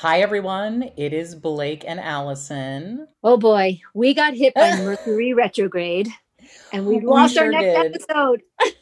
Hi, 0.00 0.20
everyone. 0.22 0.90
It 0.96 1.12
is 1.12 1.34
Blake 1.34 1.84
and 1.86 2.00
Alison. 2.00 3.06
Oh 3.22 3.36
boy, 3.36 3.82
we 3.92 4.14
got 4.14 4.32
hit 4.32 4.54
by 4.54 4.74
Mercury 4.82 5.34
retrograde 5.34 6.08
and 6.72 6.86
we 6.86 6.96
We 7.00 7.04
lost 7.04 7.34
sure 7.34 7.44
our 7.44 7.50
next 7.50 7.82
did. 7.82 7.96
episode. 8.08 8.42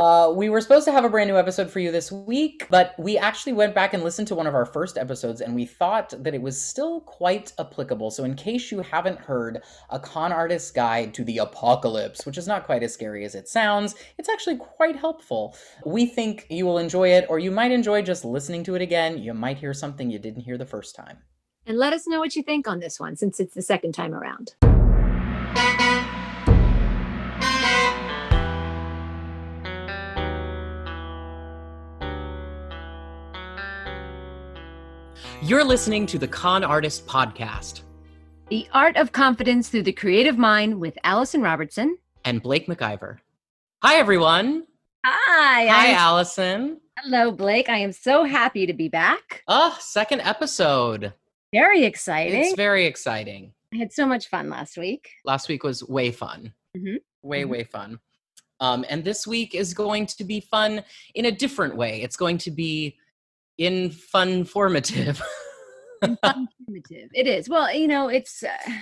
uh, 0.00 0.32
we 0.34 0.48
were 0.48 0.60
supposed 0.60 0.84
to 0.86 0.92
have 0.92 1.04
a 1.04 1.08
brand 1.08 1.28
new 1.28 1.36
episode 1.36 1.70
for 1.70 1.80
you 1.80 1.90
this 1.90 2.10
week, 2.10 2.66
but 2.70 2.94
we 2.98 3.18
actually 3.18 3.52
went 3.52 3.74
back 3.74 3.94
and 3.94 4.02
listened 4.02 4.28
to 4.28 4.34
one 4.34 4.46
of 4.46 4.54
our 4.54 4.66
first 4.66 4.98
episodes 4.98 5.40
and 5.40 5.54
we 5.54 5.64
thought 5.64 6.12
that 6.22 6.34
it 6.34 6.42
was 6.42 6.60
still 6.60 7.00
quite 7.02 7.52
applicable. 7.58 8.10
So, 8.10 8.24
in 8.24 8.34
case 8.34 8.70
you 8.70 8.80
haven't 8.80 9.18
heard 9.18 9.62
A 9.90 9.98
Con 9.98 10.32
Artist's 10.32 10.70
Guide 10.70 11.14
to 11.14 11.24
the 11.24 11.38
Apocalypse, 11.38 12.26
which 12.26 12.38
is 12.38 12.46
not 12.46 12.64
quite 12.64 12.82
as 12.82 12.92
scary 12.92 13.24
as 13.24 13.34
it 13.34 13.48
sounds, 13.48 13.94
it's 14.18 14.28
actually 14.28 14.56
quite 14.56 14.96
helpful. 14.96 15.56
We 15.84 16.06
think 16.06 16.46
you 16.50 16.66
will 16.66 16.78
enjoy 16.78 17.10
it, 17.10 17.26
or 17.28 17.38
you 17.38 17.50
might 17.50 17.72
enjoy 17.72 18.02
just 18.02 18.24
listening 18.24 18.64
to 18.64 18.74
it 18.74 18.82
again. 18.82 19.18
You 19.18 19.34
might 19.34 19.58
hear 19.58 19.74
something 19.74 20.10
you 20.10 20.18
didn't 20.18 20.42
hear 20.42 20.58
the 20.58 20.66
first 20.66 20.94
time. 20.94 21.18
And 21.66 21.78
let 21.78 21.92
us 21.92 22.06
know 22.06 22.20
what 22.20 22.36
you 22.36 22.42
think 22.42 22.68
on 22.68 22.78
this 22.78 23.00
one 23.00 23.16
since 23.16 23.40
it's 23.40 23.54
the 23.54 23.62
second 23.62 23.92
time 23.92 24.14
around. 24.14 24.54
You're 35.46 35.62
listening 35.62 36.06
to 36.06 36.18
the 36.18 36.26
Con 36.26 36.64
Artist 36.64 37.06
Podcast 37.06 37.82
The 38.48 38.66
Art 38.72 38.96
of 38.96 39.12
Confidence 39.12 39.68
Through 39.68 39.84
the 39.84 39.92
Creative 39.92 40.36
Mind 40.36 40.80
with 40.80 40.98
Alison 41.04 41.40
Robertson. 41.40 41.98
and 42.24 42.42
Blake 42.42 42.66
McIver. 42.66 43.18
Hi, 43.84 43.94
everyone. 43.96 44.64
Hi. 45.04 45.66
Hi, 45.68 45.86
I'm- 45.90 45.94
Alison. 45.96 46.80
Hello, 46.98 47.30
Blake. 47.30 47.68
I 47.68 47.78
am 47.78 47.92
so 47.92 48.24
happy 48.24 48.66
to 48.66 48.72
be 48.72 48.88
back. 48.88 49.44
Oh, 49.46 49.76
second 49.80 50.22
episode. 50.22 51.12
Very 51.54 51.84
exciting. 51.84 52.40
It's 52.46 52.56
very 52.56 52.86
exciting. 52.86 53.52
I 53.72 53.76
had 53.76 53.92
so 53.92 54.04
much 54.06 54.26
fun 54.28 54.50
last 54.50 54.76
week. 54.76 55.10
Last 55.24 55.48
week 55.48 55.62
was 55.62 55.84
way 55.84 56.10
fun. 56.10 56.54
Mm-hmm. 56.76 56.96
Way, 57.22 57.42
Mhm. 57.44 57.48
way 57.48 57.62
fun. 57.64 58.00
Um, 58.58 58.84
and 58.88 59.04
this 59.04 59.26
week 59.26 59.54
is 59.54 59.74
going 59.74 60.06
to 60.06 60.24
be 60.24 60.40
fun 60.40 60.82
in 61.14 61.26
a 61.26 61.30
different 61.32 61.76
way. 61.76 62.02
It's 62.02 62.16
going 62.16 62.38
to 62.38 62.50
be 62.50 62.96
in 63.58 63.90
fun 63.90 64.44
formative. 64.44 65.22
Informative. 66.02 66.48
It 67.14 67.26
is. 67.26 67.48
Well, 67.48 67.74
you 67.74 67.88
know, 67.88 68.08
it's 68.08 68.42
uh, 68.42 68.72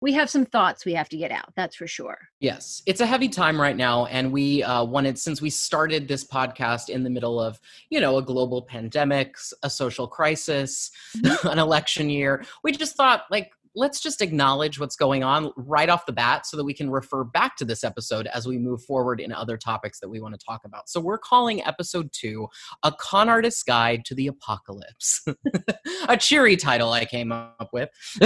we 0.00 0.12
have 0.14 0.30
some 0.30 0.46
thoughts 0.46 0.84
we 0.84 0.94
have 0.94 1.08
to 1.10 1.16
get 1.16 1.30
out. 1.30 1.52
That's 1.56 1.76
for 1.76 1.86
sure. 1.86 2.16
Yes, 2.40 2.82
it's 2.86 3.00
a 3.00 3.06
heavy 3.06 3.28
time 3.28 3.60
right 3.60 3.76
now, 3.76 4.06
and 4.06 4.32
we 4.32 4.62
uh, 4.62 4.84
wanted 4.84 5.18
since 5.18 5.42
we 5.42 5.50
started 5.50 6.08
this 6.08 6.24
podcast 6.24 6.88
in 6.88 7.02
the 7.02 7.10
middle 7.10 7.40
of 7.40 7.60
you 7.90 8.00
know 8.00 8.18
a 8.18 8.22
global 8.22 8.62
pandemic, 8.62 9.36
a 9.62 9.70
social 9.70 10.06
crisis, 10.06 10.90
an 11.44 11.58
election 11.58 12.08
year. 12.08 12.44
We 12.62 12.72
just 12.72 12.96
thought 12.96 13.24
like 13.30 13.50
let's 13.74 14.00
just 14.00 14.20
acknowledge 14.20 14.80
what's 14.80 14.96
going 14.96 15.22
on 15.22 15.52
right 15.56 15.88
off 15.88 16.06
the 16.06 16.12
bat, 16.12 16.46
so 16.46 16.56
that 16.56 16.64
we 16.64 16.74
can 16.74 16.90
refer 16.90 17.24
back 17.24 17.56
to 17.56 17.64
this 17.64 17.84
episode 17.84 18.26
as 18.28 18.46
we 18.46 18.58
move 18.58 18.82
forward 18.84 19.20
in 19.20 19.32
other 19.32 19.56
topics 19.56 20.00
that 20.00 20.08
we 20.08 20.20
want 20.20 20.38
to 20.38 20.44
talk 20.44 20.62
about. 20.64 20.88
So 20.88 21.00
we're 21.00 21.18
calling 21.18 21.64
episode 21.64 22.10
two 22.12 22.48
"A 22.82 22.92
Con 22.92 23.28
Artist's 23.28 23.62
Guide 23.62 24.04
to 24.06 24.14
the 24.14 24.26
Apocalypse," 24.26 25.24
a 26.08 26.16
cheery 26.16 26.56
title 26.56 26.92
I 26.92 27.04
came 27.04 27.32
up 27.32 27.70
with. 27.72 27.90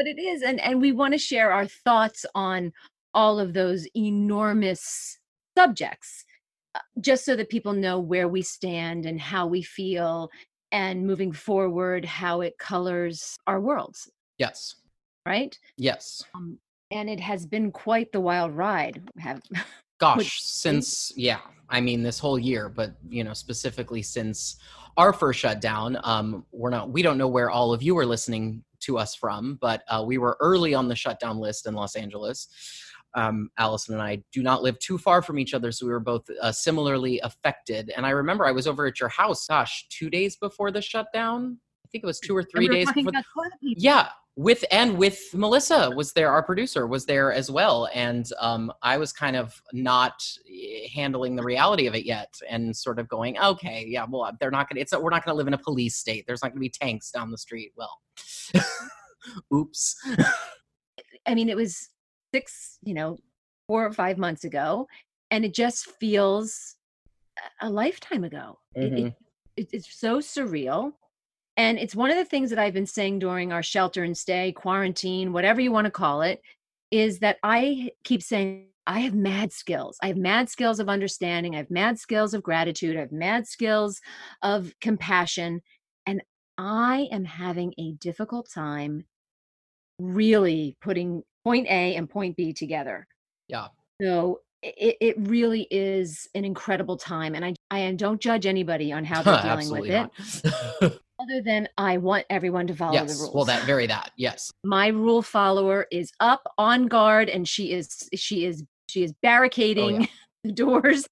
but 0.00 0.06
it 0.06 0.18
is 0.18 0.42
and 0.42 0.58
and 0.60 0.80
we 0.80 0.92
want 0.92 1.12
to 1.12 1.18
share 1.18 1.52
our 1.52 1.66
thoughts 1.66 2.24
on 2.34 2.72
all 3.12 3.38
of 3.38 3.52
those 3.52 3.86
enormous 3.94 5.18
subjects 5.58 6.24
uh, 6.74 6.78
just 7.00 7.24
so 7.24 7.36
that 7.36 7.50
people 7.50 7.72
know 7.72 7.98
where 7.98 8.28
we 8.28 8.40
stand 8.40 9.04
and 9.04 9.20
how 9.20 9.46
we 9.46 9.62
feel 9.62 10.30
and 10.72 11.06
moving 11.06 11.32
forward 11.32 12.04
how 12.04 12.40
it 12.40 12.56
colors 12.58 13.36
our 13.46 13.60
worlds 13.60 14.08
yes, 14.40 14.74
right 15.26 15.58
yes. 15.76 16.24
um, 16.34 16.58
and 16.90 17.08
it 17.08 17.20
has 17.20 17.46
been 17.46 17.70
quite 17.70 18.10
the 18.12 18.20
wild 18.20 18.52
ride 18.52 19.02
have 19.18 19.40
gosh 20.00 20.42
since 20.42 21.12
yeah 21.16 21.40
i 21.68 21.80
mean 21.80 22.02
this 22.02 22.18
whole 22.18 22.38
year 22.38 22.68
but 22.68 22.94
you 23.08 23.22
know 23.22 23.34
specifically 23.34 24.02
since 24.02 24.56
our 24.96 25.12
first 25.12 25.38
shutdown 25.38 25.98
um 26.04 26.44
we're 26.52 26.70
not 26.70 26.90
we 26.90 27.02
don't 27.02 27.18
know 27.18 27.28
where 27.28 27.50
all 27.50 27.72
of 27.72 27.82
you 27.82 27.96
are 27.96 28.06
listening 28.06 28.64
to 28.80 28.96
us 28.98 29.14
from 29.14 29.58
but 29.60 29.82
uh, 29.88 30.02
we 30.04 30.18
were 30.18 30.36
early 30.40 30.74
on 30.74 30.88
the 30.88 30.96
shutdown 30.96 31.38
list 31.38 31.66
in 31.66 31.74
los 31.74 31.96
angeles 31.96 32.48
um, 33.14 33.50
alison 33.58 33.94
and 33.94 34.02
i 34.02 34.22
do 34.32 34.42
not 34.42 34.62
live 34.62 34.78
too 34.78 34.96
far 34.96 35.20
from 35.20 35.38
each 35.38 35.52
other 35.52 35.70
so 35.70 35.84
we 35.84 35.92
were 35.92 36.00
both 36.00 36.24
uh, 36.40 36.50
similarly 36.50 37.20
affected 37.20 37.92
and 37.94 38.06
i 38.06 38.10
remember 38.10 38.46
i 38.46 38.52
was 38.52 38.66
over 38.66 38.86
at 38.86 38.98
your 38.98 39.08
house 39.10 39.46
gosh 39.48 39.86
two 39.90 40.08
days 40.08 40.36
before 40.36 40.70
the 40.70 40.80
shutdown 40.80 41.58
i 41.84 41.88
think 41.92 42.02
it 42.02 42.06
was 42.06 42.20
two 42.20 42.34
or 42.34 42.42
three 42.42 42.68
days 42.68 42.90
before 42.92 43.12
paper. 43.12 43.22
yeah 43.60 44.08
with 44.40 44.64
and 44.70 44.96
with 44.96 45.18
melissa 45.34 45.90
was 45.90 46.12
there 46.14 46.30
our 46.30 46.42
producer 46.42 46.86
was 46.86 47.04
there 47.04 47.30
as 47.32 47.50
well. 47.50 47.88
And 47.94 48.26
um, 48.40 48.72
i 48.82 48.96
was 48.96 49.12
kind 49.12 49.36
of 49.36 49.60
not 49.72 50.16
eh, 50.48 50.88
handling 50.94 51.36
the 51.36 51.42
reality 51.42 51.86
of 51.86 51.94
it 51.94 52.04
yet 52.06 52.32
and 52.48 52.74
sort 52.74 52.98
of 52.98 53.06
going 53.08 53.38
okay 53.38 53.84
yeah 53.86 54.06
well 54.08 54.30
they're 54.40 54.50
not 54.58 54.68
gonna 54.68 54.80
it's 54.80 54.92
we're 54.96 55.10
not 55.10 55.24
gonna 55.24 55.36
live 55.36 55.46
in 55.48 55.54
a 55.54 55.58
police 55.58 55.96
state. 55.96 56.24
There's 56.26 56.42
not 56.42 56.50
gonna 56.52 56.60
be 56.60 56.70
tanks 56.70 57.10
down 57.10 57.30
the 57.30 57.38
street. 57.46 57.72
Well 57.76 57.94
oops. 59.54 59.94
I 61.26 61.34
mean, 61.34 61.48
it 61.50 61.56
was 61.56 61.90
six, 62.34 62.78
you 62.82 62.94
know, 62.94 63.18
four 63.66 63.84
or 63.84 63.92
five 63.92 64.16
months 64.16 64.44
ago, 64.44 64.86
and 65.30 65.44
it 65.44 65.52
just 65.54 65.90
feels 66.00 66.76
a- 67.60 67.68
lifetime 67.70 68.24
ago. 68.24 68.58
It- 68.74 68.92
it- 69.06 69.14
it, 69.56 69.68
it's 69.72 69.98
so 70.00 70.18
surreal. 70.20 70.92
And 71.60 71.78
it's 71.78 71.94
one 71.94 72.10
of 72.10 72.16
the 72.16 72.24
things 72.24 72.48
that 72.48 72.58
I've 72.58 72.72
been 72.72 72.86
saying 72.86 73.18
during 73.18 73.52
our 73.52 73.62
shelter 73.62 74.02
and 74.02 74.16
stay, 74.16 74.50
quarantine, 74.50 75.30
whatever 75.30 75.60
you 75.60 75.70
want 75.70 75.84
to 75.84 75.90
call 75.90 76.22
it, 76.22 76.40
is 76.90 77.18
that 77.18 77.36
I 77.42 77.90
keep 78.02 78.22
saying, 78.22 78.68
I 78.86 79.00
have 79.00 79.14
mad 79.14 79.52
skills. 79.52 79.98
I 80.02 80.06
have 80.06 80.16
mad 80.16 80.48
skills 80.48 80.80
of 80.80 80.88
understanding. 80.88 81.54
I 81.54 81.58
have 81.58 81.70
mad 81.70 81.98
skills 81.98 82.32
of 82.32 82.42
gratitude. 82.42 82.96
I 82.96 83.00
have 83.00 83.12
mad 83.12 83.46
skills 83.46 84.00
of 84.40 84.72
compassion. 84.80 85.60
And 86.06 86.22
I 86.56 87.08
am 87.12 87.26
having 87.26 87.74
a 87.76 87.92
difficult 87.92 88.48
time 88.50 89.04
really 89.98 90.78
putting 90.80 91.22
point 91.44 91.66
A 91.66 91.94
and 91.94 92.08
point 92.08 92.38
B 92.38 92.54
together. 92.54 93.06
Yeah. 93.48 93.66
So 94.00 94.40
it, 94.62 94.96
it 94.98 95.16
really 95.18 95.68
is 95.70 96.26
an 96.34 96.46
incredible 96.46 96.96
time. 96.96 97.34
And 97.34 97.44
I, 97.44 97.54
I 97.70 97.92
don't 97.92 98.18
judge 98.18 98.46
anybody 98.46 98.92
on 98.92 99.04
how 99.04 99.22
they're 99.22 99.42
dealing 99.42 99.70
with 99.70 99.90
absolutely 99.90 99.90
it, 99.90 100.82
not 100.82 100.92
other 101.20 101.42
than 101.42 101.68
I 101.76 101.98
want 101.98 102.24
everyone 102.30 102.66
to 102.68 102.74
follow 102.74 102.92
the 102.98 103.06
yes 103.06 103.20
rules. 103.20 103.34
well 103.34 103.44
that 103.44 103.62
very 103.64 103.86
that 103.86 104.10
yes 104.16 104.50
My 104.64 104.88
rule 104.88 105.22
follower 105.22 105.86
is 105.90 106.10
up 106.20 106.42
on 106.58 106.86
guard 106.86 107.28
and 107.28 107.46
she 107.48 107.72
is 107.72 108.08
she 108.14 108.44
is 108.44 108.62
she 108.88 109.02
is 109.04 109.12
barricading 109.22 110.08
the 110.44 110.52
doors 110.52 111.04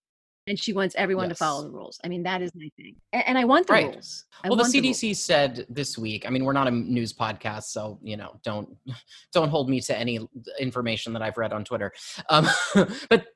and 0.46 0.58
she 0.58 0.72
wants 0.72 0.94
everyone 0.96 1.28
to 1.28 1.34
follow 1.34 1.62
the 1.62 1.70
rules. 1.70 2.00
I 2.02 2.08
mean, 2.08 2.22
that 2.22 2.40
is 2.40 2.50
my 2.54 2.70
thing. 2.78 2.96
A- 3.12 3.28
And, 3.28 3.36
I 3.36 3.44
want 3.44 3.66
the 3.66 3.74
Right. 3.74 3.92
rules. 3.92 4.24
I 4.42 4.48
well 4.48 4.56
the 4.56 4.64
cdc 4.64 5.14
said 5.16 5.66
this 5.68 5.98
week 5.98 6.24
i 6.26 6.30
mean 6.30 6.44
we're 6.44 6.52
not 6.54 6.68
a 6.68 6.70
news 6.70 7.12
podcast 7.12 7.64
so 7.64 7.98
you 8.02 8.16
know 8.16 8.38
don't 8.44 8.68
don't 9.32 9.48
hold 9.50 9.68
me 9.68 9.80
to 9.82 9.98
any 9.98 10.20
information 10.60 11.12
that 11.12 11.22
i've 11.22 11.36
read 11.36 11.52
on 11.52 11.64
twitter 11.64 11.92
um, 12.30 12.46
but 13.10 13.26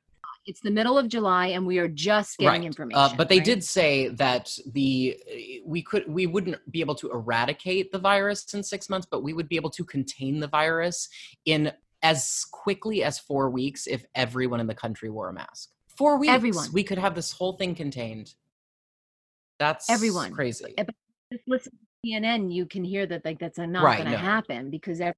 It's 0.45 0.61
the 0.61 0.71
middle 0.71 0.99
of 0.99 1.09
July 1.09 1.49
and 1.49 1.67
we 1.67 1.79
are 1.79 1.87
just 1.89 2.39
getting 2.39 2.63
right. 2.63 2.67
information. 2.67 2.99
Uh, 2.99 3.15
but 3.17 3.29
they 3.29 3.39
right? 3.39 3.45
did 3.45 3.63
say 3.63 4.09
that 4.09 4.57
the 4.73 5.17
we 5.65 5.83
could 5.83 6.13
we 6.13 6.27
wouldn't 6.27 6.59
be 6.71 6.81
able 6.81 6.97
to 6.97 7.11
eradicate 7.11 7.93
the 7.93 7.99
virus 7.99 8.53
in 8.53 8.63
six 8.63 8.89
months, 8.91 9.07
but 9.09 9.23
we 9.23 9.33
would 9.33 9.49
be 9.49 9.57
able 9.57 9.71
to 9.71 9.85
contain 9.85 10.41
the 10.41 10.49
virus 10.49 11.09
in 11.45 11.73
as 12.03 12.45
quickly 12.51 13.05
as 13.05 13.19
four 13.19 13.51
weeks 13.51 13.87
if 13.87 14.05
everyone 14.15 14.59
in 14.59 14.67
the 14.67 14.75
country 14.75 15.09
wore 15.11 15.29
a 15.29 15.33
mask. 15.33 15.71
Four 15.97 16.19
weeks, 16.19 16.33
Everyone. 16.33 16.69
we 16.73 16.83
could 16.83 16.99
have 16.99 17.15
this 17.15 17.33
whole 17.33 17.53
thing 17.53 17.75
contained. 17.75 18.35
That's 19.59 19.89
Everyone. 19.89 20.33
crazy. 20.33 20.75
Just 21.33 21.45
listen 21.47 21.73
to 21.73 22.11
CNN, 22.11 22.53
you 22.53 22.67
can 22.67 22.83
hear 22.83 23.07
that 23.07 23.25
like 23.25 23.39
that's 23.39 23.59
not 23.59 23.85
Right, 23.85 23.99
going 23.99 24.11
to 24.11 24.17
no. 24.17 24.19
happen 24.19 24.71
because 24.71 25.01
every 25.01 25.15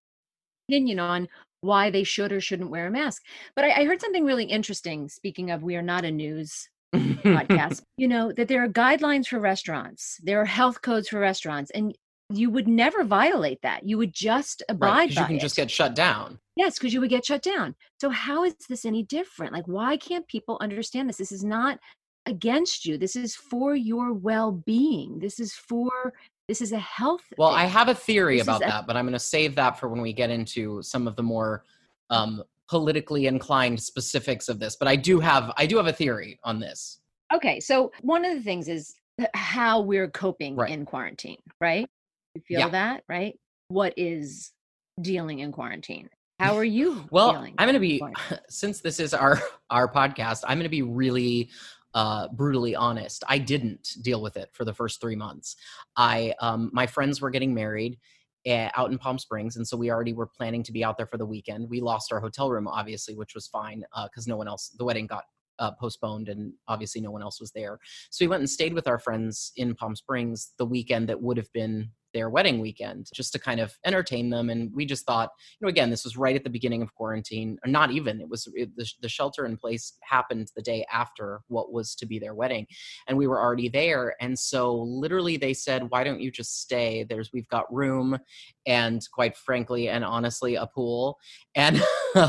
opinion 0.68 0.98
on 0.98 1.28
why 1.64 1.90
they 1.90 2.04
should 2.04 2.32
or 2.32 2.40
shouldn't 2.40 2.70
wear 2.70 2.86
a 2.86 2.90
mask. 2.90 3.22
But 3.56 3.64
I, 3.64 3.80
I 3.80 3.84
heard 3.84 4.00
something 4.00 4.24
really 4.24 4.44
interesting. 4.44 5.08
Speaking 5.08 5.50
of, 5.50 5.62
we 5.62 5.76
are 5.76 5.82
not 5.82 6.04
a 6.04 6.10
news 6.10 6.68
podcast. 6.94 7.82
you 7.96 8.08
know 8.08 8.32
that 8.32 8.48
there 8.48 8.62
are 8.62 8.68
guidelines 8.68 9.26
for 9.26 9.38
restaurants, 9.38 10.20
there 10.22 10.40
are 10.40 10.46
health 10.46 10.82
codes 10.82 11.08
for 11.08 11.18
restaurants, 11.18 11.70
and 11.72 11.96
you 12.30 12.50
would 12.50 12.68
never 12.68 13.04
violate 13.04 13.60
that. 13.62 13.84
You 13.84 13.98
would 13.98 14.14
just 14.14 14.62
abide 14.68 14.88
right, 14.88 15.14
by 15.14 15.20
you 15.20 15.26
can 15.26 15.36
it. 15.36 15.40
just 15.40 15.56
get 15.56 15.70
shut 15.70 15.94
down. 15.94 16.38
Yes, 16.56 16.78
because 16.78 16.94
you 16.94 17.00
would 17.00 17.10
get 17.10 17.26
shut 17.26 17.42
down. 17.42 17.74
So 18.00 18.10
how 18.10 18.44
is 18.44 18.54
this 18.68 18.84
any 18.84 19.02
different? 19.02 19.52
Like, 19.52 19.66
why 19.66 19.96
can't 19.96 20.26
people 20.26 20.56
understand 20.60 21.08
this? 21.08 21.18
This 21.18 21.32
is 21.32 21.44
not 21.44 21.78
against 22.26 22.86
you. 22.86 22.96
This 22.96 23.16
is 23.16 23.34
for 23.34 23.74
your 23.74 24.12
well-being. 24.12 25.18
This 25.18 25.38
is 25.38 25.52
for 25.52 26.14
this 26.48 26.60
is 26.60 26.72
a 26.72 26.78
health. 26.78 27.22
Well, 27.38 27.50
thing. 27.50 27.58
I 27.60 27.64
have 27.66 27.88
a 27.88 27.94
theory 27.94 28.36
This 28.38 28.44
about 28.46 28.62
a- 28.62 28.66
that, 28.66 28.86
but 28.86 28.96
I'm 28.96 29.04
going 29.04 29.12
to 29.14 29.18
save 29.18 29.54
that 29.56 29.78
for 29.78 29.88
when 29.88 30.00
we 30.00 30.12
get 30.12 30.30
into 30.30 30.82
some 30.82 31.06
of 31.06 31.16
the 31.16 31.22
more 31.22 31.64
um, 32.10 32.42
politically 32.68 33.26
inclined 33.26 33.80
specifics 33.80 34.48
of 34.48 34.58
this. 34.58 34.76
But 34.76 34.88
I 34.88 34.96
do 34.96 35.20
have 35.20 35.52
I 35.56 35.66
do 35.66 35.76
have 35.76 35.86
a 35.86 35.92
theory 35.92 36.38
on 36.44 36.60
this. 36.60 37.00
Okay, 37.32 37.60
so 37.60 37.90
one 38.02 38.24
of 38.24 38.34
the 38.34 38.42
things 38.42 38.68
is 38.68 38.94
how 39.34 39.80
we're 39.80 40.08
coping 40.10 40.56
Right. 40.56 40.70
in 40.70 40.84
quarantine, 40.84 41.38
right? 41.60 41.88
You 42.34 42.42
feel 42.46 42.60
Yeah. 42.60 42.68
that, 42.70 43.04
right? 43.08 43.38
What 43.68 43.94
is 43.96 44.52
dealing 45.00 45.38
in 45.40 45.50
quarantine? 45.52 46.08
How 46.40 46.56
are 46.56 46.64
you 46.64 47.06
Well? 47.10 47.30
I'm 47.36 47.54
going 47.56 47.74
to 47.74 47.80
be 47.80 48.02
since 48.48 48.80
this 48.80 49.00
is 49.00 49.14
our 49.14 49.40
our 49.70 49.90
podcast, 49.90 50.42
I'm 50.46 50.58
going 50.58 50.64
to 50.64 50.68
be 50.68 50.82
really 50.82 51.48
uh 51.94 52.28
brutally 52.28 52.74
honest. 52.74 53.24
I 53.28 53.38
didn't 53.38 53.96
deal 54.02 54.20
with 54.22 54.36
it 54.36 54.50
for 54.52 54.64
the 54.64 54.74
first 54.74 55.00
3 55.00 55.16
months. 55.16 55.56
I 55.96 56.34
um 56.40 56.70
my 56.72 56.86
friends 56.86 57.20
were 57.20 57.30
getting 57.30 57.54
married 57.54 57.98
uh, 58.46 58.68
out 58.76 58.90
in 58.92 58.98
Palm 58.98 59.18
Springs 59.18 59.56
and 59.56 59.66
so 59.66 59.76
we 59.76 59.90
already 59.90 60.12
were 60.12 60.26
planning 60.26 60.62
to 60.64 60.72
be 60.72 60.84
out 60.84 60.96
there 60.96 61.06
for 61.06 61.16
the 61.18 61.26
weekend. 61.26 61.68
We 61.70 61.80
lost 61.80 62.12
our 62.12 62.20
hotel 62.20 62.50
room 62.50 62.68
obviously, 62.68 63.14
which 63.14 63.34
was 63.34 63.46
fine 63.46 63.84
uh 63.92 64.08
cuz 64.08 64.26
no 64.26 64.36
one 64.36 64.48
else 64.48 64.70
the 64.78 64.84
wedding 64.84 65.06
got 65.06 65.24
uh, 65.58 65.70
postponed 65.70 66.28
and 66.28 66.52
obviously 66.68 67.00
no 67.00 67.10
one 67.10 67.22
else 67.22 67.40
was 67.40 67.52
there. 67.52 67.78
So 68.10 68.24
we 68.24 68.28
went 68.28 68.40
and 68.40 68.50
stayed 68.50 68.74
with 68.74 68.88
our 68.88 68.98
friends 68.98 69.52
in 69.56 69.74
Palm 69.74 69.94
Springs 69.94 70.52
the 70.58 70.66
weekend 70.66 71.08
that 71.08 71.22
would 71.22 71.36
have 71.36 71.52
been 71.52 71.90
their 72.14 72.30
wedding 72.30 72.60
weekend 72.60 73.08
just 73.12 73.32
to 73.32 73.38
kind 73.38 73.60
of 73.60 73.76
entertain 73.84 74.30
them. 74.30 74.48
And 74.48 74.72
we 74.74 74.86
just 74.86 75.04
thought 75.04 75.30
you 75.60 75.66
know 75.66 75.68
again 75.68 75.90
this 75.90 76.04
was 76.04 76.16
right 76.16 76.36
at 76.36 76.44
the 76.44 76.50
beginning 76.50 76.80
of 76.80 76.94
quarantine 76.94 77.58
or 77.64 77.70
not 77.70 77.90
even 77.90 78.20
it 78.20 78.28
was 78.28 78.48
it, 78.54 78.74
the, 78.76 78.90
the 79.02 79.08
shelter 79.08 79.44
in 79.44 79.56
place 79.56 79.94
happened 80.02 80.48
the 80.56 80.62
day 80.62 80.86
after 80.92 81.40
what 81.48 81.72
was 81.72 81.94
to 81.96 82.06
be 82.06 82.18
their 82.18 82.34
wedding 82.34 82.66
and 83.08 83.18
we 83.18 83.26
were 83.26 83.40
already 83.40 83.68
there. 83.68 84.14
And 84.20 84.38
so 84.38 84.74
literally 84.74 85.36
they 85.36 85.52
said 85.52 85.90
why 85.90 86.04
don't 86.04 86.20
you 86.20 86.30
just 86.30 86.62
stay? 86.62 87.04
There's 87.04 87.32
we've 87.32 87.48
got 87.48 87.72
room 87.74 88.18
and 88.66 89.06
quite 89.12 89.36
frankly 89.36 89.88
and 89.88 90.04
honestly 90.04 90.54
a 90.54 90.66
pool 90.66 91.18
and 91.54 91.82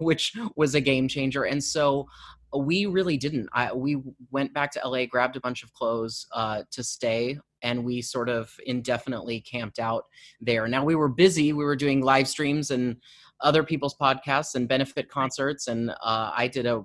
which 0.00 0.32
was 0.56 0.74
a 0.74 0.80
game 0.80 1.06
changer. 1.08 1.44
And 1.44 1.62
so 1.62 2.06
we 2.56 2.86
really 2.86 3.16
didn't. 3.16 3.48
I, 3.52 3.72
we 3.72 4.00
went 4.30 4.54
back 4.54 4.72
to 4.72 4.88
la 4.88 5.04
grabbed 5.06 5.36
a 5.36 5.40
bunch 5.40 5.62
of 5.62 5.72
clothes 5.72 6.26
uh, 6.32 6.62
to 6.70 6.82
stay 6.82 7.38
and 7.62 7.84
we 7.84 8.00
sort 8.00 8.28
of 8.28 8.54
indefinitely 8.66 9.40
camped 9.40 9.78
out 9.78 10.04
there. 10.40 10.68
Now 10.68 10.84
we 10.84 10.94
were 10.94 11.08
busy. 11.08 11.52
We 11.52 11.64
were 11.64 11.76
doing 11.76 12.02
live 12.02 12.28
streams 12.28 12.70
and 12.70 12.96
other 13.40 13.62
people's 13.62 13.96
podcasts 13.96 14.54
and 14.54 14.68
benefit 14.68 15.08
concerts 15.08 15.68
and 15.68 15.90
uh, 15.90 16.32
i 16.36 16.48
did 16.48 16.66
a, 16.66 16.84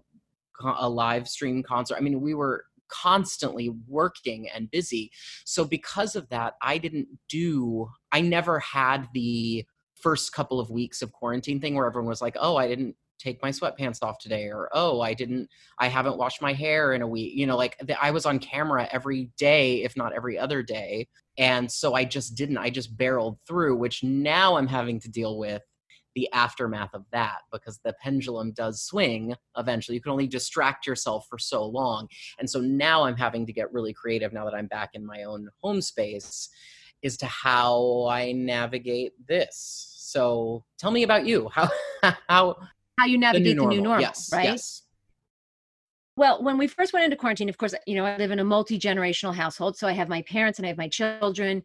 a 0.77 0.89
live 0.89 1.27
stream 1.27 1.63
concert. 1.63 1.95
I 1.97 2.01
mean 2.01 2.21
we 2.21 2.33
were 2.33 2.65
constantly 2.89 3.71
working 3.87 4.47
and 4.53 4.69
busy. 4.69 5.11
So 5.45 5.65
because 5.65 6.15
of 6.15 6.27
that 6.29 6.55
i 6.61 6.77
didn't 6.77 7.07
do 7.29 7.87
i 8.11 8.21
never 8.21 8.59
had 8.59 9.07
the 9.13 9.65
first 9.95 10.33
couple 10.33 10.59
of 10.59 10.69
weeks 10.69 11.01
of 11.01 11.13
quarantine 11.13 11.61
thing 11.61 11.75
where 11.75 11.87
everyone 11.87 12.09
was 12.09 12.21
like 12.21 12.35
oh 12.39 12.57
i 12.57 12.67
didn't 12.67 12.93
take 13.19 13.41
my 13.41 13.49
sweatpants 13.49 14.03
off 14.03 14.17
today 14.19 14.49
or 14.49 14.69
oh 14.73 15.01
i 15.01 15.13
didn't 15.13 15.47
i 15.79 15.87
haven't 15.87 16.17
washed 16.17 16.41
my 16.41 16.53
hair 16.53 16.93
in 16.93 17.01
a 17.01 17.07
week 17.07 17.33
you 17.35 17.45
know 17.45 17.57
like 17.57 17.77
the, 17.79 18.01
i 18.03 18.11
was 18.11 18.25
on 18.25 18.39
camera 18.39 18.87
every 18.91 19.29
day 19.37 19.83
if 19.83 19.95
not 19.95 20.13
every 20.13 20.37
other 20.37 20.61
day 20.61 21.07
and 21.37 21.71
so 21.71 21.93
i 21.93 22.03
just 22.03 22.35
didn't 22.35 22.57
i 22.57 22.69
just 22.69 22.97
barreled 22.97 23.37
through 23.47 23.75
which 23.75 24.03
now 24.03 24.57
i'm 24.57 24.67
having 24.67 24.99
to 24.99 25.09
deal 25.09 25.37
with 25.37 25.61
the 26.15 26.31
aftermath 26.31 26.93
of 26.93 27.03
that 27.11 27.39
because 27.51 27.79
the 27.83 27.93
pendulum 27.99 28.51
does 28.51 28.83
swing 28.83 29.33
eventually. 29.57 29.95
You 29.95 30.01
can 30.01 30.11
only 30.11 30.27
distract 30.27 30.85
yourself 30.85 31.25
for 31.27 31.39
so 31.39 31.65
long 31.65 32.07
and 32.37 32.47
so 32.47 32.59
now 32.59 33.03
i'm 33.03 33.17
having 33.17 33.47
to 33.47 33.53
get 33.53 33.73
really 33.73 33.93
creative 33.93 34.31
now 34.31 34.45
that 34.45 34.53
i'm 34.53 34.67
back 34.67 34.91
in 34.93 35.03
my 35.03 35.23
own 35.23 35.49
home 35.63 35.81
space 35.81 36.49
as 37.03 37.17
to 37.17 37.25
how 37.25 38.07
i 38.09 38.31
navigate 38.31 39.13
this. 39.27 39.93
So 40.13 40.63
tell 40.77 40.91
me 40.91 41.03
about 41.03 41.25
you. 41.25 41.49
How 41.49 41.69
how 42.29 42.55
How 42.97 43.05
you 43.05 43.17
navigate 43.17 43.59
the 43.59 43.65
new 43.65 43.81
normal, 43.81 44.01
yes 44.01 44.29
right? 44.31 44.45
yes 44.45 44.83
Well, 46.15 46.43
when 46.43 46.57
we 46.57 46.67
first 46.67 46.93
went 46.93 47.05
into 47.05 47.17
quarantine, 47.17 47.49
of 47.49 47.57
course, 47.57 47.73
you 47.87 47.95
know, 47.95 48.05
I 48.05 48.17
live 48.17 48.31
in 48.31 48.39
a 48.39 48.43
multi 48.43 48.77
generational 48.77 49.33
household. 49.33 49.77
So 49.77 49.87
I 49.87 49.93
have 49.93 50.09
my 50.09 50.21
parents 50.23 50.59
and 50.59 50.65
I 50.65 50.69
have 50.69 50.77
my 50.77 50.87
children. 50.87 51.63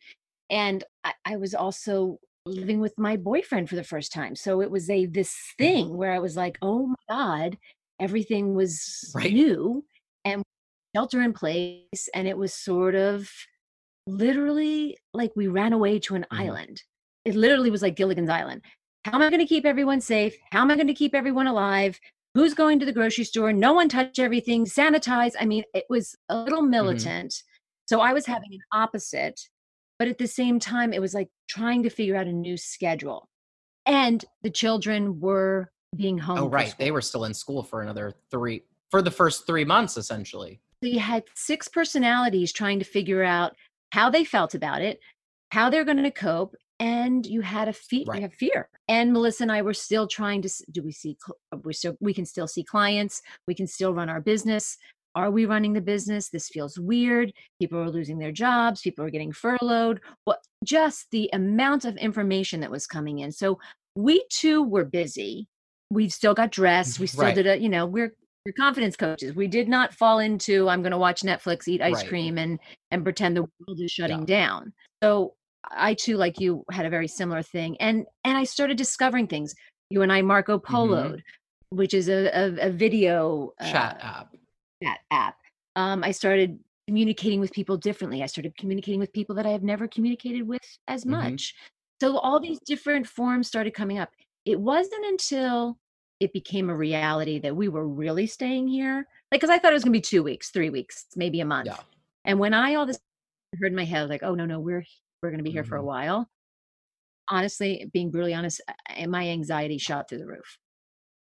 And 0.51 0.85
I, 1.05 1.13
I 1.27 1.37
was 1.37 1.55
also 1.55 2.19
living 2.47 2.81
with 2.81 2.99
my 2.99 3.17
boyfriend 3.19 3.69
for 3.69 3.77
the 3.77 3.85
first 3.85 4.11
time. 4.11 4.35
So 4.35 4.63
it 4.63 4.71
was 4.71 4.89
a 4.89 5.05
this 5.05 5.37
thing 5.59 5.97
where 5.97 6.13
I 6.13 6.19
was 6.19 6.35
like, 6.37 6.57
oh 6.63 6.87
my 6.87 6.95
God, 7.11 7.59
everything 8.01 8.55
was 8.55 9.13
Right. 9.15 9.33
new 9.33 9.85
and 10.25 10.43
shelter 10.97 11.21
in 11.21 11.35
place. 11.35 12.09
And 12.15 12.27
it 12.27 12.39
was 12.39 12.55
sort 12.55 12.95
of 12.95 13.31
literally 14.07 14.97
like 15.13 15.33
we 15.37 15.49
ran 15.49 15.73
away 15.75 15.99
to 16.01 16.15
an 16.15 16.27
Mhm. 16.33 16.39
island. 16.41 16.83
It 17.27 17.35
literally 17.35 17.71
was 17.71 17.83
like 17.83 17.97
Gilligan's 17.97 18.31
Island. 18.31 18.63
How 19.09 19.17
am 19.17 19.23
I 19.23 19.31
going 19.31 19.41
to 19.41 19.47
keep 19.47 19.65
everyone 19.65 20.03
safe? 20.03 20.37
How 20.53 20.61
am 20.61 20.71
I 20.71 20.75
going 20.75 20.87
to 20.87 20.95
keep 20.95 21.15
everyone 21.15 21.47
alive? 21.47 21.99
Who's 22.35 22.53
going 22.53 22.79
to 22.81 22.85
the 22.85 22.93
grocery 22.93 23.25
store? 23.25 23.55
No 23.55 23.73
one 23.73 23.89
touch 23.89 24.19
everything, 24.19 24.67
sanitize. 24.67 25.33
I 25.41 25.47
mean, 25.47 25.65
it 25.73 25.87
was 25.89 26.15
a 26.29 26.37
little 26.37 26.61
mm-hmm. 26.61 26.73
militant. 26.73 27.43
So 27.87 28.03
I 28.03 28.13
was 28.13 28.27
having 28.27 28.53
an 28.53 28.61
opposite, 28.71 29.41
but 29.99 30.09
at 30.09 30.19
the 30.19 30.27
same 30.27 30.59
time, 30.59 30.93
it 30.93 31.01
was 31.01 31.15
like 31.15 31.31
trying 31.49 31.85
to 31.85 31.91
figure 31.91 32.17
out 32.17 32.27
a 32.27 32.33
new 32.33 32.59
schedule. 32.59 33.31
And 33.87 34.23
the 34.43 34.51
children 34.51 35.21
were 35.21 35.71
being 35.97 36.21
oh, 36.21 36.25
home. 36.25 36.39
oh 36.39 36.49
right 36.51 36.75
they 36.79 36.91
were 36.91 37.01
still 37.01 37.25
in 37.25 37.33
school 37.33 37.63
for 37.63 37.81
another 37.81 38.13
three 38.31 38.63
for 38.91 39.01
the 39.01 39.11
first 39.11 39.47
three 39.47 39.65
months 39.65 39.97
essentially 39.97 40.61
So 40.83 40.91
you 40.91 41.01
had 41.01 41.25
six 41.35 41.67
personalities 41.67 42.53
trying 42.53 42.79
to 42.79 42.85
figure 42.85 43.25
out 43.25 43.57
how 43.93 44.11
they 44.11 44.23
felt 44.23 44.55
about 44.55 44.83
it, 44.83 45.01
how 45.51 45.71
they're 45.71 45.87
going 45.87 46.03
to 46.03 46.11
cope, 46.11 46.55
and 46.81 47.27
you 47.27 47.41
had 47.41 47.69
a 47.69 47.73
fear. 47.73 48.05
Right. 48.07 48.17
You 48.17 48.23
have 48.23 48.35
fear. 48.35 48.69
And 48.89 49.13
Melissa 49.13 49.45
and 49.45 49.53
I 49.53 49.63
were 49.63 49.75
still 49.75 50.07
trying 50.07 50.43
to. 50.43 50.51
Do 50.73 50.83
we 50.83 50.93
see? 50.93 51.17
uh, 51.53 51.57
We 51.65 51.73
still 51.73 51.97
we 52.01 52.15
can 52.15 52.25
still 52.27 52.47
see 52.49 52.63
clients. 52.65 53.23
We 53.47 53.55
can 53.55 53.67
still 53.67 53.93
run 53.95 54.09
our 54.09 54.21
business. 54.21 54.77
Are 55.15 55.31
we 55.31 55.47
running 55.47 55.73
the 55.73 55.81
business? 55.81 56.29
This 56.29 56.49
feels 56.49 56.79
weird. 56.79 57.33
People 57.61 57.81
are 57.81 57.91
losing 57.91 58.19
their 58.19 58.31
jobs. 58.31 58.83
People 58.83 59.05
are 59.05 59.11
getting 59.11 59.33
furloughed. 59.33 60.01
What? 60.25 60.39
Just 60.65 61.11
the 61.11 61.29
amount 61.33 61.85
of 61.85 61.97
information 61.97 62.61
that 62.61 62.71
was 62.71 62.87
coming 62.87 63.19
in. 63.21 63.33
So 63.33 63.59
we 63.97 64.25
too 64.31 64.63
were 64.63 64.85
busy. 64.85 65.49
We 65.91 66.09
still 66.09 66.35
got 66.35 66.53
dressed. 66.53 67.01
We 67.01 67.07
still 67.09 67.25
Right. 67.25 67.35
did 67.35 67.47
a. 67.47 67.59
You 67.59 67.69
know, 67.69 67.87
we're 67.87 68.15
we're 68.47 68.53
confidence 68.53 68.97
coaches. 68.97 69.35
We 69.35 69.49
did 69.49 69.69
not 69.69 69.93
fall 69.93 70.21
into 70.21 70.69
I'm 70.69 70.83
going 70.83 70.93
to 70.93 70.99
watch 70.99 71.23
Netflix, 71.23 71.67
eat 71.67 71.83
ice 71.83 71.97
Right. 71.97 72.09
cream, 72.09 72.39
and 72.39 72.59
and 72.93 73.03
pretend 73.03 73.37
the 73.37 73.43
world 73.43 73.81
is 73.81 73.91
shutting 73.91 74.21
Yeah. 74.21 74.25
down. 74.27 74.73
So 75.03 75.35
I 75.71 75.95
too, 75.95 76.17
like 76.17 76.41
you, 76.41 76.65
had 76.71 76.87
a 76.87 76.91
very 76.91 77.09
similar 77.09 77.43
thing, 77.43 77.77
and 77.81 78.07
and 78.25 78.39
I 78.39 78.45
started 78.45 78.77
discovering 78.79 79.27
things. 79.27 79.55
You 79.91 80.03
and 80.03 80.13
I, 80.13 80.23
Marco 80.23 80.59
Polo, 80.59 81.17
which 81.71 81.95
is 81.95 82.09
a 82.09 82.27
a, 82.29 82.69
a 82.69 82.71
video 82.71 83.53
Mm-hmm. 83.61 83.73
chat 83.73 83.97
uh, 84.03 84.07
app 84.07 84.37
chat 84.83 85.01
app. 85.11 85.37
Um, 85.77 86.05
I 86.05 86.11
started 86.13 86.59
communicating 86.89 87.41
with 87.41 87.53
people 87.53 87.77
differently. 87.77 88.23
I 88.23 88.27
started 88.27 88.57
communicating 88.57 89.01
with 89.01 89.13
people 89.13 89.35
that 89.37 89.47
I 89.47 89.51
have 89.51 89.63
never 89.63 89.89
communicated 89.89 90.49
with 90.49 90.63
as 90.89 91.05
Mhm. 91.05 91.11
much. 91.11 91.55
So 92.01 92.19
all 92.19 92.41
these 92.41 92.59
different 92.67 93.07
forms 93.07 93.49
started 93.49 93.75
coming 93.75 93.99
up. 93.99 94.11
It 94.45 94.59
wasn't 94.61 95.05
until 95.07 95.79
it 96.21 96.33
became 96.33 96.71
a 96.71 96.77
reality 96.77 97.39
that 97.41 97.55
we 97.55 97.69
were 97.69 97.87
really 97.87 98.27
staying 98.27 98.69
here. 98.69 99.07
Like, 99.31 99.41
because 99.41 99.51
I 99.51 99.59
thought 99.59 99.73
it 99.73 99.75
was 99.75 99.85
going 99.85 99.93
to 99.93 99.99
be 99.99 100.03
two 100.03 100.23
weeks, 100.23 100.51
three 100.51 100.71
weeks, 100.71 101.07
maybe 101.17 101.41
a 101.41 101.45
month. 101.45 101.67
yeah 101.67 101.83
And 102.25 102.39
when 102.39 102.55
I 102.55 102.75
all 102.75 102.87
this 102.87 102.99
heard 103.61 103.73
in 103.73 103.77
my 103.77 103.85
head, 103.85 104.09
like, 104.09 104.23
oh 104.23 104.35
no, 104.35 104.47
no, 104.47 104.61
we're 104.61 104.85
we're 105.23 105.31
going 105.31 105.39
to 105.39 105.45
be 105.45 105.51
here 105.51 105.65
for 105.65 105.77
a 105.77 105.83
Mhm. 105.83 105.87
while. 105.87 106.31
Honestly, 107.31 107.89
being 107.93 108.11
brutally 108.11 108.35
honest, 108.35 108.61
my 109.07 109.29
anxiety 109.29 109.79
shot 109.79 110.09
through 110.09 110.19
the 110.19 110.27
roof. 110.27 110.59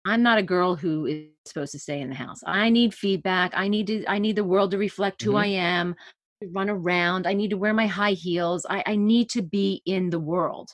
I'm 0.05 0.21
not 0.23 0.37
a 0.37 0.43
girl 0.43 0.75
who 0.75 1.05
is 1.05 1.25
supposed 1.45 1.71
to 1.73 1.79
stay 1.79 1.99
in 1.99 2.09
the 2.09 2.15
house. 2.15 2.39
I 2.45 2.69
need 2.69 2.93
feedback. 2.93 3.51
I 3.55 3.67
need 3.67 3.87
to. 3.87 4.05
I 4.05 4.19
need 4.19 4.35
the 4.35 4.43
world 4.43 4.71
to 4.71 4.77
reflect 4.77 5.21
who 5.23 5.31
Mhm. 5.31 5.39
I 5.39 5.45
am. 5.47 5.95
To 6.41 6.49
run 6.49 6.69
around. 6.69 7.25
I 7.25 7.33
need 7.33 7.49
to 7.49 7.57
wear 7.57 7.73
my 7.73 7.87
high 7.87 8.11
heels. 8.11 8.65
I, 8.69 8.83
I 8.85 8.95
need 8.95 9.29
to 9.31 9.41
be 9.41 9.81
in 9.85 10.11
the 10.11 10.19
world. 10.19 10.69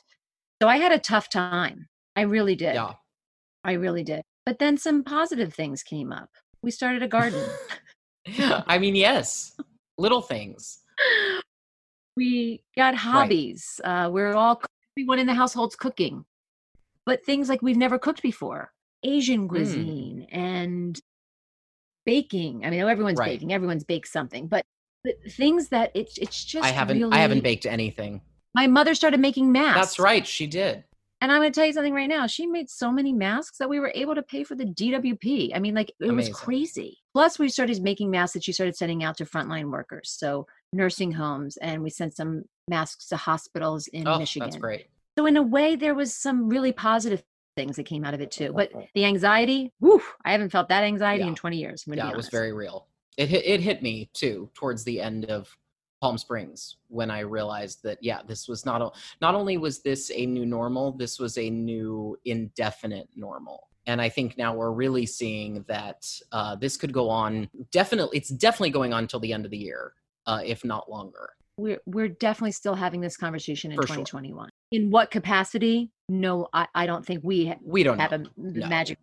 So 0.62 0.68
I 0.68 0.76
had 0.76 0.92
a 0.92 0.98
tough 0.98 1.30
time. 1.30 1.88
I 2.16 2.22
really 2.22 2.54
did. 2.54 2.74
yeah 2.74 2.94
I 3.64 3.72
really 3.72 4.04
did. 4.04 4.22
But 4.44 4.58
then 4.58 4.76
some 4.76 5.02
positive 5.02 5.54
things 5.54 5.82
came 5.82 6.12
up. 6.12 6.28
We 6.62 6.70
started 6.70 7.02
a 7.02 7.08
garden. 7.08 7.44
i 8.66 8.78
mean 8.78 8.94
yes 8.94 9.54
little 9.98 10.22
things 10.22 10.80
we 12.16 12.62
got 12.76 12.94
hobbies. 12.94 13.80
Uh, 13.82 14.08
we're 14.12 14.34
all 14.34 14.60
everyone 14.96 15.18
in 15.18 15.26
the 15.26 15.34
household's 15.34 15.76
cooking, 15.76 16.24
but 17.06 17.24
things 17.24 17.48
like 17.48 17.62
we've 17.62 17.76
never 17.76 17.98
cooked 17.98 18.22
before, 18.22 18.72
Asian 19.02 19.48
cuisine 19.48 20.26
and 20.30 20.98
baking. 22.06 22.64
I 22.64 22.70
mean, 22.70 22.80
everyone's 22.80 23.18
Right. 23.18 23.26
baking. 23.32 23.52
Everyone's 23.52 23.84
baked 23.84 24.08
something, 24.08 24.46
but 24.46 24.64
but 25.02 25.14
things 25.32 25.68
that 25.68 25.90
it's 25.94 26.16
it's 26.16 26.42
just 26.42 26.64
i 26.64 26.70
haven't 26.70 26.96
really, 26.98 27.12
i 27.12 27.18
haven't 27.18 27.42
baked 27.42 27.66
anything 27.66 28.22
My 28.54 28.66
mother 28.66 28.94
started 28.94 29.20
making 29.20 29.52
masks. 29.52 29.78
that's 29.78 29.98
right 29.98 30.26
she 30.26 30.46
did 30.46 30.84
And 31.20 31.30
I'm 31.30 31.40
going 31.42 31.52
to 31.52 31.54
tell 31.54 31.66
you 31.66 31.74
something 31.74 31.92
right 31.92 32.08
now. 32.08 32.26
She 32.26 32.46
made 32.46 32.70
so 32.70 32.90
many 32.90 33.12
masks 33.12 33.58
that 33.58 33.68
we 33.68 33.80
were 33.80 33.92
able 33.94 34.14
to 34.14 34.22
pay 34.22 34.44
for 34.44 34.54
the 34.54 34.64
DWP. 34.64 35.52
I 35.54 35.58
mean, 35.58 35.74
like 35.74 35.90
it 36.00 36.08
Amazing. 36.08 36.16
was 36.32 36.40
crazy. 36.40 36.98
Plus, 37.12 37.38
we 37.38 37.50
started 37.50 37.82
making 37.82 38.10
masks 38.10 38.32
that 38.34 38.44
she 38.44 38.52
started 38.52 38.76
sending 38.76 39.04
out 39.04 39.18
to 39.18 39.26
frontline 39.26 39.70
workers, 39.70 40.10
so 40.10 40.46
nursing 40.74 41.12
homes, 41.12 41.56
and 41.58 41.82
we 41.82 41.90
sent 41.90 42.16
some 42.16 42.44
masks 42.68 43.08
to 43.08 43.16
hospitals 43.16 43.86
in 43.88 44.06
oh 44.08 44.18
Michigan. 44.18 44.48
that's 44.48 44.60
great 44.60 44.86
So 45.18 45.26
in 45.26 45.36
a 45.36 45.42
way, 45.42 45.76
there 45.76 45.94
was 45.94 46.14
some 46.14 46.48
really 46.48 46.72
positive 46.72 47.22
things 47.56 47.76
that 47.76 47.84
came 47.84 48.04
out 48.04 48.14
of 48.14 48.20
it 48.20 48.30
too. 48.30 48.52
But 48.54 48.72
the 48.94 49.04
anxiety, 49.04 49.72
whew, 49.78 50.02
I 50.24 50.32
haven't 50.32 50.50
felt 50.50 50.68
that 50.70 50.82
anxiety 50.84 51.22
Yeah. 51.22 51.28
in 51.28 51.34
20 51.34 51.56
years. 51.56 51.84
Yeah 51.86 52.10
it 52.10 52.16
was 52.16 52.28
very 52.28 52.52
real 52.52 52.88
it 53.16 53.28
hit, 53.28 53.44
it 53.46 53.60
hit 53.60 53.82
me 53.82 54.10
too 54.12 54.50
towards 54.54 54.84
the 54.84 55.00
end 55.00 55.26
of 55.26 55.56
Palm 56.00 56.18
Springs 56.18 56.76
when 56.88 57.10
I 57.10 57.20
realized 57.20 57.82
that 57.84 57.98
yeah, 58.02 58.20
this 58.26 58.48
was 58.48 58.66
not 58.66 58.82
a, 58.82 58.90
not 59.20 59.34
only 59.34 59.56
was 59.56 59.80
this 59.80 60.10
a 60.14 60.26
new 60.26 60.44
normal, 60.44 60.92
this 60.92 61.18
was 61.18 61.38
a 61.38 61.48
new 61.48 62.18
indefinite 62.24 63.08
normal. 63.16 63.68
And 63.86 64.00
I 64.00 64.08
think 64.08 64.36
now 64.38 64.54
we're 64.54 64.72
really 64.72 65.06
seeing 65.06 65.64
that 65.68 66.06
uh, 66.32 66.56
this 66.56 66.76
could 66.76 66.92
go 66.92 67.08
on. 67.10 67.48
Definitely, 67.70 68.18
it's 68.18 68.30
definitely 68.30 68.70
going 68.70 68.92
on 68.92 69.04
until 69.04 69.20
the 69.20 69.32
end 69.32 69.44
of 69.44 69.50
the 69.50 69.58
year, 69.58 69.92
uh, 70.26 70.40
if 70.44 70.64
not 70.64 70.90
longer. 70.90 71.30
We're 71.56 71.80
we're 71.86 72.08
definitely 72.08 72.52
still 72.52 72.74
having 72.74 73.00
this 73.00 73.16
conversation 73.16 73.70
in 73.70 73.76
For 73.76 73.86
sure. 73.86 73.96
2021. 73.96 74.50
In 74.72 74.90
what 74.90 75.10
capacity? 75.10 75.90
No, 76.08 76.48
I, 76.52 76.66
I 76.74 76.86
don't 76.86 77.06
think 77.06 77.22
we 77.22 77.46
ha- 77.46 77.58
We 77.62 77.82
don't 77.84 77.98
have 77.98 78.10
know, 78.10 78.26
a 78.36 78.40
No. 78.40 78.66
magic 78.66 78.98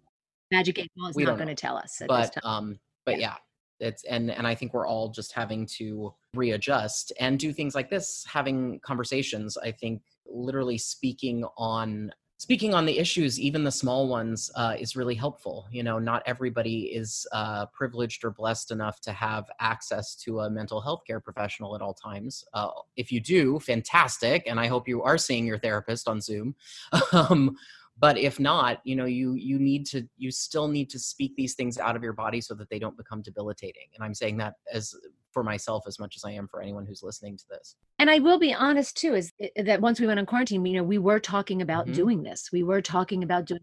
magic 0.52 0.78
eight 0.80 0.92
ball 0.98 1.08
is 1.10 1.16
We 1.16 1.24
not 1.24 1.38
going 1.38 1.48
to 1.48 1.56
tell 1.56 1.78
us 1.78 2.02
at 2.02 2.10
this 2.10 2.30
but 2.36 2.42
time. 2.42 2.54
um, 2.54 2.80
but 3.06 3.20
yeah. 3.20 3.36
It's 3.80 4.04
and 4.04 4.30
and 4.30 4.46
I 4.46 4.54
think 4.54 4.74
we're 4.76 4.86
all 4.86 5.10
just 5.10 5.32
having 5.32 5.66
to 5.78 6.14
readjust 6.36 7.12
and 7.20 7.40
do 7.40 7.52
things 7.52 7.74
like 7.74 7.90
this, 7.90 8.24
having 8.32 8.80
conversations. 8.84 9.58
I 9.58 9.72
think 9.72 10.04
literally 10.28 10.78
speaking 10.78 11.44
on 11.58 12.12
speaking 12.42 12.74
on 12.74 12.88
the 12.88 12.98
issues, 12.98 13.40
even 13.40 13.64
the 13.64 13.72
small 13.72 14.08
ones, 14.08 14.50
uh, 14.56 14.76
is 14.80 14.96
really 14.96 15.14
helpful. 15.14 15.68
You 15.72 15.84
know, 15.84 16.00
not 16.00 16.24
everybody 16.26 16.86
is 16.86 17.28
uh, 17.32 17.68
privileged 17.68 18.26
or 18.26 18.32
blessed 18.32 18.72
enough 18.72 19.00
to 19.02 19.12
have 19.12 19.46
access 19.60 20.16
to 20.24 20.40
a 20.40 20.50
mental 20.50 20.82
health 20.82 21.04
care 21.06 21.20
professional 21.20 21.76
at 21.76 21.84
all 21.84 21.94
times. 21.94 22.44
Uh, 22.56 22.72
if 22.96 23.12
you 23.12 23.20
do, 23.20 23.60
fantastic, 23.60 24.42
and 24.48 24.60
I 24.60 24.66
hope 24.66 24.88
you 24.88 25.04
are 25.04 25.20
seeing 25.20 25.46
your 25.46 25.60
therapist 25.60 26.08
on 26.08 26.20
Zoom. 26.20 26.56
um, 27.12 27.56
but 28.00 28.18
if 28.18 28.40
not, 28.40 28.82
you 28.86 28.96
know, 28.96 29.06
you 29.06 29.36
you 29.36 29.60
need 29.60 29.86
to 29.88 30.08
you 30.18 30.32
still 30.32 30.68
need 30.68 30.90
to 30.90 30.98
speak 30.98 31.36
these 31.36 31.54
things 31.54 31.78
out 31.78 31.96
of 31.96 32.02
your 32.02 32.14
body 32.14 32.42
so 32.42 32.56
that 32.56 32.72
they 32.72 32.80
don't 32.80 32.98
become 32.98 33.22
debilitating. 33.22 33.90
And 33.94 34.04
I'm 34.04 34.16
saying 34.16 34.38
that 34.38 34.56
as 34.74 34.96
for 35.32 35.44
myself 35.44 35.84
as 35.88 36.00
much 36.00 36.16
as 36.16 36.24
I 36.24 36.32
am 36.32 36.48
for 36.48 36.62
anyone 36.62 36.86
who's 36.86 37.04
listening 37.04 37.38
to 37.38 37.44
this. 37.50 37.76
And 38.00 38.10
I 38.10 38.20
will 38.20 38.40
be 38.40 38.54
honest 38.54 38.98
too, 38.98 39.16
is 39.16 39.32
that 39.56 39.82
once 39.82 40.00
we 40.00 40.08
went 40.08 40.20
on 40.20 40.26
quarantine, 40.26 40.66
you 40.66 40.78
know, 40.78 40.84
we 40.84 40.98
were 40.98 41.20
talking 41.20 41.62
about 41.62 41.88
Mhm. 41.88 41.94
doing 41.94 42.24
this. 42.24 42.50
We 42.52 42.64
were 42.64 42.82
talking 42.82 43.24
about 43.24 43.46
doing 43.46 43.62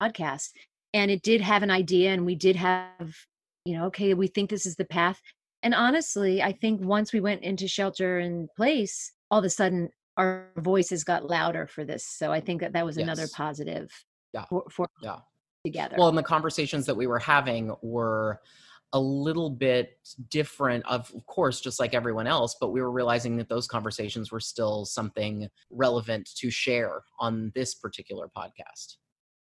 a 0.00 0.04
podcast, 0.08 0.50
and 0.94 1.10
it 1.10 1.22
did 1.22 1.40
have 1.40 1.62
an 1.62 1.70
idea, 1.70 2.12
and 2.12 2.24
we 2.24 2.34
did 2.34 2.56
have, 2.56 3.16
you 3.64 3.76
know, 3.76 3.86
okay, 3.86 4.14
we 4.14 4.26
think 4.28 4.50
this 4.50 4.66
is 4.66 4.76
the 4.76 4.84
path. 4.84 5.20
And 5.62 5.74
honestly, 5.74 6.42
I 6.42 6.52
think 6.52 6.80
once 6.80 7.12
we 7.12 7.20
went 7.20 7.42
into 7.42 7.66
shelter 7.66 8.18
in 8.20 8.48
place, 8.56 9.12
all 9.30 9.40
of 9.40 9.44
a 9.44 9.50
sudden 9.50 9.90
our 10.16 10.50
voices 10.56 11.04
got 11.04 11.28
louder 11.28 11.66
for 11.66 11.84
this. 11.84 12.04
So 12.04 12.32
I 12.32 12.40
think 12.40 12.60
that 12.60 12.72
that 12.72 12.84
was 12.84 12.96
another 12.96 13.26
positive 13.34 13.90
Yeah. 14.32 14.44
for, 14.46 14.64
for 14.70 14.88
Yeah. 15.00 15.20
together. 15.64 15.96
Well, 15.98 16.08
and 16.08 16.18
the 16.18 16.22
conversations 16.22 16.86
that 16.86 16.96
we 16.96 17.06
were 17.06 17.18
having 17.20 17.74
were 17.82 18.40
a 18.92 19.00
little 19.00 19.50
bit 19.50 19.98
different, 20.30 20.84
of 20.86 21.12
course, 21.26 21.60
just 21.60 21.78
like 21.78 21.94
everyone 21.94 22.26
else, 22.26 22.56
but 22.60 22.70
we 22.70 22.80
were 22.80 22.90
realizing 22.90 23.36
that 23.36 23.48
those 23.48 23.66
conversations 23.66 24.32
were 24.32 24.40
still 24.40 24.84
something 24.84 25.48
relevant 25.70 26.28
to 26.36 26.50
share 26.50 27.02
on 27.18 27.52
this 27.54 27.74
particular 27.74 28.28
podcast. 28.34 28.96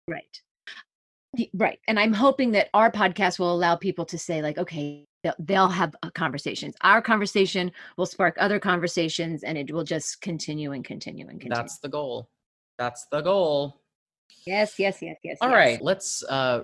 Right. 0.08 0.42
Right. 1.54 1.80
And 1.88 2.00
I'm 2.00 2.14
hoping 2.14 2.52
that 2.52 2.70
our 2.74 2.92
podcast 2.92 3.40
will 3.40 3.54
allow 3.54 3.76
people 3.76 4.06
to 4.06 4.18
say, 4.18 4.42
like, 4.42 4.58
okay, 4.58 5.06
they'll, 5.40 5.70
have 5.70 5.96
uh, 6.04 6.10
conversations. 6.12 6.76
Our 6.82 7.02
conversation 7.02 7.72
will 7.98 8.06
spark 8.06 8.36
other 8.40 8.60
conversations 8.60 9.44
and 9.44 9.58
it 9.58 9.74
will 9.74 9.84
just 9.84 10.22
continue 10.22 10.74
and 10.74 10.86
continue 10.86 11.28
and 11.28 11.40
continue. 11.40 11.56
That's 11.56 11.80
the 11.80 11.90
goal. 11.90 12.30
That's 12.78 13.08
the 13.12 13.22
goal. 13.22 13.83
Yes, 14.46 14.80
yes, 14.80 15.00
yes, 15.02 15.18
yes. 15.24 15.38
All 15.42 15.50
yes. 15.50 15.56
right, 15.56 15.82
let's 15.82 16.24
uh, 16.30 16.64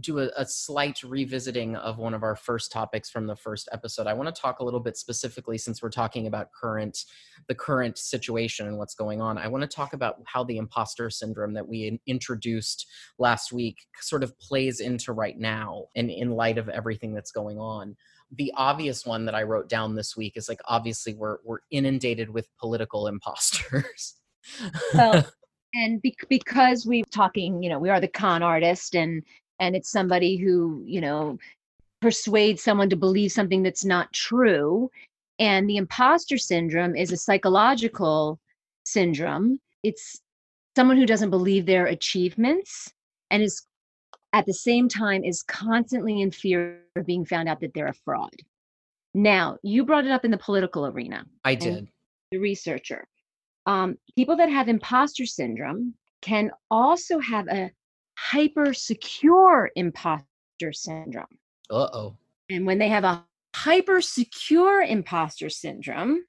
do 0.00 0.20
a, 0.20 0.30
a 0.36 0.46
slight 0.46 1.02
revisiting 1.02 1.76
of 1.76 1.98
one 1.98 2.14
of 2.14 2.22
our 2.22 2.34
first 2.34 2.72
topics 2.72 3.10
from 3.10 3.26
the 3.26 3.36
first 3.36 3.68
episode. 3.72 4.06
I 4.06 4.14
want 4.14 4.34
to 4.34 4.40
talk 4.40 4.60
a 4.60 4.64
little 4.64 4.80
bit 4.80 4.96
specifically, 4.96 5.58
since 5.58 5.82
we're 5.82 5.90
talking 5.90 6.26
about 6.26 6.48
current, 6.52 7.04
the 7.48 7.54
current 7.54 7.98
situation 7.98 8.66
and 8.66 8.78
what's 8.78 8.94
going 8.94 9.20
on. 9.20 9.36
I 9.38 9.48
want 9.48 9.62
to 9.62 9.68
talk 9.68 9.92
about 9.92 10.16
how 10.24 10.44
the 10.44 10.56
imposter 10.56 11.10
syndrome 11.10 11.52
that 11.54 11.68
we 11.68 12.00
introduced 12.06 12.86
last 13.18 13.52
week 13.52 13.76
sort 14.00 14.22
of 14.22 14.38
plays 14.38 14.80
into 14.80 15.12
right 15.12 15.38
now, 15.38 15.86
and 15.94 16.10
in 16.10 16.30
light 16.30 16.58
of 16.58 16.68
everything 16.68 17.14
that's 17.14 17.32
going 17.32 17.58
on. 17.58 17.96
The 18.32 18.52
obvious 18.56 19.04
one 19.04 19.24
that 19.26 19.34
I 19.34 19.42
wrote 19.42 19.68
down 19.68 19.96
this 19.96 20.16
week 20.16 20.34
is 20.36 20.48
like 20.48 20.60
obviously 20.66 21.14
we're 21.14 21.38
we're 21.44 21.60
inundated 21.70 22.30
with 22.30 22.48
political 22.58 23.08
imposters. 23.08 24.14
Well, 24.94 25.26
and 25.74 26.00
be- 26.02 26.16
because 26.28 26.86
we're 26.86 27.04
talking, 27.10 27.62
you 27.62 27.70
know, 27.70 27.78
we 27.78 27.90
are 27.90 28.00
the 28.00 28.08
con 28.08 28.42
artist 28.42 28.94
and 28.94 29.22
and 29.58 29.76
it's 29.76 29.90
somebody 29.90 30.36
who, 30.36 30.82
you 30.86 31.00
know, 31.00 31.38
persuades 32.00 32.62
someone 32.62 32.88
to 32.88 32.96
believe 32.96 33.30
something 33.30 33.62
that's 33.62 33.84
not 33.84 34.12
true. 34.12 34.90
And 35.38 35.68
the 35.68 35.76
imposter 35.76 36.38
syndrome 36.38 36.96
is 36.96 37.12
a 37.12 37.16
psychological 37.16 38.40
syndrome. 38.84 39.60
It's 39.82 40.20
someone 40.76 40.96
who 40.96 41.06
doesn't 41.06 41.30
believe 41.30 41.66
their 41.66 41.86
achievements 41.86 42.92
and 43.30 43.42
is 43.42 43.66
at 44.32 44.46
the 44.46 44.54
same 44.54 44.88
time 44.88 45.24
is 45.24 45.42
constantly 45.42 46.20
in 46.20 46.30
fear 46.30 46.82
of 46.96 47.06
being 47.06 47.24
found 47.24 47.48
out 47.48 47.60
that 47.60 47.74
they're 47.74 47.88
a 47.88 47.94
fraud. 48.04 48.34
Now, 49.12 49.58
you 49.62 49.84
brought 49.84 50.04
it 50.04 50.10
up 50.10 50.24
in 50.24 50.30
the 50.30 50.38
political 50.38 50.86
arena 50.86 51.24
I 51.44 51.54
did. 51.54 51.88
the 52.30 52.38
researcher. 52.38 53.06
Um, 53.66 53.96
people 54.16 54.36
that 54.36 54.50
have 54.50 54.68
imposter 54.68 55.26
syndrome 55.26 55.94
can 56.22 56.50
also 56.70 57.18
have 57.18 57.48
a 57.48 57.70
hyper 58.16 58.74
secure 58.74 59.70
imposter 59.76 60.72
syndrome. 60.72 61.38
Uh 61.70 61.88
oh. 61.92 62.16
And 62.50 62.66
when 62.66 62.78
they 62.78 62.88
have 62.88 63.04
a 63.04 63.24
hyper 63.54 64.00
secure 64.00 64.82
imposter 64.82 65.48
syndrome, 65.48 66.24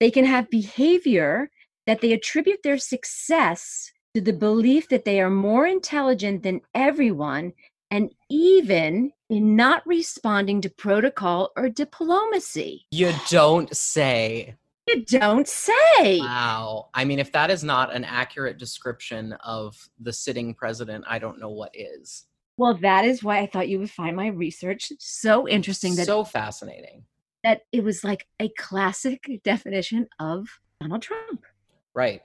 they 0.00 0.10
can 0.10 0.24
have 0.24 0.50
behavior 0.50 1.50
that 1.86 2.00
they 2.00 2.12
attribute 2.12 2.62
their 2.62 2.78
success 2.78 3.90
to 4.14 4.20
the 4.20 4.32
belief 4.32 4.88
that 4.88 5.04
they 5.04 5.20
are 5.20 5.30
more 5.30 5.66
intelligent 5.66 6.42
than 6.42 6.60
everyone 6.74 7.52
and 7.90 8.10
even 8.30 9.12
in 9.28 9.56
not 9.56 9.86
responding 9.86 10.60
to 10.60 10.70
protocol 10.70 11.50
or 11.56 11.68
diplomacy. 11.68 12.86
You 12.90 13.12
don't 13.28 13.74
say. 13.76 14.54
You 14.88 15.04
don't 15.04 15.46
say. 15.46 16.18
Wow. 16.18 16.88
I 16.92 17.04
mean, 17.04 17.18
if 17.18 17.32
that 17.32 17.50
is 17.50 17.62
not 17.62 17.94
an 17.94 18.04
accurate 18.04 18.58
description 18.58 19.32
of 19.44 19.88
the 20.00 20.12
sitting 20.12 20.54
president, 20.54 21.04
I 21.08 21.18
don't 21.18 21.38
know 21.38 21.50
what 21.50 21.70
is. 21.74 22.24
Well, 22.56 22.74
that 22.82 23.04
is 23.04 23.22
why 23.22 23.38
I 23.38 23.46
thought 23.46 23.68
you 23.68 23.78
would 23.78 23.90
find 23.90 24.16
my 24.16 24.26
research 24.28 24.92
so 24.98 25.48
interesting 25.48 25.94
that 25.96 26.06
so 26.06 26.24
fascinating. 26.24 27.04
that 27.44 27.62
it 27.72 27.82
was 27.82 28.04
like 28.04 28.26
a 28.40 28.48
classic 28.58 29.40
definition 29.44 30.08
of 30.18 30.48
Donald 30.80 31.02
Trump. 31.02 31.44
Right. 31.94 32.22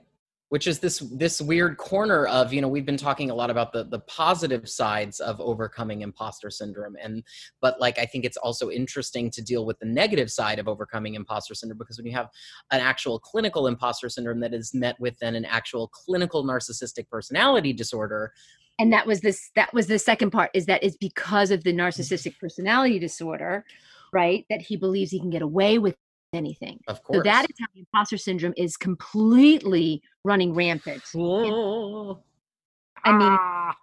Which 0.50 0.66
is 0.66 0.78
this 0.78 1.00
this 1.12 1.42
weird 1.42 1.76
corner 1.76 2.26
of, 2.26 2.54
you 2.54 2.62
know, 2.62 2.68
we've 2.68 2.86
been 2.86 2.96
talking 2.96 3.30
a 3.30 3.34
lot 3.34 3.50
about 3.50 3.72
the 3.72 3.84
the 3.84 4.00
positive 4.00 4.66
sides 4.66 5.20
of 5.20 5.38
overcoming 5.40 6.00
imposter 6.00 6.50
syndrome 6.50 6.96
and 7.02 7.22
but 7.60 7.78
like 7.80 7.98
I 7.98 8.06
think 8.06 8.24
it's 8.24 8.38
also 8.38 8.70
interesting 8.70 9.30
to 9.32 9.42
deal 9.42 9.66
with 9.66 9.78
the 9.78 9.86
negative 9.86 10.30
side 10.30 10.58
of 10.58 10.66
overcoming 10.66 11.14
imposter 11.14 11.54
syndrome 11.54 11.76
because 11.78 11.98
when 11.98 12.06
you 12.06 12.12
have 12.12 12.30
an 12.70 12.80
actual 12.80 13.18
clinical 13.18 13.66
imposter 13.66 14.08
syndrome 14.08 14.40
that 14.40 14.54
is 14.54 14.72
met 14.72 14.98
with 14.98 15.18
then 15.18 15.34
an 15.34 15.44
actual 15.44 15.88
clinical 15.88 16.42
narcissistic 16.44 17.08
personality 17.10 17.72
disorder, 17.74 18.32
And 18.78 18.92
that 18.92 19.06
was 19.06 19.20
this 19.20 19.50
that 19.56 19.74
was 19.74 19.86
the 19.88 19.98
second 19.98 20.30
part 20.30 20.50
is 20.54 20.66
that 20.66 20.82
it's 20.82 20.96
because 20.96 21.50
of 21.50 21.64
the 21.64 21.72
narcissistic 21.72 22.38
personality 22.38 22.98
disorder, 22.98 23.64
right? 24.12 24.46
That 24.48 24.62
he 24.62 24.76
believes 24.76 25.10
he 25.10 25.18
can 25.20 25.30
get 25.30 25.42
away 25.42 25.78
with 25.78 25.96
anything. 26.32 26.80
of 26.88 27.02
course. 27.02 27.18
So 27.18 27.22
that 27.22 27.44
is 27.48 27.56
how 27.58 27.66
the 27.74 27.80
imposter 27.80 28.18
syndrome 28.18 28.54
is 28.56 28.76
completely 28.76 30.02
running 30.24 30.54
rampant. 30.54 31.02
Whoa. 31.14 32.22
I 33.04 33.12
mean, 33.12 33.38
Ah. 33.40 33.76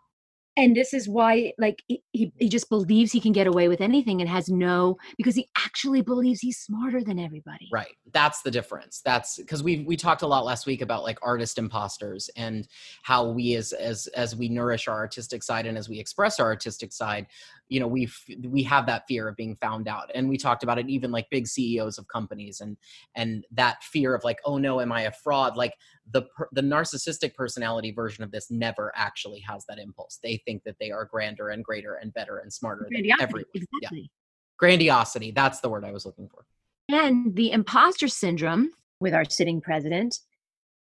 and 0.58 0.76
this 0.76 0.94
is 0.94 1.08
why 1.10 1.54
like 1.58 1.82
he, 1.88 2.04
he 2.12 2.32
he 2.38 2.50
just 2.50 2.70
believes 2.70 3.12
he 3.12 3.20
can 3.20 3.32
get 3.32 3.48
away 3.48 3.68
with 3.68 3.82
anything 3.82 4.22
and 4.22 4.30
has 4.30 4.50
no 4.50 4.98
because 5.18 5.36
he 5.36 5.48
actually 5.58 6.02
believes 6.02 6.40
he's 6.42 6.60
smarter 6.60 7.04
than 7.04 7.18
everybody. 7.18 7.70
Right. 7.72 7.96
That's 8.14 8.42
the 8.42 8.52
difference. 8.52 9.02
That's 9.04 9.38
because 9.38 9.64
we 9.64 9.84
we 9.88 9.96
talked 9.98 10.22
a 10.22 10.28
lot 10.28 10.46
last 10.46 10.66
week 10.66 10.82
about 10.82 11.04
like 11.04 11.18
artist 11.24 11.58
imposters 11.58 12.30
and 12.36 12.68
how 13.04 13.30
we 13.30 13.56
as 13.56 13.72
as 13.74 14.08
as 14.08 14.36
we 14.36 14.50
nourish 14.50 14.88
our 14.88 14.98
artistic 14.98 15.44
side 15.44 15.66
and 15.66 15.78
as 15.78 15.90
we 15.90 16.00
express 16.00 16.40
our 16.40 16.48
artistic 16.48 16.92
side, 16.94 17.28
you 17.68 17.80
know, 17.80 17.88
we 17.88 18.08
we 18.44 18.64
have 18.64 18.86
that 18.86 19.04
fear 19.08 19.28
of 19.28 19.36
being 19.36 19.56
found 19.56 19.88
out. 19.88 20.12
And 20.14 20.30
we 20.30 20.38
talked 20.38 20.64
about 20.64 20.78
it 20.78 20.88
even 20.88 21.12
like 21.12 21.30
big 21.30 21.48
CEOs 21.48 21.98
of 21.98 22.08
companies 22.08 22.62
and 22.62 22.78
and 23.16 23.46
that 23.52 23.84
fear 23.84 24.14
of 24.14 24.24
like, 24.24 24.40
oh 24.46 24.58
no, 24.58 24.82
am 24.82 24.92
I 24.92 25.02
a 25.02 25.12
fraud? 25.12 25.58
Like 25.58 25.74
the 26.12 26.24
the 26.52 26.62
narcissistic 26.62 27.34
personality 27.34 27.92
version 27.92 28.24
of 28.24 28.32
this 28.32 28.52
never 28.52 28.92
actually 28.96 29.40
has 29.42 29.66
that 29.68 29.80
impulse. 29.80 30.20
They 30.22 30.38
think 30.46 30.64
that 30.64 30.76
they 30.80 30.92
are 30.92 31.06
grander 31.06 31.50
and 31.50 31.64
greater 31.64 31.96
and 31.96 32.14
better 32.14 32.38
and 32.38 32.54
smarter 32.54 32.88
than 32.92 33.04
everyone. 33.20 33.46
Yeah. 33.54 33.62
exactly. 33.80 34.12
Grandiosity. 34.58 35.32
That's 35.32 35.60
the 35.60 35.70
word 35.70 35.84
I 35.84 35.92
was 35.92 36.06
looking 36.06 36.30
for. 36.30 36.46
And 36.88 37.36
the 37.36 37.52
imposter 37.52 38.08
syndrome 38.08 38.72
with 39.00 39.14
our 39.14 39.26
sitting 39.26 39.60
president 39.60 40.20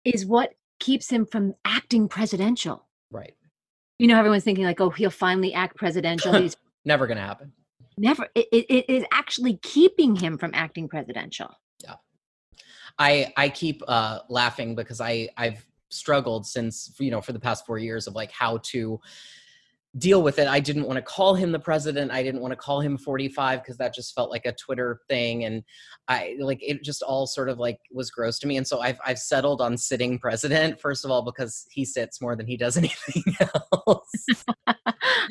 is 0.04 0.25
what 0.25 0.54
keeps 0.80 1.10
him 1.10 1.25
from 1.25 1.56
acting 1.65 2.08
presidential. 2.08 2.88
Right. 3.12 3.34
You 3.98 4.08
know, 4.08 4.18
everyone's 4.18 4.44
thinking 4.44 4.65
like, 4.65 4.80
oh, 4.82 4.89
he'll 4.92 5.10
finally 5.10 5.54
act 5.54 5.75
presidential. 5.77 6.34
He's 6.42 6.56
Never 6.86 7.08
gonna 7.08 7.22
happen. 7.22 7.51
never, 7.98 8.27
it, 8.36 8.48
it, 8.51 8.65
it 8.70 8.89
is 8.89 9.04
actually 9.12 9.58
keeping 9.63 10.15
him 10.15 10.38
from 10.38 10.51
acting 10.54 10.88
presidential. 10.88 11.50
Yeah. 11.84 11.96
I 12.98 13.34
I 13.36 13.50
keep 13.50 13.82
uh, 13.88 14.20
laughing 14.30 14.75
because 14.75 15.01
I 15.01 15.30
I've 15.38 15.65
struggled 15.89 16.46
since 16.46 16.96
you 17.00 17.12
know 17.12 17.22
for 17.22 17.34
the 17.34 17.39
past 17.39 17.65
four 17.65 17.77
years 17.77 18.08
of 18.08 18.15
like 18.15 18.32
how 18.32 18.58
to 18.58 19.00
deal 19.98 20.22
with 20.22 20.40
it. 20.40 20.48
I 20.48 20.60
didn't 20.60 20.86
want 20.86 20.98
to 20.98 21.02
call 21.02 21.36
him 21.36 21.52
the 21.52 21.60
president. 21.60 22.12
I 22.12 22.22
didn't 22.22 22.42
want 22.42 22.52
to 22.52 22.58
call 22.58 22.82
him 22.82 22.98
45 22.98 23.62
because 23.62 23.78
that 23.78 23.94
just 23.94 24.14
felt 24.14 24.30
like 24.30 24.46
a 24.46 24.52
Twitter 24.54 25.00
thing. 25.10 25.46
And 25.46 25.64
I 26.08 26.36
like 26.40 26.60
it 26.62 26.84
just 26.84 27.02
all 27.02 27.28
sort 27.28 27.50
of 27.50 27.60
like 27.60 27.80
was 27.92 28.12
gross 28.12 28.38
to 28.40 28.48
me. 28.48 28.58
And 28.58 28.68
so 28.68 28.82
I've 28.82 29.00
I've 29.06 29.20
settled 29.20 29.62
on 29.62 29.78
sitting 29.78 30.20
president, 30.20 30.80
first 30.80 31.06
of 31.06 31.12
all, 31.12 31.24
because 31.24 31.66
he 31.72 31.86
sits 31.86 32.22
more 32.22 32.36
than 32.36 32.48
he 32.48 32.58
does 32.58 32.78
anything 32.78 33.24
else. 33.40 34.25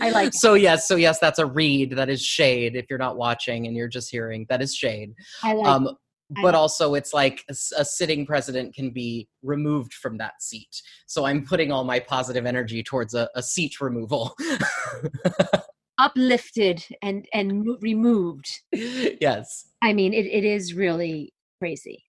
I 0.00 0.10
like 0.10 0.32
so 0.34 0.54
yes, 0.54 0.88
so 0.88 0.96
yes, 0.96 1.18
that's 1.18 1.38
a 1.38 1.46
read. 1.46 1.96
That 1.96 2.08
is 2.08 2.22
shade. 2.22 2.76
If 2.76 2.86
you're 2.88 2.98
not 2.98 3.16
watching 3.16 3.66
and 3.66 3.76
you're 3.76 3.88
just 3.88 4.10
hearing, 4.10 4.46
that 4.48 4.62
is 4.62 4.74
shade. 4.74 5.14
I 5.42 5.52
like 5.52 5.66
Um, 5.66 5.96
but 6.42 6.54
also 6.54 6.94
it's 6.94 7.12
like 7.12 7.44
a 7.48 7.84
sitting 7.84 8.24
president 8.24 8.74
can 8.74 8.90
be 8.90 9.28
removed 9.42 9.92
from 9.92 10.16
that 10.16 10.42
seat 10.42 10.82
so 11.06 11.24
i'm 11.24 11.44
putting 11.44 11.70
all 11.70 11.84
my 11.84 12.00
positive 12.00 12.46
energy 12.46 12.82
towards 12.82 13.14
a, 13.14 13.28
a 13.34 13.42
seat 13.42 13.80
removal 13.80 14.34
uplifted 15.98 16.84
and 17.02 17.26
and 17.32 17.66
removed. 17.80 18.62
yes 18.72 19.66
I 19.82 19.92
mean, 19.92 20.14
it, 20.14 20.26
it 20.26 20.44
is 20.44 20.74
really 20.74 21.34
crazy. 21.58 22.04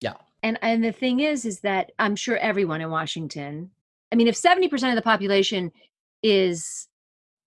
Yeah. 0.00 0.14
And 0.42 0.58
and 0.62 0.84
the 0.84 0.92
thing 0.92 1.20
is, 1.20 1.44
is 1.44 1.60
that 1.60 1.90
I'm 1.98 2.16
sure 2.16 2.36
everyone 2.36 2.80
in 2.80 2.90
Washington. 2.90 3.70
I 4.12 4.16
mean, 4.16 4.28
if 4.28 4.40
70% 4.40 4.88
of 4.88 4.94
the 4.94 5.02
population 5.02 5.72
is 6.22 6.88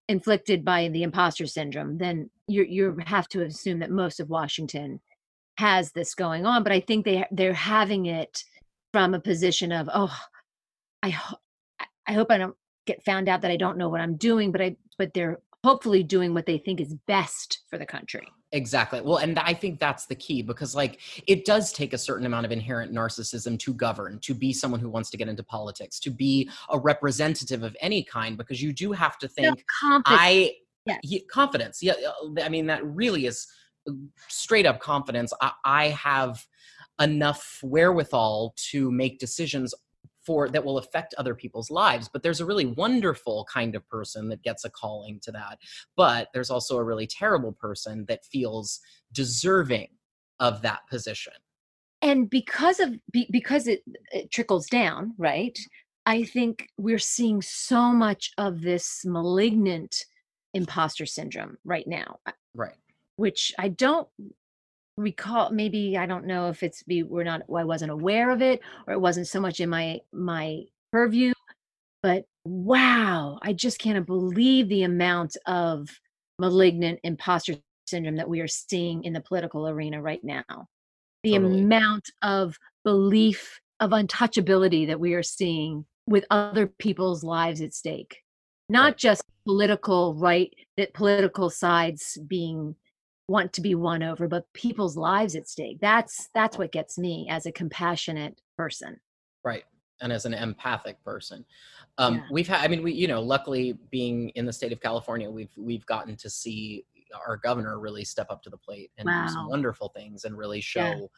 inflicted 0.08 0.64
by 0.66 0.90
the 0.90 1.04
imposter 1.04 1.48
syndrome, 1.48 1.98
then 1.98 2.30
you 2.48 2.64
you 2.64 2.98
have 3.06 3.28
to 3.30 3.44
assume 3.44 3.80
that 3.80 3.92
most 3.92 4.20
of 4.20 4.30
Washington 4.30 5.00
has 5.62 5.92
this 5.92 6.16
going 6.16 6.46
on. 6.46 6.64
But 6.64 6.72
I 6.74 6.80
think 6.82 7.06
they 7.06 7.26
they're 7.32 7.54
having 7.54 8.08
it 8.08 8.44
from 8.94 9.14
a 9.14 9.20
position 9.20 9.72
of, 9.72 9.90
oh, 9.94 10.16
I 11.04 11.10
ho- 11.12 11.38
I- 12.08 12.14
hope 12.14 12.30
I 12.32 12.38
don't 12.38 12.56
get 12.86 13.04
found 13.06 13.30
out 13.30 13.42
that 13.42 13.52
I 13.52 13.58
don't 13.58 13.78
know 13.78 13.90
what 13.90 14.02
I'm 14.02 14.18
doing, 14.18 14.52
but 14.52 14.62
I 14.62 14.76
but 14.98 15.14
they're 15.14 15.40
hopefully 15.64 16.04
doing 16.04 16.34
what 16.34 16.46
they 16.48 16.58
think 16.58 16.82
is 16.82 16.96
best 17.08 17.60
for 17.70 17.78
the 17.78 17.86
country. 17.86 18.28
exactly 18.54 19.00
well 19.00 19.18
and 19.26 19.40
i 19.40 19.54
think 19.54 19.80
that's 19.80 20.06
the 20.08 20.16
key 20.16 20.42
because 20.42 20.76
like 20.76 21.00
it 21.34 21.46
does 21.46 21.72
take 21.72 21.94
a 21.94 21.98
certain 21.98 22.26
amount 22.26 22.46
of 22.48 22.52
inherent 22.52 22.92
narcissism 22.92 23.58
to 23.58 23.72
govern 23.74 24.20
to 24.20 24.34
be 24.34 24.52
someone 24.52 24.80
who 24.82 24.90
wants 24.90 25.10
to 25.12 25.18
get 25.18 25.30
into 25.30 25.44
politics 25.44 26.00
to 26.06 26.10
be 26.10 26.50
a 26.76 26.78
representative 26.78 27.62
of 27.64 27.74
any 27.80 28.04
kind 28.04 28.38
because 28.42 28.60
you 28.62 28.74
do 28.74 28.92
have 28.92 29.18
to 29.20 29.28
think 29.28 29.64
Confidence. 29.80 30.20
I 30.22 30.52
Yes. 30.88 31.22
confidence. 31.30 31.84
Yeah, 31.84 31.94
uh, 31.94 32.42
I 32.44 32.50
mean 32.50 32.66
that 32.66 32.84
really 32.84 33.28
is 33.28 33.48
straight 34.28 34.66
up 34.66 34.80
confidence. 34.80 35.34
I, 35.42 35.52
I 35.66 35.88
have 35.90 36.46
enough 37.00 37.60
wherewithal 37.64 38.54
to 38.72 38.92
make 38.92 39.20
decisions 39.20 39.74
for 40.26 40.50
that 40.50 40.64
will 40.64 40.78
affect 40.78 41.16
other 41.18 41.34
people's 41.34 41.72
lives. 41.72 42.08
But 42.08 42.22
there's 42.22 42.42
a 42.42 42.46
really 42.46 42.68
wonderful 42.68 43.48
kind 43.52 43.76
of 43.76 43.88
person 43.90 44.30
that 44.30 44.44
gets 44.44 44.66
a 44.66 44.70
calling 44.70 45.20
to 45.24 45.32
that. 45.32 45.58
But 45.96 46.30
there's 46.34 46.52
also 46.52 46.78
a 46.78 46.84
really 46.84 47.08
terrible 47.08 47.54
person 47.54 48.06
that 48.08 48.24
feels 48.26 48.80
deserving 49.12 49.88
of 50.40 50.62
that 50.62 50.82
position. 50.90 51.34
and 52.02 52.30
because 52.30 52.80
of 52.80 52.96
because 53.12 53.68
it, 53.68 53.84
it 54.12 54.32
trickles 54.32 54.68
down 54.68 55.14
right 55.18 55.58
i 56.06 56.24
think 56.24 56.68
we're 56.78 56.98
seeing 56.98 57.42
so 57.42 57.92
much 57.92 58.32
of 58.38 58.62
this 58.62 59.02
malignant 59.06 59.96
imposter 60.54 61.06
syndrome 61.06 61.58
right 61.64 61.88
now 61.88 62.18
Right. 62.56 62.76
Which 63.22 63.54
i 63.60 63.68
don't 63.68 64.08
recall 64.98 65.52
maybe 65.52 65.96
i 65.96 66.08
don't 66.08 66.26
know 66.26 66.50
if 66.50 66.64
it's 66.64 66.82
be 66.84 67.04
we're 67.04 67.24
not 67.24 67.42
i 67.56 67.64
wasn't 67.64 67.92
aware 67.92 68.32
of 68.32 68.42
it 68.42 68.60
or 68.88 68.94
it 68.94 69.00
wasn't 69.00 69.28
so 69.28 69.40
much 69.40 69.60
in 69.60 69.70
my 69.70 70.00
my 70.12 70.62
purview 70.92 71.32
but 72.02 72.26
wow 72.46 73.38
i 73.44 73.54
just 73.54 73.78
can't 73.80 74.08
believe 74.08 74.68
the 74.70 74.82
amount 74.84 75.38
of 75.46 75.88
malignant 76.40 77.00
imposter 77.04 77.54
syndrome 77.86 78.16
that 78.16 78.28
we 78.28 78.42
are 78.42 78.48
seeing 78.48 79.04
in 79.04 79.14
the 79.14 79.22
political 79.22 79.68
arena 79.70 80.02
right 80.02 80.24
now 80.24 80.66
the 81.24 81.34
Totally. 81.34 81.62
amount 81.62 82.10
of 82.24 82.58
belief 82.84 83.60
of 83.80 83.92
untouchability 83.92 84.88
that 84.88 85.00
we 85.00 85.14
are 85.14 85.24
seeing 85.24 85.86
with 86.08 86.26
other 86.32 86.66
people's 86.66 87.24
lives 87.24 87.62
at 87.62 87.74
stake 87.74 88.18
not 88.68 88.94
Right. 88.94 88.98
just 88.98 89.24
political 89.46 90.16
right 90.16 90.52
that 90.78 90.94
political 90.96 91.52
sides 91.52 92.18
being 92.28 92.76
want 93.32 93.54
to 93.54 93.62
be 93.62 93.76
won 93.76 94.04
over 94.04 94.28
but 94.28 94.52
people's 94.54 94.98
lives 94.98 95.36
at 95.36 95.48
stake. 95.48 95.80
That's 95.82 96.30
that's 96.34 96.58
what 96.58 96.72
gets 96.72 96.98
me 96.98 97.28
as 97.30 97.46
a 97.46 97.52
compassionate 97.52 98.42
person. 98.58 99.00
Right 99.44 99.64
and 100.02 100.12
as 100.12 100.26
an 100.26 100.34
empathic 100.34 101.04
person. 101.04 101.46
Um 101.98 102.16
Yeah. 102.16 102.22
we've 102.32 102.48
had 102.48 102.62
i 102.62 102.68
mean 102.68 102.82
we 102.84 102.92
you 102.94 103.08
know 103.08 103.22
luckily 103.22 103.78
being 103.90 104.30
in 104.30 104.46
the 104.46 104.54
state 104.54 104.72
of 104.72 104.80
california 104.80 105.30
we've 105.30 105.56
we've 105.58 105.86
gotten 105.86 106.16
to 106.18 106.30
see 106.30 106.86
our 107.28 107.38
governor 107.38 107.80
really 107.80 108.06
step 108.06 108.28
up 108.30 108.42
to 108.44 108.50
the 108.50 108.58
plate 108.58 108.90
and 108.98 109.06
do 109.08 109.28
some 109.34 109.48
wonderful 109.50 109.90
things 109.90 110.24
and 110.26 110.38
really 110.38 110.62
show 110.62 111.10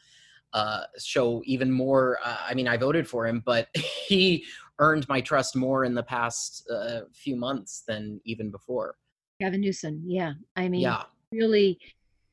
Yeah. 0.54 0.60
uh 0.60 0.82
show 0.98 1.40
even 1.44 1.70
more 1.70 2.18
uh, 2.24 2.38
i 2.48 2.52
mean 2.54 2.66
i 2.68 2.76
voted 2.76 3.06
for 3.08 3.26
him 3.28 3.42
but 3.46 3.68
he 4.08 4.44
earned 4.80 5.08
my 5.08 5.20
trust 5.20 5.54
more 5.54 5.84
in 5.84 5.94
the 5.94 6.02
past 6.02 6.68
uh, 6.68 7.02
few 7.12 7.36
months 7.36 7.84
than 7.86 8.20
even 8.24 8.50
before. 8.50 8.96
Gavin 9.40 9.60
newsom 9.60 10.02
yeah. 10.04 10.32
I 10.56 10.68
mean 10.68 10.80
yeah. 10.82 11.04
really 11.30 11.78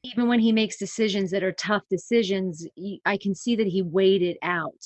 even 0.04 0.28
when 0.28 0.40
he 0.40 0.52
makes 0.52 0.78
decisions 0.78 1.32
that 1.32 1.44
are 1.44 1.52
tough 1.52 1.84
decisions 1.90 2.66
he, 2.76 3.02
i 3.06 3.18
can 3.18 3.36
see 3.36 3.56
that 3.56 3.68
he 3.68 3.82
weighed 3.82 4.22
it 4.22 4.38
out. 4.42 4.84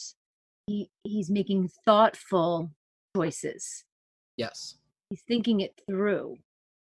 He 0.67 0.89
he's 1.04 1.30
making 1.30 1.69
thoughtful 1.86 2.71
choices. 3.15 3.84
Yes. 4.38 4.78
He's 5.10 5.21
thinking 5.28 5.62
it 5.62 5.80
through. 5.88 6.38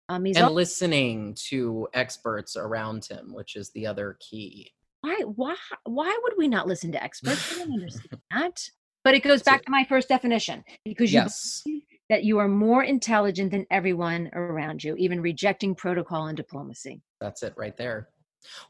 Um 0.09 0.25
he's 0.25 0.37
and 0.37 0.47
al- 0.47 0.53
listening 0.53 1.35
to 1.49 1.89
experts 1.95 2.57
around 2.57 3.07
him 3.07 3.33
which 3.33 3.57
is 3.57 3.71
the 3.71 3.87
other 3.87 4.19
key. 4.21 4.73
Why 5.01 5.23
why 5.25 5.57
why 5.85 6.19
would 6.23 6.35
we 6.37 6.49
not 6.49 6.69
listen 6.69 6.93
to 6.93 7.03
experts? 7.03 7.55
I 7.55 7.65
don't 7.65 7.73
understand 7.73 8.21
that. 8.31 8.69
But 9.05 9.15
it 9.15 9.25
goes 9.25 9.43
back 9.43 9.65
to 9.65 9.71
my 9.71 9.85
first 9.85 10.09
definition 10.09 10.63
because 10.85 11.13
you 11.13 11.21
yes. 11.21 11.63
believe 11.65 11.83
that 12.09 12.25
you 12.25 12.39
are 12.39 12.49
more 12.49 12.83
intelligent 12.83 13.51
than 13.51 13.67
everyone 13.71 14.31
around 14.35 14.83
you 14.83 14.95
even 14.97 15.21
rejecting 15.21 15.75
protocol 15.75 16.27
and 16.27 16.37
diplomacy 16.37 17.01
That's 17.21 17.43
it 17.43 17.55
right 17.57 17.77
there. 17.77 18.09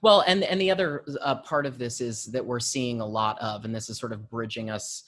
Well, 0.03 0.23
and 0.27 0.45
and 0.45 0.61
the 0.61 0.71
other 0.71 1.05
uh, 1.21 1.37
part 1.37 1.67
of 1.67 1.79
this 1.79 2.01
is 2.01 2.27
that 2.27 2.45
we're 2.45 2.61
seeing 2.61 3.01
a 3.01 3.07
lot 3.07 3.39
of, 3.41 3.65
and 3.65 3.75
this 3.75 3.89
is 3.89 3.99
sort 3.99 4.13
of 4.13 4.29
bridging 4.29 4.71
us. 4.71 5.05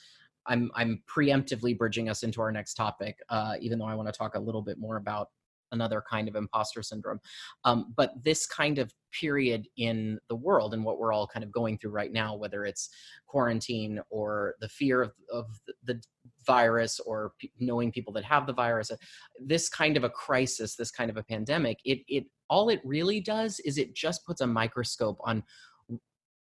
I'm 0.46 0.70
I'm 0.74 1.02
preemptively 1.06 1.76
bridging 1.76 2.08
us 2.08 2.22
into 2.22 2.40
our 2.40 2.52
next 2.52 2.74
topic, 2.74 3.18
uh, 3.28 3.54
even 3.60 3.78
though 3.78 3.86
I 3.86 3.94
want 3.94 4.08
to 4.08 4.18
talk 4.18 4.34
a 4.34 4.40
little 4.40 4.62
bit 4.62 4.78
more 4.78 4.96
about 4.96 5.28
another 5.72 6.02
kind 6.08 6.28
of 6.28 6.36
imposter 6.36 6.82
syndrome. 6.82 7.20
Um, 7.64 7.92
but 7.96 8.12
this 8.22 8.46
kind 8.46 8.78
of 8.78 8.92
period 9.12 9.66
in 9.76 10.18
the 10.28 10.36
world 10.36 10.72
and 10.72 10.84
what 10.84 10.98
we're 10.98 11.12
all 11.12 11.26
kind 11.26 11.42
of 11.42 11.50
going 11.50 11.78
through 11.78 11.90
right 11.90 12.12
now, 12.12 12.36
whether 12.36 12.64
it's 12.64 12.90
quarantine 13.26 14.00
or 14.08 14.54
the 14.60 14.68
fear 14.68 15.02
of, 15.02 15.12
of 15.32 15.46
the 15.82 16.00
virus 16.46 17.00
or 17.00 17.32
p- 17.38 17.52
knowing 17.58 17.92
people 17.92 18.12
that 18.12 18.24
have 18.24 18.46
the 18.46 18.52
virus, 18.52 18.90
uh, 18.90 18.96
this 19.40 19.68
kind 19.68 19.96
of 19.96 20.04
a 20.04 20.10
crisis, 20.10 20.76
this 20.76 20.90
kind 20.90 21.10
of 21.10 21.16
a 21.16 21.22
pandemic, 21.22 21.78
it 21.84 22.00
it 22.08 22.24
all 22.48 22.68
it 22.68 22.80
really 22.84 23.20
does 23.20 23.60
is 23.60 23.78
it 23.78 23.94
just 23.94 24.24
puts 24.26 24.40
a 24.40 24.46
microscope 24.46 25.18
on 25.24 25.42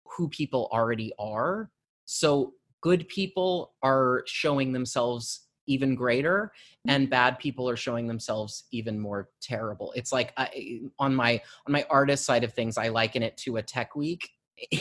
who 0.06 0.30
people 0.30 0.70
already 0.72 1.14
are. 1.18 1.70
So 2.06 2.54
good 2.82 3.08
people 3.08 3.74
are 3.82 4.24
showing 4.28 4.74
themselves 4.74 5.48
even 5.66 5.96
greater 5.96 6.52
and 6.90 7.10
bad 7.10 7.40
people 7.40 7.70
are 7.70 7.78
showing 7.78 8.06
themselves 8.06 8.66
even 8.72 9.00
more 9.00 9.30
terrible 9.42 9.94
it's 9.96 10.12
like 10.12 10.34
I, 10.36 10.82
on 11.00 11.16
my 11.16 11.42
on 11.66 11.72
my 11.72 11.86
artist 11.90 12.26
side 12.26 12.44
of 12.44 12.54
things 12.54 12.78
i 12.78 12.90
liken 12.90 13.24
it 13.24 13.38
to 13.38 13.56
a 13.56 13.64
tech 13.64 13.96
week 13.96 14.30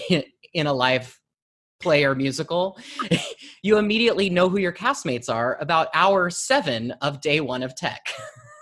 in 0.10 0.66
a 0.66 0.72
live 0.72 1.16
play 1.82 2.04
or 2.04 2.14
musical 2.14 2.78
you 3.62 3.78
immediately 3.78 4.28
know 4.28 4.48
who 4.48 4.58
your 4.58 4.72
castmates 4.72 5.32
are 5.32 5.56
about 5.60 5.88
hour 5.94 6.30
seven 6.30 6.92
of 7.00 7.20
day 7.20 7.40
one 7.40 7.62
of 7.62 7.74
tech. 7.76 8.06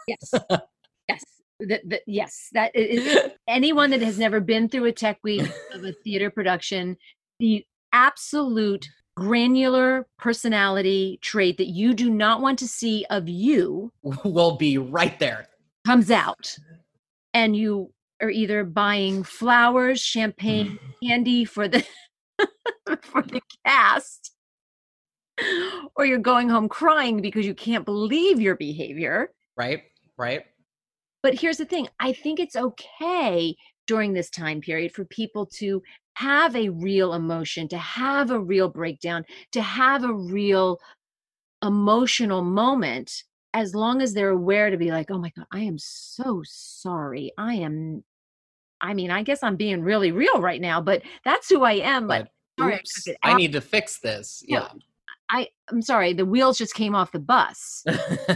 Yes. 0.07 0.33
Yes. 1.09 1.25
That, 1.59 1.81
that 1.89 2.03
yes. 2.07 2.49
That 2.53 2.71
is 2.75 3.33
anyone 3.49 3.91
that 3.91 4.01
has 4.01 4.17
never 4.17 4.39
been 4.39 4.69
through 4.69 4.85
a 4.85 4.93
tech 4.93 5.19
week 5.25 5.43
of 5.73 5.85
a 5.85 5.93
theater 5.93 6.31
production 6.31 6.97
the 7.41 7.65
absolute 7.93 8.87
granular 9.17 10.07
personality 10.19 11.19
trait 11.21 11.59
that 11.59 11.67
you 11.67 11.95
do 11.95 12.11
not 12.11 12.41
want 12.41 12.59
to 12.61 12.69
see 12.69 13.05
of 13.11 13.29
you 13.29 13.93
will 14.25 14.57
be 14.57 14.79
right 14.79 15.19
there. 15.19 15.49
comes 15.85 16.11
out. 16.11 16.57
And 17.35 17.57
you 17.57 17.93
are 18.23 18.31
either 18.31 18.65
buying 18.65 19.25
flowers 19.25 20.01
champagne 20.01 20.79
hmm. 20.79 21.09
candy 21.09 21.45
for 21.45 21.67
the 21.67 21.85
for 23.03 23.23
the 23.23 23.41
cast. 23.65 24.33
Or 25.97 26.05
you're 26.05 26.19
going 26.19 26.49
home 26.49 26.69
crying 26.69 27.23
because 27.23 27.47
you 27.47 27.55
can't 27.55 27.85
believe 27.85 28.41
your 28.41 28.57
behavior. 28.57 29.31
Right 29.57 29.83
right. 30.19 30.43
But 31.23 31.35
here's 31.35 31.59
the 31.59 31.65
thing 31.65 31.89
i 31.99 32.13
think 32.13 32.41
it's 32.41 32.57
okay 32.57 33.57
during 33.87 34.13
this 34.13 34.31
time 34.31 34.61
period 34.61 34.93
for 34.93 35.05
people 35.07 35.47
to 35.47 35.83
have 36.15 36.55
a 36.55 36.69
real 36.69 37.15
emotion, 37.15 37.67
to 37.69 37.79
have 37.79 38.31
a 38.31 38.39
real 38.39 38.69
breakdown, 38.69 39.25
to 39.53 39.63
have 39.63 40.05
a 40.05 40.13
real 40.13 40.79
emotional 41.65 42.43
moment, 42.43 43.25
as 43.55 43.75
long 43.75 44.01
as 44.01 44.13
they're 44.13 44.31
aware 44.31 44.71
to 44.71 44.77
be 44.77 44.91
like, 44.91 45.11
oh 45.11 45.19
my 45.19 45.33
God, 45.37 45.47
I 45.51 45.61
am 45.61 45.79
so 45.79 46.43
sorry. 46.45 47.33
I 47.37 47.55
am, 47.55 48.05
I 48.81 48.95
mean, 48.95 49.11
I 49.11 49.23
guess 49.23 49.43
I'm 49.43 49.57
being 49.57 49.83
really 49.83 50.13
real 50.13 50.41
right 50.41 50.61
now, 50.61 50.81
but 50.81 51.03
that's 51.25 51.49
who 51.49 51.65
I 51.65 51.75
am. 51.75 52.07
But, 52.07 52.29
sorry, 52.59 52.77
oops, 52.77 53.09
I, 53.23 53.33
I 53.33 53.35
need 53.35 53.53
to 53.53 53.61
fix 53.61 53.99
this. 53.99 54.43
Yeah. 54.47 54.69
I, 55.31 55.49
I'm 55.69 55.83
sorry, 55.83 56.13
the 56.13 56.27
wheels 56.27 56.59
just 56.59 56.75
came 56.75 56.95
off 56.95 57.13
the 57.13 57.21
bus. 57.21 57.85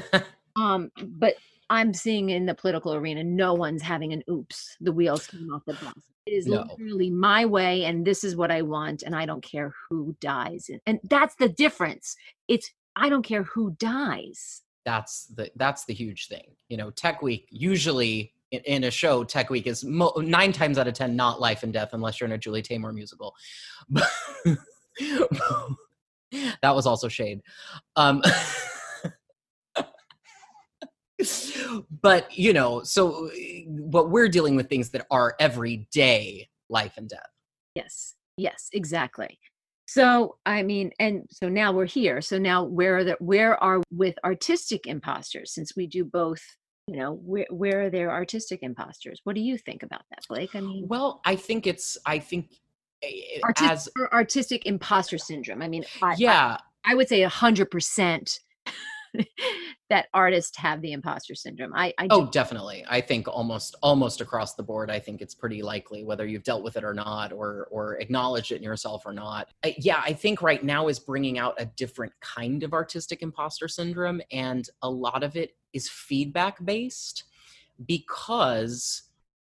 um, 0.56 0.90
but 1.02 1.34
I'm 1.70 1.92
seeing 1.92 2.30
in 2.30 2.46
the 2.46 2.54
political 2.54 2.94
arena, 2.94 3.24
no 3.24 3.54
one's 3.54 3.82
having 3.82 4.12
an 4.12 4.22
oops, 4.30 4.76
the 4.80 4.92
wheels 4.92 5.26
came 5.26 5.52
off 5.52 5.64
the 5.66 5.74
bus. 5.74 5.94
It 6.26 6.32
is 6.32 6.46
no. 6.46 6.64
literally 6.78 7.10
my 7.10 7.44
way, 7.44 7.84
and 7.84 8.06
this 8.06 8.24
is 8.24 8.36
what 8.36 8.50
I 8.50 8.62
want, 8.62 9.02
and 9.02 9.14
I 9.14 9.26
don't 9.26 9.42
care 9.42 9.74
who 9.88 10.16
dies. 10.20 10.70
And 10.86 11.00
that's 11.04 11.34
the 11.34 11.48
difference. 11.48 12.16
It's 12.48 12.70
I 12.96 13.08
don't 13.08 13.24
care 13.24 13.42
who 13.42 13.72
dies. 13.72 14.62
That's 14.84 15.26
the 15.26 15.50
that's 15.56 15.84
the 15.84 15.94
huge 15.94 16.28
thing. 16.28 16.54
You 16.68 16.76
know, 16.76 16.90
Tech 16.90 17.22
Week 17.22 17.46
usually 17.50 18.33
in, 18.50 18.84
a 18.84 18.90
show, 18.90 19.24
Tech 19.24 19.50
Week 19.50 19.66
is 19.66 19.84
mo- 19.84 20.14
nine 20.16 20.52
times 20.52 20.78
out 20.78 20.86
of 20.86 20.94
ten 20.94 21.16
not 21.16 21.40
life 21.40 21.62
and 21.62 21.72
death, 21.72 21.90
unless 21.92 22.20
you're 22.20 22.26
in 22.26 22.32
a 22.32 22.38
Julie 22.38 22.62
Taymor 22.62 22.92
musical. 22.94 23.34
that 23.90 24.58
was 26.62 26.86
also 26.86 27.08
shade. 27.08 27.40
Um, 27.96 28.22
but 32.02 32.36
you 32.36 32.52
know, 32.52 32.82
so 32.82 33.30
what 33.66 34.10
we're 34.10 34.28
dealing 34.28 34.56
with 34.56 34.68
things 34.68 34.90
that 34.90 35.06
are 35.10 35.34
everyday 35.40 36.48
life 36.68 36.94
and 36.96 37.08
death. 37.08 37.30
Yes. 37.74 38.14
Yes, 38.36 38.68
exactly. 38.72 39.38
So 39.86 40.36
I 40.46 40.62
mean, 40.62 40.90
and 40.98 41.26
so 41.30 41.48
now 41.48 41.72
we're 41.72 41.84
here. 41.86 42.20
So 42.20 42.38
now 42.38 42.64
where 42.64 42.98
are 42.98 43.04
the 43.04 43.16
where 43.20 43.62
are 43.62 43.82
with 43.92 44.16
artistic 44.24 44.86
imposters? 44.86 45.52
Since 45.52 45.76
we 45.76 45.86
do 45.86 46.04
both, 46.04 46.42
you 46.86 46.96
know, 46.96 47.14
where 47.14 47.46
where 47.50 47.86
are 47.86 47.90
their 47.90 48.10
artistic 48.10 48.62
imposters? 48.62 49.20
What 49.24 49.34
do 49.34 49.40
you 49.40 49.56
think 49.56 49.82
about 49.82 50.02
that, 50.10 50.24
Blake? 50.28 50.54
I 50.54 50.60
mean, 50.60 50.86
well, 50.86 51.20
I 51.24 51.36
think 51.36 51.66
it's 51.66 51.96
I 52.04 52.18
think 52.18 52.50
eh, 53.02 53.40
artistic, 53.42 53.70
as 53.70 53.88
artistic 54.12 54.66
imposter 54.66 55.16
syndrome. 55.16 55.62
I 55.62 55.68
mean, 55.68 55.84
I, 56.02 56.14
yeah, 56.18 56.58
I, 56.84 56.92
I 56.92 56.94
would 56.94 57.08
say 57.08 57.22
a 57.22 57.28
hundred 57.28 57.70
percent 57.70 58.40
that 59.90 60.06
artists 60.12 60.56
have 60.56 60.80
the 60.80 60.92
imposter 60.92 61.34
syndrome. 61.34 61.72
I, 61.74 61.94
I 61.98 62.08
oh, 62.10 62.26
definitely. 62.30 62.84
I 62.88 63.00
think 63.00 63.28
almost 63.28 63.76
almost 63.82 64.20
across 64.20 64.54
the 64.54 64.62
board. 64.62 64.90
I 64.90 64.98
think 64.98 65.20
it's 65.20 65.34
pretty 65.34 65.62
likely 65.62 66.04
whether 66.04 66.26
you've 66.26 66.42
dealt 66.42 66.62
with 66.62 66.76
it 66.76 66.84
or 66.84 66.94
not, 66.94 67.32
or 67.32 67.68
or 67.70 67.96
acknowledged 67.96 68.52
it 68.52 68.56
in 68.56 68.62
yourself 68.62 69.04
or 69.06 69.12
not. 69.12 69.48
I, 69.64 69.74
yeah, 69.78 70.02
I 70.04 70.12
think 70.12 70.42
right 70.42 70.62
now 70.62 70.88
is 70.88 70.98
bringing 70.98 71.38
out 71.38 71.54
a 71.58 71.66
different 71.66 72.12
kind 72.20 72.62
of 72.62 72.72
artistic 72.72 73.22
imposter 73.22 73.68
syndrome, 73.68 74.20
and 74.30 74.68
a 74.82 74.90
lot 74.90 75.22
of 75.22 75.36
it 75.36 75.56
is 75.72 75.88
feedback 75.88 76.64
based 76.64 77.24
because 77.86 79.03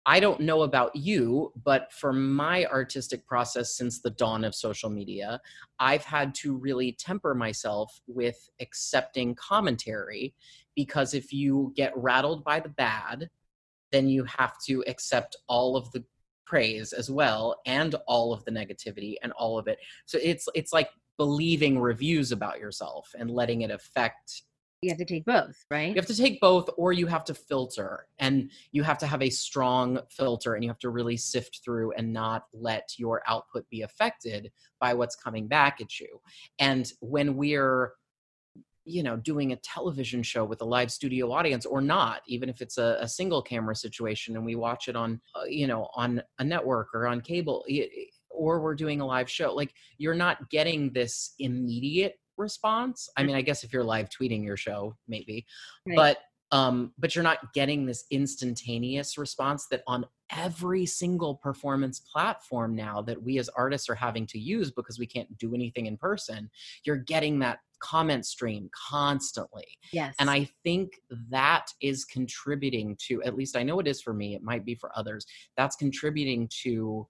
I 0.09 0.21
don't 0.21 0.41
know 0.41 0.63
about 0.63 0.95
you, 0.95 1.53
but 1.65 1.93
for 1.93 2.13
my 2.13 2.65
artistic 2.67 3.27
process 3.27 3.77
since 3.77 4.01
the 4.01 4.11
dawn 4.11 4.45
of 4.45 4.55
social 4.55 4.89
media, 4.89 5.41
I've 5.81 6.05
had 6.05 6.33
to 6.37 6.57
really 6.57 6.93
temper 6.93 7.35
myself 7.35 8.01
with 8.07 8.49
accepting 8.61 9.35
commentary 9.35 10.33
because 10.77 11.13
if 11.13 11.33
you 11.33 11.73
get 11.75 11.93
rattled 11.97 12.45
by 12.45 12.61
the 12.61 12.69
bad, 12.69 13.29
then 13.91 14.09
you 14.09 14.23
have 14.25 14.55
to 14.67 14.85
accept 14.87 15.35
all 15.49 15.77
of 15.77 15.91
the 15.91 16.05
praise 16.47 16.93
as 16.93 17.11
well 17.11 17.61
and 17.67 17.97
all 18.07 18.33
of 18.33 18.45
the 18.45 18.53
negativity 18.53 19.17
and 19.25 19.33
all 19.33 19.59
of 19.59 19.67
it. 19.67 19.79
So 20.05 20.19
it's 20.23 20.49
it's 20.55 20.73
like 20.73 20.89
believing 21.19 21.81
reviews 21.81 22.31
about 22.31 22.61
yourself 22.61 23.13
and 23.19 23.29
letting 23.29 23.63
it 23.63 23.73
affect 23.73 24.43
you 24.83 24.91
have 24.91 24.99
to 24.99 25.05
take 25.05 25.25
both, 25.25 25.65
right? 25.71 25.89
You 25.89 25.95
have 25.97 26.07
to 26.07 26.17
take 26.17 26.41
both, 26.41 26.69
or 26.77 26.93
you 26.93 27.07
have 27.07 27.25
to 27.25 27.35
filter, 27.35 28.07
and 28.19 28.51
you 28.73 28.83
have 28.83 28.99
to 28.99 29.07
have 29.07 29.23
a 29.23 29.31
strong 29.31 30.01
filter, 30.11 30.55
and 30.55 30.63
you 30.63 30.71
have 30.71 30.79
to 30.81 30.91
really 30.91 31.17
sift 31.17 31.61
through 31.65 31.93
and 31.93 32.13
not 32.13 32.45
let 32.53 32.91
your 32.99 33.23
output 33.27 33.69
be 33.71 33.83
affected 33.83 34.53
by 34.81 34.95
what's 34.95 35.17
coming 35.17 35.49
back 35.49 35.81
at 35.81 35.99
you. 35.99 36.21
And 36.59 36.91
when 37.01 37.37
we're 37.37 37.93
you 38.87 39.03
know 39.03 39.17
doing 39.17 39.53
a 39.53 39.57
television 39.57 40.23
show 40.23 40.45
with 40.45 40.63
a 40.63 40.65
live 40.65 40.93
studio 40.93 41.33
audience 41.33 41.67
or 41.67 41.81
not 41.81 42.23
even 42.29 42.49
if 42.49 42.63
it's 42.63 42.79
a, 42.79 42.99
a 43.01 43.09
single 43.09 43.43
camera 43.43 43.75
situation 43.75 44.37
and 44.37 44.47
we 44.47 44.55
watch 44.55 44.87
it 44.87 44.95
on 44.95 45.21
uh, 45.35 45.43
you 45.45 45.67
know 45.67 45.89
on 45.97 46.23
a 46.39 46.45
network 46.45 46.95
or 46.95 47.09
on 47.09 47.21
cable 47.21 47.65
or 48.31 48.61
we're 48.61 48.77
doing 48.77 49.01
a 49.01 49.07
live 49.07 49.29
show 49.29 49.53
like 49.53 49.75
you're 49.99 50.15
not 50.15 50.49
getting 50.51 50.93
this 50.93 51.35
immediate 51.41 52.15
response. 52.37 53.09
I 53.17 53.23
mean, 53.23 53.37
I 53.37 53.43
guess 53.43 53.65
if 53.65 53.73
you're 53.73 53.85
live 53.85 54.09
tweeting 54.09 54.45
your 54.45 54.57
show, 54.57 54.97
maybe, 55.09 55.47
right. 55.87 55.97
but 55.97 56.19
um, 56.53 56.93
but 56.97 57.15
you're 57.15 57.25
not 57.25 57.53
getting 57.55 57.87
this 57.87 58.05
instantaneous 58.11 59.19
response 59.19 59.67
that 59.71 59.83
on 59.87 60.07
every 60.31 60.87
single 60.87 61.37
performance 61.37 62.01
platform 62.01 62.75
now 62.75 63.03
that 63.03 63.21
we 63.21 63.39
as 63.39 63.49
artists 63.51 63.89
are 63.89 63.95
having 63.95 64.27
to 64.27 64.39
use 64.39 64.71
because 64.71 64.99
we 64.99 65.07
can't 65.07 65.37
do 65.39 65.55
anything 65.55 65.87
in 65.87 65.97
person. 65.97 66.49
You're 66.85 66.97
getting 66.97 67.41
that 67.41 67.59
comment 67.81 68.27
stream 68.27 68.71
constantly. 68.91 69.67
Yes. 69.93 70.15
And 70.19 70.31
I 70.31 70.49
think 70.65 70.93
that 71.31 71.67
is 71.83 72.05
contributing 72.05 72.97
to, 73.09 73.23
at 73.23 73.37
least 73.37 73.57
I 73.57 73.63
know 73.63 73.81
it 73.81 73.87
is 73.87 74.01
for 74.01 74.15
me, 74.15 74.35
it 74.35 74.43
might 74.43 74.65
be 74.65 74.75
for 74.75 74.91
others, 74.97 75.27
that's 75.57 75.77
contributing 75.77 76.49
to 76.63 77.07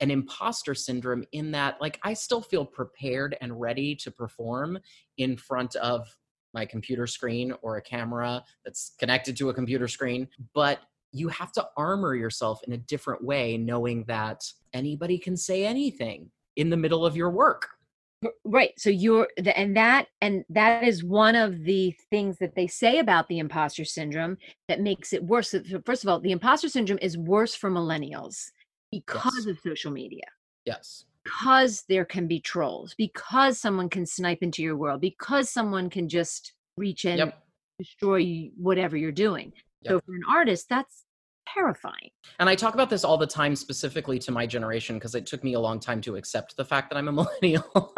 an 0.00 0.10
imposter 0.10 0.74
syndrome 0.74 1.24
in 1.32 1.50
that 1.52 1.80
like 1.80 1.98
I 2.02 2.14
still 2.14 2.40
feel 2.40 2.64
prepared 2.64 3.36
and 3.40 3.60
ready 3.60 3.94
to 3.96 4.10
perform 4.10 4.78
in 5.16 5.36
front 5.36 5.74
of 5.76 6.06
my 6.54 6.64
computer 6.64 7.06
screen 7.06 7.52
or 7.62 7.76
a 7.76 7.82
camera 7.82 8.42
that's 8.64 8.94
connected 8.98 9.36
to 9.36 9.50
a 9.50 9.54
computer 9.54 9.88
screen, 9.88 10.28
but 10.54 10.80
you 11.12 11.28
have 11.28 11.52
to 11.52 11.66
armor 11.76 12.14
yourself 12.14 12.60
in 12.66 12.72
a 12.72 12.78
different 12.78 13.24
way 13.24 13.56
knowing 13.56 14.04
that 14.04 14.44
anybody 14.72 15.18
can 15.18 15.36
say 15.36 15.64
anything 15.64 16.30
in 16.56 16.70
the 16.70 16.76
middle 16.76 17.04
of 17.04 17.16
your 17.16 17.30
work. 17.30 17.68
Right 18.44 18.72
so 18.76 18.90
you're 18.90 19.28
and 19.54 19.76
that 19.76 20.06
and 20.20 20.44
that 20.48 20.82
is 20.82 21.04
one 21.04 21.36
of 21.36 21.62
the 21.62 21.94
things 22.10 22.38
that 22.38 22.56
they 22.56 22.66
say 22.66 22.98
about 22.98 23.28
the 23.28 23.38
imposter 23.38 23.84
syndrome 23.84 24.38
that 24.66 24.80
makes 24.80 25.12
it 25.12 25.22
worse. 25.22 25.54
First 25.86 26.02
of 26.02 26.08
all 26.08 26.18
the 26.18 26.32
imposter 26.32 26.68
syndrome 26.68 26.98
is 27.00 27.16
worse 27.16 27.54
for 27.54 27.70
millennials 27.70 28.50
because 28.90 29.46
yes. 29.46 29.46
of 29.46 29.60
social 29.60 29.92
media. 29.92 30.24
Yes. 30.64 31.04
Because 31.24 31.84
there 31.88 32.04
can 32.04 32.26
be 32.26 32.40
trolls, 32.40 32.94
because 32.96 33.58
someone 33.58 33.88
can 33.88 34.06
snipe 34.06 34.42
into 34.42 34.62
your 34.62 34.76
world, 34.76 35.00
because 35.00 35.50
someone 35.50 35.90
can 35.90 36.08
just 36.08 36.52
reach 36.76 37.04
in 37.04 37.18
yep. 37.18 37.42
destroy 37.78 38.50
whatever 38.56 38.96
you're 38.96 39.12
doing. 39.12 39.52
Yep. 39.82 39.90
So 39.90 40.00
for 40.00 40.14
an 40.14 40.22
artist, 40.28 40.68
that's 40.68 41.04
terrifying. 41.54 42.10
And 42.38 42.48
I 42.48 42.54
talk 42.54 42.74
about 42.74 42.90
this 42.90 43.04
all 43.04 43.16
the 43.16 43.26
time, 43.26 43.56
specifically 43.56 44.18
to 44.20 44.30
my 44.30 44.46
generation, 44.46 44.96
because 44.96 45.14
it 45.14 45.26
took 45.26 45.42
me 45.42 45.54
a 45.54 45.60
long 45.60 45.80
time 45.80 46.00
to 46.02 46.16
accept 46.16 46.56
the 46.56 46.64
fact 46.64 46.90
that 46.90 46.96
I'm 46.96 47.08
a 47.08 47.12
millennial, 47.42 47.94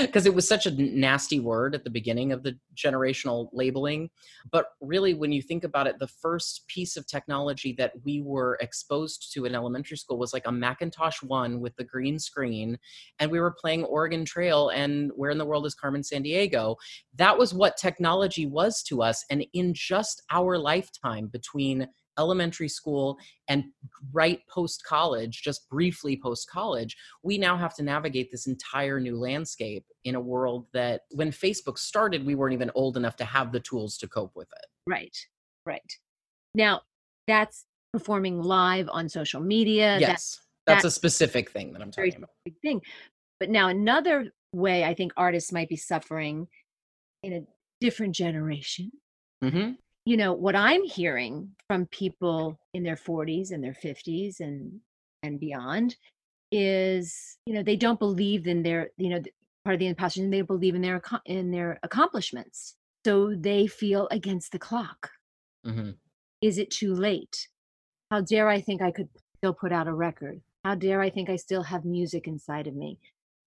because 0.00 0.26
it 0.26 0.34
was 0.34 0.46
such 0.46 0.66
a 0.66 0.70
nasty 0.70 1.40
word 1.40 1.74
at 1.74 1.84
the 1.84 1.90
beginning 1.90 2.32
of 2.32 2.42
the 2.42 2.58
generational 2.76 3.48
labeling. 3.52 4.10
But 4.50 4.66
really, 4.80 5.14
when 5.14 5.32
you 5.32 5.42
think 5.42 5.64
about 5.64 5.86
it, 5.86 5.98
the 5.98 6.08
first 6.08 6.66
piece 6.68 6.96
of 6.96 7.06
technology 7.06 7.74
that 7.78 7.92
we 8.04 8.20
were 8.20 8.58
exposed 8.60 9.32
to 9.34 9.44
in 9.44 9.54
elementary 9.54 9.96
school 9.96 10.18
was 10.18 10.32
like 10.32 10.46
a 10.46 10.52
Macintosh 10.52 11.22
One 11.22 11.60
with 11.60 11.76
the 11.76 11.84
green 11.84 12.18
screen, 12.18 12.78
and 13.18 13.30
we 13.30 13.40
were 13.40 13.50
playing 13.52 13.84
Oregon 13.84 14.24
Trail 14.24 14.68
and 14.68 15.10
Where 15.16 15.30
in 15.30 15.38
the 15.38 15.46
World 15.46 15.66
is 15.66 15.74
Carmen 15.74 16.02
Sandiego. 16.02 16.76
That 17.16 17.38
was 17.38 17.54
what 17.54 17.76
technology 17.76 18.46
was 18.46 18.82
to 18.84 19.02
us. 19.02 19.24
And 19.30 19.44
in 19.52 19.74
just 19.74 20.22
our 20.30 20.58
lifetime 20.58 21.28
between 21.28 21.88
elementary 22.18 22.68
school 22.68 23.18
and 23.48 23.64
right 24.12 24.40
post 24.48 24.84
college, 24.84 25.42
just 25.42 25.68
briefly 25.68 26.18
post 26.20 26.50
college, 26.50 26.96
we 27.22 27.38
now 27.38 27.56
have 27.56 27.74
to 27.76 27.82
navigate 27.82 28.30
this 28.30 28.46
entire 28.46 29.00
new 29.00 29.16
landscape 29.16 29.84
in 30.04 30.14
a 30.14 30.20
world 30.20 30.66
that 30.72 31.02
when 31.10 31.30
Facebook 31.30 31.78
started, 31.78 32.26
we 32.26 32.34
weren't 32.34 32.54
even 32.54 32.70
old 32.74 32.96
enough 32.96 33.16
to 33.16 33.24
have 33.24 33.52
the 33.52 33.60
tools 33.60 33.96
to 33.98 34.08
cope 34.08 34.32
with 34.34 34.48
it. 34.52 34.66
Right, 34.86 35.16
right. 35.64 35.92
Now, 36.54 36.82
that's 37.26 37.66
performing 37.92 38.42
live 38.42 38.88
on 38.90 39.08
social 39.08 39.40
media. 39.40 39.98
Yes, 39.98 40.40
that's, 40.66 40.82
that's 40.82 40.84
a 40.84 40.90
specific 40.90 41.50
thing 41.50 41.72
that 41.72 41.82
I'm 41.82 41.90
talking 41.90 42.16
about. 42.16 42.30
Thing. 42.62 42.80
But 43.40 43.50
now, 43.50 43.68
another 43.68 44.32
way 44.52 44.84
I 44.84 44.94
think 44.94 45.12
artists 45.16 45.52
might 45.52 45.68
be 45.68 45.76
suffering 45.76 46.48
in 47.22 47.32
a 47.32 47.40
different 47.80 48.14
generation 48.14 48.90
mm-hmm 49.42 49.72
you 50.08 50.16
know 50.16 50.32
what 50.32 50.56
i'm 50.56 50.84
hearing 50.84 51.50
from 51.66 51.86
people 51.86 52.58
in 52.74 52.82
their 52.82 52.96
40s 52.96 53.52
and 53.52 53.62
their 53.62 53.76
50s 53.84 54.40
and 54.40 54.80
and 55.22 55.38
beyond 55.38 55.96
is 56.50 57.36
you 57.46 57.54
know 57.54 57.62
they 57.62 57.76
don't 57.76 57.98
believe 57.98 58.46
in 58.46 58.62
their 58.62 58.90
you 58.96 59.10
know 59.10 59.20
part 59.64 59.74
of 59.74 59.80
the 59.80 59.86
imposter 59.86 60.28
they 60.28 60.42
believe 60.42 60.74
in 60.74 60.82
their 60.82 61.00
in 61.26 61.50
their 61.50 61.78
accomplishments 61.82 62.76
so 63.04 63.34
they 63.34 63.66
feel 63.66 64.08
against 64.10 64.52
the 64.52 64.58
clock 64.58 65.10
mm-hmm. 65.66 65.90
is 66.40 66.58
it 66.58 66.70
too 66.70 66.94
late 66.94 67.48
how 68.10 68.20
dare 68.20 68.48
i 68.48 68.60
think 68.60 68.80
i 68.80 68.90
could 68.90 69.08
still 69.38 69.54
put 69.54 69.72
out 69.72 69.88
a 69.88 69.92
record 69.92 70.40
How 70.64 70.74
dare 70.74 71.00
I 71.00 71.10
think 71.10 71.30
I 71.30 71.36
still 71.36 71.62
have 71.62 71.84
music 71.84 72.26
inside 72.26 72.66
of 72.66 72.74
me? 72.74 72.98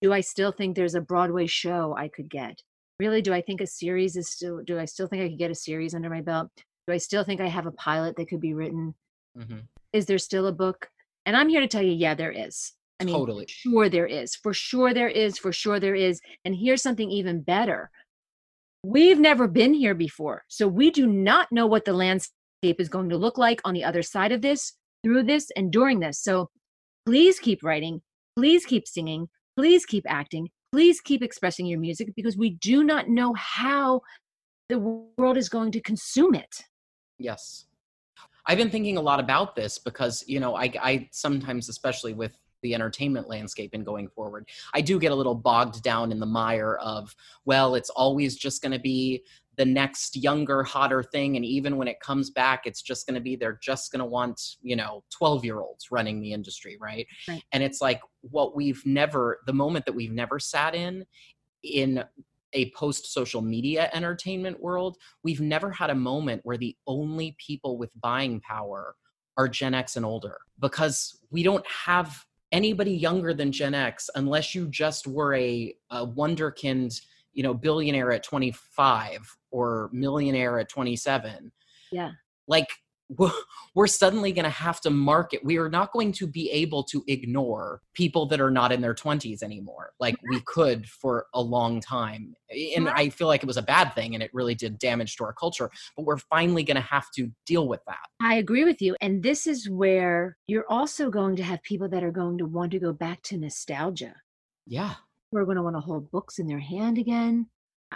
Do 0.02 0.14
I 0.14 0.22
still 0.22 0.52
think 0.52 0.76
there's 0.76 0.96
a 0.96 1.02
Broadway 1.02 1.46
show 1.46 1.96
I 1.96 2.08
could 2.08 2.30
get? 2.30 2.64
Really, 3.02 3.24
do 3.24 3.34
I 3.34 3.42
think 3.42 3.62
a 3.62 3.66
series 3.66 4.16
is 4.16 4.30
still, 4.30 4.62
do 4.64 4.78
I 4.78 4.86
still 4.86 5.08
think 5.08 5.24
I 5.24 5.30
could 5.30 5.40
get 5.40 5.50
a 5.50 5.56
series 5.56 5.96
under 5.96 6.08
my 6.08 6.22
belt? 6.22 6.52
Do 6.86 6.94
I 6.94 6.98
still 6.98 7.24
think 7.24 7.42
I 7.42 7.48
have 7.48 7.66
a 7.66 7.72
pilot 7.72 8.16
that 8.18 8.28
could 8.30 8.40
be 8.40 8.54
written? 8.54 8.94
Mm-hmm. 9.36 9.62
Is 9.92 10.06
there 10.06 10.20
still 10.20 10.46
a 10.46 10.52
book? 10.52 10.88
And 11.26 11.36
I'm 11.36 11.50
here 11.50 11.62
to 11.62 11.68
tell 11.68 11.82
you, 11.82 11.94
yeah, 11.94 12.14
there 12.14 12.32
is. 12.32 12.74
I 13.00 13.06
mean, 13.06 13.16
Totally. 13.16 13.48
sure 13.48 13.90
there 13.90 14.06
is. 14.06 14.36
For 14.36 14.54
sure 14.54 14.94
there 14.94 15.10
is. 15.10 15.40
For 15.40 15.52
sure 15.52 15.80
there 15.80 15.96
is. 15.96 16.22
And 16.46 16.56
here's 16.56 16.84
something 16.84 17.10
even 17.10 17.42
better. 17.42 17.90
We've 18.84 19.20
never 19.20 19.48
been 19.48 19.74
here 19.74 19.96
before. 19.96 20.44
So 20.48 20.68
we 20.68 20.92
do 20.92 21.08
not 21.08 21.52
know 21.52 21.66
what 21.66 21.86
the 21.86 21.94
landscape 21.94 22.78
is 22.78 22.88
going 22.88 23.10
to 23.10 23.18
look 23.18 23.40
like 23.40 23.62
on 23.66 23.74
the 23.74 23.84
other 23.84 24.04
side 24.04 24.32
of 24.32 24.44
this, 24.44 24.74
through 25.04 25.24
this, 25.24 25.50
and 25.56 25.72
during 25.72 26.02
this. 26.02 26.22
So 26.22 26.52
please 27.08 27.40
keep 27.40 27.64
writing. 27.64 28.04
Please 28.36 28.64
keep 28.64 28.88
singing. 28.88 29.28
Please 29.58 29.88
keep 29.88 30.06
acting. 30.08 30.50
Please 30.72 31.02
keep 31.02 31.22
expressing 31.22 31.66
your 31.66 31.80
music 31.80 32.14
because 32.16 32.38
we 32.38 32.52
do 32.52 32.84
not 32.84 33.10
know 33.10 33.34
how 33.34 34.02
the 34.70 34.80
world 34.80 35.38
is 35.38 35.50
going 35.50 35.72
to 35.74 35.82
consume 35.82 36.34
it. 36.34 36.64
Yes. 37.20 37.66
I've 38.48 38.58
been 38.58 38.70
thinking 38.70 38.98
a 38.98 39.02
lot 39.02 39.20
about 39.20 39.56
this 39.56 39.78
because, 39.78 40.24
you 40.28 40.40
know, 40.40 40.56
I, 40.56 40.72
I 40.82 41.10
sometimes, 41.12 41.70
especially 41.70 42.14
with 42.14 42.38
the 42.64 42.74
entertainment 42.74 43.28
landscape 43.28 43.72
and 43.74 43.86
going 43.86 44.08
forward, 44.08 44.48
I 44.74 44.82
do 44.82 45.00
get 45.00 45.12
a 45.12 45.16
little 45.16 45.36
bogged 45.36 45.84
down 45.84 46.12
in 46.12 46.20
the 46.20 46.26
mire 46.26 46.76
of, 46.76 47.14
well, 47.46 47.76
it's 47.76 47.90
always 47.90 48.36
just 48.38 48.62
going 48.62 48.72
to 48.72 48.80
be 48.80 49.24
the 49.58 49.66
next 49.66 50.16
younger, 50.16 50.64
hotter 50.64 51.04
thing. 51.04 51.36
And 51.36 51.46
even 51.46 51.78
when 51.78 51.88
it 51.88 52.00
comes 52.00 52.30
back, 52.30 52.62
it's 52.66 52.82
just 52.82 53.06
going 53.06 53.16
to 53.16 53.22
be, 53.22 53.36
they're 53.36 53.60
just 53.62 53.92
going 53.92 54.00
to 54.00 54.06
want, 54.06 54.42
you 54.62 54.76
know, 54.76 55.04
12 55.12 55.44
year 55.44 55.60
olds 55.60 55.92
running 55.92 56.22
the 56.22 56.34
industry, 56.34 56.78
right? 56.80 57.06
Right. 57.28 57.44
And 57.52 57.62
it's 57.62 57.82
like 57.82 58.02
what 58.22 58.56
we've 58.56 58.82
never, 58.86 59.40
the 59.46 59.54
moment 59.54 59.86
that 59.86 59.94
we've 59.94 60.12
never 60.12 60.40
sat 60.40 60.74
in, 60.74 61.06
in 61.64 62.04
a 62.54 62.72
post 62.72 63.14
social 63.14 63.42
media 63.42 63.90
entertainment 63.94 64.62
world, 64.62 64.98
we've 65.24 65.42
never 65.42 65.72
had 65.72 65.90
a 65.90 65.96
moment 65.96 66.42
where 66.44 66.58
the 66.58 66.76
only 66.88 67.36
people 67.46 67.78
with 67.78 67.90
buying 68.02 68.42
power 68.42 68.96
are 69.38 69.48
Gen 69.48 69.74
X 69.74 69.96
and 69.96 70.06
older 70.06 70.38
because 70.60 71.20
we 71.30 71.44
don't 71.44 71.66
have 71.68 72.26
anybody 72.52 72.92
younger 72.92 73.34
than 73.34 73.52
Gen 73.52 73.74
X 73.74 74.10
unless 74.16 74.54
you 74.54 74.68
just 74.68 75.08
were 75.08 75.34
a, 75.36 75.74
a 75.90 76.06
wonderkind, 76.06 77.00
you 77.34 77.44
know, 77.44 77.54
billionaire 77.54 78.12
at 78.12 78.24
25 78.24 79.38
or 79.52 79.90
millionaire 79.94 80.60
at 80.60 80.70
27. 80.70 81.52
Yeah. 81.92 82.12
Like 82.48 82.68
we're- 83.76 83.88
suddenly 83.88 84.32
going 84.32 84.46
to 84.46 84.50
have 84.50 84.80
to 84.82 84.90
market. 84.90 85.44
We 85.44 85.58
are 85.58 85.70
not 85.70 85.92
going 85.92 86.14
to 86.14 86.28
be 86.28 86.50
able 86.52 86.84
to 86.86 87.04
ignore 87.08 87.82
people 87.94 88.26
that 88.28 88.40
are 88.40 88.50
not 88.50 88.72
in 88.72 88.80
their 88.80 88.94
20s 88.94 89.44
anymore, 89.44 89.92
like 90.00 90.16
we 90.30 90.40
could 90.46 90.88
for 90.88 91.26
a 91.34 91.42
long 91.42 91.82
time. 91.82 92.34
And 92.76 92.88
I 92.88 93.10
feel 93.10 93.28
like 93.28 93.44
it 93.44 93.48
was 93.48 93.58
a 93.58 93.62
bad 93.62 93.94
thing 93.94 94.14
and 94.14 94.24
it 94.24 94.32
really 94.34 94.56
did 94.56 94.80
damage 94.80 95.18
to 95.18 95.26
our 95.26 95.34
culture. 95.34 95.70
But 95.98 96.06
we're 96.06 96.18
finally 96.18 96.64
going 96.64 96.76
to 96.76 96.82
have 96.82 97.12
to 97.18 97.30
deal 97.46 97.68
with 97.68 97.82
that. 97.86 98.06
I 98.22 98.36
agree 98.36 98.64
with 98.64 98.82
you. 98.82 98.96
And 99.02 99.22
this 99.22 99.46
is 99.46 99.70
where 99.70 100.38
you're 100.48 100.70
also 100.70 101.10
going 101.10 101.36
to 101.36 101.44
have 101.44 101.62
people 101.64 101.90
that 101.90 102.04
are 102.04 102.12
going 102.12 102.38
to 102.38 102.46
want 102.46 102.72
to 102.72 102.80
go 102.80 102.94
back 102.94 103.22
to 103.24 103.38
nostalgia. 103.38 104.16
Yeah. 104.66 104.96
Who 105.32 105.38
are 105.38 105.46
going 105.46 105.58
to 105.58 105.64
want 105.64 105.76
to 105.76 105.82
hold 105.82 106.12
books 106.12 106.40
in 106.40 106.48
their 106.48 106.60
hand 106.60 106.98
again. 106.98 107.48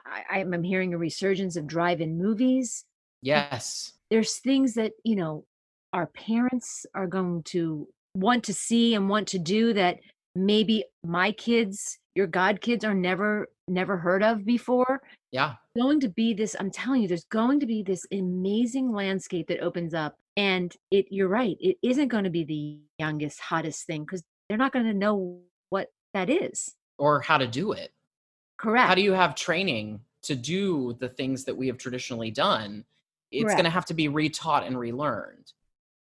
I, 0.06 0.40
I'm 0.40 0.54
I'm 0.54 0.64
hearing 0.64 0.94
a 0.94 0.98
resurgence 0.98 1.56
of 1.56 1.68
drive-in 1.68 2.18
movies. 2.18 2.86
Yes. 3.22 3.94
There's 4.10 4.38
things 4.38 4.76
that, 4.76 4.94
you 5.04 5.16
know, 5.16 5.46
our 5.94 6.08
parents 6.08 6.86
are 6.94 7.08
going 7.08 7.44
to 7.44 7.88
want 8.14 8.44
to 8.46 8.54
see 8.54 8.96
and 8.96 9.10
want 9.10 9.28
to 9.30 9.40
do 9.40 9.74
that 9.74 9.98
maybe 10.36 10.84
my 11.04 11.32
kids, 11.32 11.98
your 12.14 12.28
god 12.28 12.62
kids 12.62 12.84
are 12.84 12.94
never 12.94 13.48
never 13.68 13.98
heard 13.98 14.22
of 14.22 14.46
before. 14.46 15.02
Yeah. 15.32 15.56
going 15.78 16.00
to 16.00 16.08
be 16.08 16.34
this 16.34 16.56
i'm 16.60 16.72
telling 16.72 17.02
you 17.02 17.08
there's 17.10 17.26
going 17.26 17.60
to 17.60 17.66
be 17.66 17.84
this 17.84 18.06
amazing 18.14 18.94
landscape 18.94 19.48
that 19.50 19.60
opens 19.60 19.94
up 19.94 20.16
and 20.38 20.74
it 20.92 21.08
you're 21.10 21.28
right 21.28 21.58
it 21.60 21.76
isn't 21.82 22.08
going 22.08 22.24
to 22.24 22.30
be 22.30 22.46
the 22.46 22.80
youngest 23.04 23.42
hottest 23.42 23.86
thing 23.86 24.04
because 24.04 24.24
they're 24.48 24.58
not 24.58 24.72
going 24.72 24.86
to 24.86 24.94
know 24.94 25.42
what 25.72 25.88
that 26.14 26.30
is 26.30 26.74
Or 26.98 27.20
how 27.22 27.38
to 27.38 27.48
do 27.48 27.72
it. 27.74 27.92
correct 28.58 28.88
How 28.88 28.96
do 28.96 29.02
you 29.02 29.14
have 29.14 29.36
training 29.36 30.00
to 30.24 30.36
do 30.36 30.94
the 31.00 31.10
things 31.10 31.44
that 31.46 31.56
we 31.56 31.68
have 31.68 31.78
traditionally 31.78 32.32
done? 32.32 32.86
It's 33.32 33.54
going 33.54 33.66
to 33.66 33.70
have 33.70 33.86
to 33.88 33.94
be 33.94 34.08
retaught 34.08 34.66
and 34.66 34.80
relearned. 34.80 35.52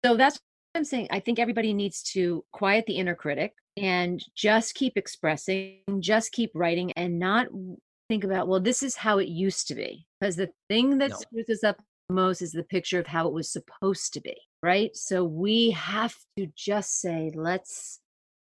so 0.06 0.16
that's 0.16 0.36
what 0.36 0.80
i'm 0.80 0.84
saying 0.84 1.08
i 1.12 1.20
think 1.20 1.40
everybody 1.40 1.74
needs 1.74 2.04
to 2.04 2.44
quiet 2.52 2.86
the 2.86 2.94
inner 2.98 3.16
critic 3.16 3.54
and 3.78 4.24
just 4.36 4.76
keep 4.76 4.94
expressing 4.98 5.80
just 6.00 6.32
keep 6.32 6.52
writing 6.54 6.92
and 6.94 7.18
not 7.18 7.48
think 8.10 8.24
about 8.24 8.48
well 8.48 8.60
this 8.60 8.84
is 8.84 8.96
how 8.96 9.18
it 9.18 9.28
used 9.30 9.68
to 9.68 9.76
be 9.76 10.06
because 10.20 10.36
the 10.36 10.50
thing 10.70 10.98
that 11.00 11.10
No. 11.12 11.16
screws 11.18 11.50
us 11.50 11.64
up 11.64 11.78
most 12.10 12.42
is 12.44 12.52
the 12.52 12.64
picture 12.64 13.00
of 13.00 13.08
how 13.08 13.28
it 13.28 13.34
was 13.34 13.50
supposed 13.52 14.14
to 14.14 14.22
be 14.22 14.36
right 14.62 14.96
so 14.96 15.24
we 15.24 15.72
have 15.72 16.16
to 16.38 16.48
just 16.56 17.00
say 17.02 17.32
let's 17.34 18.00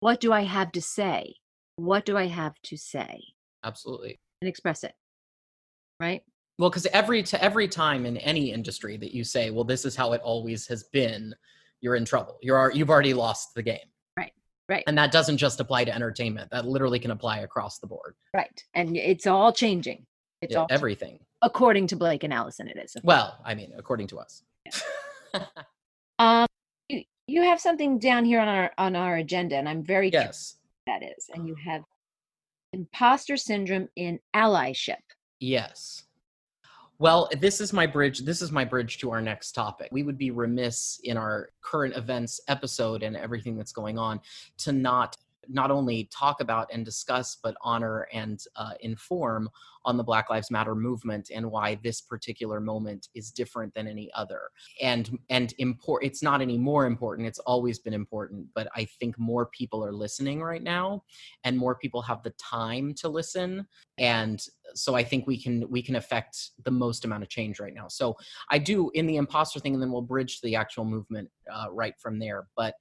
what 0.01 0.19
do 0.19 0.33
i 0.33 0.41
have 0.41 0.71
to 0.73 0.81
say 0.81 1.35
what 1.77 2.05
do 2.05 2.17
i 2.17 2.25
have 2.27 2.53
to 2.63 2.77
say 2.77 3.19
Absolutely. 3.63 4.19
and 4.41 4.47
express 4.49 4.83
it 4.83 4.93
right 5.99 6.21
Well, 6.59 6.69
because 6.69 6.85
every 6.87 7.23
to 7.23 7.43
every 7.43 7.67
time 7.67 8.05
in 8.05 8.17
any 8.17 8.51
industry 8.51 8.97
that 8.97 9.13
you 9.13 9.23
say, 9.23 9.49
"Well, 9.49 9.63
this 9.63 9.85
is 9.85 9.95
how 9.95 10.13
it 10.13 10.21
always 10.21 10.67
has 10.67 10.83
been," 10.93 11.33
you're 11.81 11.95
in 11.95 12.05
trouble. 12.05 12.37
You're 12.41 12.71
you've 12.73 12.89
already 12.91 13.13
lost 13.13 13.55
the 13.55 13.63
game. 13.63 13.87
Right, 14.17 14.33
right. 14.69 14.83
And 14.87 14.97
that 14.97 15.11
doesn't 15.11 15.37
just 15.37 15.59
apply 15.59 15.85
to 15.85 15.95
entertainment. 15.95 16.51
That 16.51 16.65
literally 16.67 16.99
can 16.99 17.11
apply 17.11 17.39
across 17.39 17.79
the 17.79 17.87
board. 17.87 18.15
right 18.35 18.63
and 18.75 18.95
it's 18.97 19.25
all 19.27 19.51
changing 19.53 20.05
it's 20.41 20.51
Yeah, 20.53 20.59
all 20.59 20.67
everything. 20.69 21.19
according 21.41 21.87
to 21.87 21.95
blake 21.95 22.23
and 22.23 22.33
alison 22.33 22.67
it 22.67 22.77
is 22.77 22.95
Well, 23.03 23.39
I 23.45 23.55
mean, 23.55 23.71
according 23.77 24.07
to 24.07 24.19
us. 24.19 24.43
Um, 26.19 26.45
you, 26.89 27.03
you 27.27 27.41
have 27.41 27.59
something 27.59 27.97
down 27.97 28.23
here 28.25 28.39
on 28.39 28.47
our 28.47 28.71
on 28.77 28.95
our 28.95 29.15
agenda, 29.17 29.55
and 29.55 29.67
I'm 29.67 29.83
very 29.83 30.09
yes. 30.11 30.57
what 30.61 30.62
that 30.87 31.03
is. 31.03 31.29
And 31.33 31.47
you 31.47 31.55
mm. 31.55 31.63
have 31.65 31.83
imposter 32.73 33.37
syndrome 33.37 33.87
in 33.95 34.19
allyship. 34.35 34.95
Yes. 35.39 36.03
Well, 36.99 37.29
this 37.39 37.59
is 37.59 37.73
my 37.73 37.85
bridge. 37.85 38.19
This 38.19 38.41
is 38.41 38.51
my 38.51 38.63
bridge 38.63 38.99
to 38.99 39.11
our 39.11 39.21
next 39.21 39.53
topic. 39.53 39.89
We 39.91 40.03
would 40.03 40.17
be 40.17 40.31
remiss 40.31 41.01
in 41.03 41.17
our 41.17 41.49
current 41.61 41.95
events 41.97 42.39
episode 42.47 43.03
and 43.03 43.17
everything 43.17 43.57
that's 43.57 43.73
going 43.73 43.97
on 43.97 44.21
to 44.59 44.71
not 44.71 45.17
not 45.47 45.71
only 45.71 46.09
talk 46.11 46.41
about 46.41 46.69
and 46.71 46.85
discuss, 46.85 47.37
but 47.41 47.55
honor 47.61 48.07
and 48.13 48.43
uh, 48.55 48.71
inform 48.81 49.49
on 49.85 49.97
the 49.97 50.03
Black 50.03 50.29
Lives 50.29 50.49
Matter 50.49 50.75
movement 50.75 51.29
and 51.33 51.49
why 51.49 51.77
this 51.83 52.01
particular 52.01 52.59
moment 52.59 53.09
is 53.15 53.31
different 53.31 53.73
than 53.73 53.87
any 53.87 54.09
other. 54.15 54.41
And 54.81 55.17
and 55.29 55.53
import. 55.57 56.03
It's 56.03 56.23
not 56.23 56.41
any 56.41 56.57
more 56.57 56.85
important. 56.85 57.27
It's 57.27 57.39
always 57.39 57.79
been 57.79 57.93
important, 57.93 58.47
but 58.55 58.67
I 58.75 58.85
think 58.85 59.17
more 59.19 59.47
people 59.47 59.83
are 59.83 59.93
listening 59.93 60.41
right 60.41 60.63
now, 60.63 61.03
and 61.43 61.57
more 61.57 61.75
people 61.75 62.01
have 62.01 62.23
the 62.23 62.31
time 62.31 62.93
to 62.95 63.09
listen 63.09 63.67
and 63.97 64.47
so 64.73 64.95
i 64.95 65.03
think 65.03 65.27
we 65.27 65.39
can 65.41 65.69
we 65.69 65.81
can 65.81 65.95
affect 65.95 66.51
the 66.63 66.71
most 66.71 67.05
amount 67.05 67.21
of 67.21 67.29
change 67.29 67.59
right 67.59 67.73
now 67.73 67.87
so 67.87 68.15
i 68.49 68.57
do 68.57 68.89
in 68.93 69.05
the 69.05 69.17
imposter 69.17 69.59
thing 69.59 69.73
and 69.73 69.81
then 69.81 69.91
we'll 69.91 70.01
bridge 70.01 70.39
to 70.39 70.47
the 70.47 70.55
actual 70.55 70.85
movement 70.85 71.29
uh, 71.51 71.67
right 71.71 71.93
from 71.99 72.17
there 72.17 72.47
but 72.55 72.75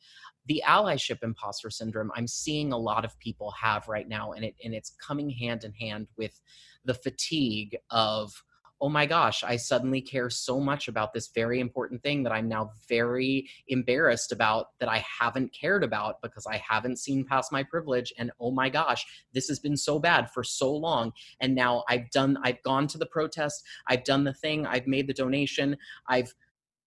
the 0.46 0.62
allyship 0.66 1.22
imposter 1.22 1.70
syndrome 1.70 2.10
i'm 2.14 2.26
seeing 2.26 2.72
a 2.72 2.78
lot 2.78 3.04
of 3.04 3.18
people 3.18 3.50
have 3.52 3.88
right 3.88 4.08
now 4.08 4.32
and 4.32 4.44
it 4.44 4.54
and 4.64 4.74
it's 4.74 4.90
coming 5.04 5.30
hand 5.30 5.64
in 5.64 5.72
hand 5.72 6.06
with 6.16 6.40
the 6.84 6.94
fatigue 6.94 7.76
of 7.90 8.42
oh 8.80 8.88
my 8.88 9.06
gosh 9.06 9.44
i 9.44 9.56
suddenly 9.56 10.00
care 10.00 10.28
so 10.28 10.58
much 10.58 10.88
about 10.88 11.12
this 11.12 11.28
very 11.28 11.60
important 11.60 12.02
thing 12.02 12.24
that 12.24 12.32
i'm 12.32 12.48
now 12.48 12.70
very 12.88 13.48
embarrassed 13.68 14.32
about 14.32 14.66
that 14.80 14.88
i 14.88 15.02
haven't 15.20 15.52
cared 15.52 15.84
about 15.84 16.20
because 16.20 16.46
i 16.46 16.56
haven't 16.56 16.98
seen 16.98 17.24
past 17.24 17.52
my 17.52 17.62
privilege 17.62 18.12
and 18.18 18.32
oh 18.40 18.50
my 18.50 18.68
gosh 18.68 19.06
this 19.32 19.46
has 19.46 19.60
been 19.60 19.76
so 19.76 19.98
bad 19.98 20.28
for 20.30 20.42
so 20.42 20.74
long 20.74 21.12
and 21.40 21.54
now 21.54 21.84
i've 21.88 22.10
done 22.10 22.36
i've 22.42 22.60
gone 22.64 22.88
to 22.88 22.98
the 22.98 23.06
protest 23.06 23.62
i've 23.86 24.04
done 24.04 24.24
the 24.24 24.34
thing 24.34 24.66
i've 24.66 24.88
made 24.88 25.06
the 25.06 25.14
donation 25.14 25.76
i've 26.08 26.34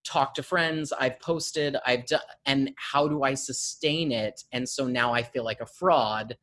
talked 0.05 0.35
to 0.35 0.43
friends 0.43 0.93
i've 0.99 1.19
posted 1.19 1.75
i've 1.85 2.05
done 2.05 2.21
and 2.45 2.71
how 2.77 3.07
do 3.07 3.23
i 3.23 3.33
sustain 3.33 4.11
it 4.11 4.43
and 4.51 4.67
so 4.67 4.87
now 4.87 5.13
i 5.13 5.21
feel 5.21 5.43
like 5.43 5.61
a 5.61 5.65
fraud 5.65 6.37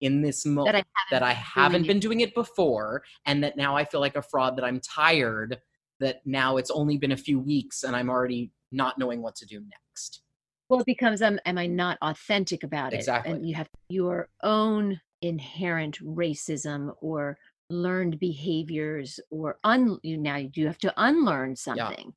in 0.00 0.22
this 0.22 0.44
That 0.44 0.50
moment 0.50 0.76
I 0.76 0.82
that 1.10 1.22
i 1.22 1.32
haven't 1.32 1.86
been 1.86 1.98
doing 1.98 2.20
it 2.20 2.34
before 2.34 3.02
and 3.26 3.42
that 3.42 3.56
now 3.56 3.76
i 3.76 3.84
feel 3.84 4.00
like 4.00 4.16
a 4.16 4.22
fraud 4.22 4.56
that 4.56 4.64
i'm 4.64 4.80
tired 4.80 5.58
that 6.00 6.20
now 6.24 6.56
it's 6.56 6.70
only 6.70 6.96
been 6.96 7.12
a 7.12 7.16
few 7.16 7.40
weeks 7.40 7.82
and 7.82 7.96
i'm 7.96 8.08
already 8.08 8.52
not 8.70 8.98
knowing 8.98 9.20
what 9.22 9.34
to 9.36 9.46
do 9.46 9.60
next 9.60 10.22
Well, 10.68 10.80
it 10.80 10.86
becomes 10.86 11.22
um, 11.22 11.40
am 11.46 11.56
I 11.56 11.66
not 11.66 11.96
authentic 12.02 12.62
about 12.62 12.92
it? 12.92 12.96
Exactly. 12.96 13.32
And 13.32 13.48
you 13.48 13.54
have 13.54 13.68
your 13.88 14.28
own 14.42 15.00
inherent 15.22 15.98
racism 16.04 16.94
or 17.00 17.38
learned 17.70 18.18
behaviors 18.18 19.20
or 19.30 19.58
un 19.64 19.98
you 20.02 20.16
now 20.16 20.36
you 20.36 20.66
have 20.66 20.78
to 20.78 20.92
unlearn 20.96 21.56
something. 21.56 22.12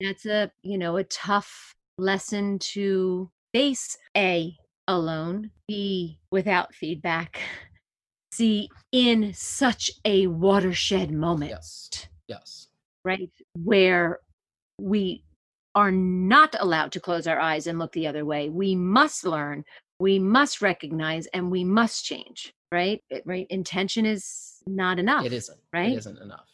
That's 0.00 0.26
a 0.26 0.50
you 0.62 0.78
know 0.78 0.96
a 0.96 1.04
tough 1.04 1.74
lesson 1.98 2.58
to 2.58 3.30
face 3.52 3.98
a 4.16 4.56
alone, 4.88 5.50
B, 5.68 6.18
without 6.30 6.74
feedback, 6.74 7.40
C, 8.32 8.68
in 8.92 9.32
such 9.34 9.90
a 10.04 10.26
watershed 10.26 11.12
moment. 11.12 11.50
Yes. 11.50 12.08
Yes. 12.28 12.68
Right. 13.04 13.30
Where 13.54 14.20
we 14.78 15.24
are 15.74 15.90
not 15.90 16.54
allowed 16.58 16.92
to 16.92 17.00
close 17.00 17.26
our 17.26 17.38
eyes 17.38 17.66
and 17.66 17.78
look 17.78 17.92
the 17.92 18.06
other 18.06 18.24
way. 18.24 18.48
We 18.48 18.74
must 18.74 19.24
learn, 19.24 19.64
we 20.00 20.18
must 20.18 20.60
recognize, 20.60 21.26
and 21.28 21.50
we 21.50 21.64
must 21.64 22.04
change. 22.04 22.52
Right. 22.72 23.02
Right. 23.24 23.46
Intention 23.50 24.06
is 24.06 24.58
not 24.66 24.98
enough. 24.98 25.24
It 25.24 25.32
isn't. 25.32 25.58
Right. 25.72 25.92
It 25.92 25.98
isn't 25.98 26.18
enough. 26.18 26.48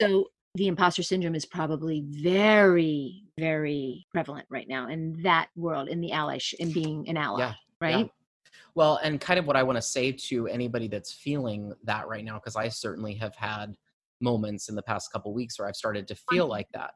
So 0.00 0.26
the 0.56 0.68
imposter 0.68 1.02
syndrome 1.02 1.34
is 1.34 1.46
probably 1.46 2.04
very, 2.08 3.24
very 3.38 4.06
prevalent 4.12 4.46
right 4.50 4.68
now 4.68 4.88
in 4.88 5.22
that 5.22 5.48
world, 5.56 5.88
in 5.88 6.00
the 6.00 6.12
ally, 6.12 6.38
in 6.58 6.72
being 6.72 7.08
an 7.08 7.16
ally. 7.16 7.40
Yeah. 7.40 7.54
Right. 7.80 7.98
Yeah. 7.98 8.52
Well, 8.74 8.98
and 9.02 9.20
kind 9.20 9.38
of 9.38 9.46
what 9.46 9.56
I 9.56 9.62
want 9.62 9.76
to 9.76 9.82
say 9.82 10.12
to 10.12 10.46
anybody 10.48 10.88
that's 10.88 11.12
feeling 11.12 11.72
that 11.84 12.08
right 12.08 12.24
now, 12.24 12.34
because 12.34 12.56
I 12.56 12.68
certainly 12.68 13.14
have 13.14 13.34
had 13.36 13.76
moments 14.20 14.68
in 14.68 14.74
the 14.74 14.82
past 14.82 15.12
couple 15.12 15.32
weeks 15.32 15.58
where 15.58 15.68
I've 15.68 15.76
started 15.76 16.08
to 16.08 16.16
feel 16.30 16.46
like 16.46 16.68
that. 16.72 16.92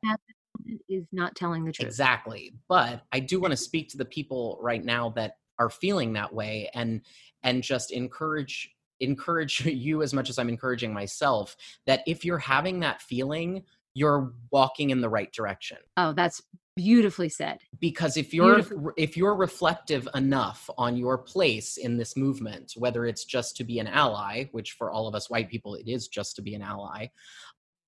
Is 0.88 1.06
not 1.12 1.34
telling 1.36 1.64
the 1.64 1.72
truth. 1.72 1.86
Exactly. 1.86 2.52
But 2.68 3.02
I 3.12 3.20
do 3.20 3.40
want 3.40 3.52
to 3.52 3.56
speak 3.56 3.88
to 3.90 3.96
the 3.96 4.04
people 4.04 4.58
right 4.60 4.84
now 4.84 5.10
that 5.10 5.36
are 5.58 5.70
feeling 5.70 6.12
that 6.14 6.32
way 6.34 6.70
and 6.74 7.02
and 7.42 7.62
just 7.62 7.92
encourage 7.92 8.70
encourage 9.00 9.64
you 9.66 10.02
as 10.02 10.12
much 10.12 10.30
as 10.30 10.38
I'm 10.38 10.48
encouraging 10.48 10.92
myself 10.92 11.56
that 11.86 12.02
if 12.06 12.24
you're 12.24 12.38
having 12.38 12.80
that 12.80 13.02
feeling, 13.02 13.64
you're 13.94 14.32
walking 14.50 14.90
in 14.90 15.00
the 15.00 15.08
right 15.08 15.32
direction. 15.32 15.78
Oh, 15.96 16.12
that's 16.12 16.40
beautifully 16.76 17.28
said. 17.28 17.58
Because 17.80 18.16
if 18.16 18.32
you're 18.32 18.62
Beautiful. 18.62 18.92
if 18.96 19.16
you're 19.16 19.34
reflective 19.34 20.08
enough 20.14 20.70
on 20.78 20.96
your 20.96 21.18
place 21.18 21.76
in 21.76 21.96
this 21.96 22.16
movement, 22.16 22.72
whether 22.76 23.04
it's 23.04 23.24
just 23.24 23.56
to 23.56 23.64
be 23.64 23.78
an 23.80 23.88
ally, 23.88 24.44
which 24.52 24.72
for 24.72 24.90
all 24.90 25.08
of 25.08 25.14
us 25.14 25.28
white 25.28 25.48
people 25.48 25.74
it 25.74 25.88
is 25.88 26.08
just 26.08 26.36
to 26.36 26.42
be 26.42 26.54
an 26.54 26.62
ally, 26.62 27.08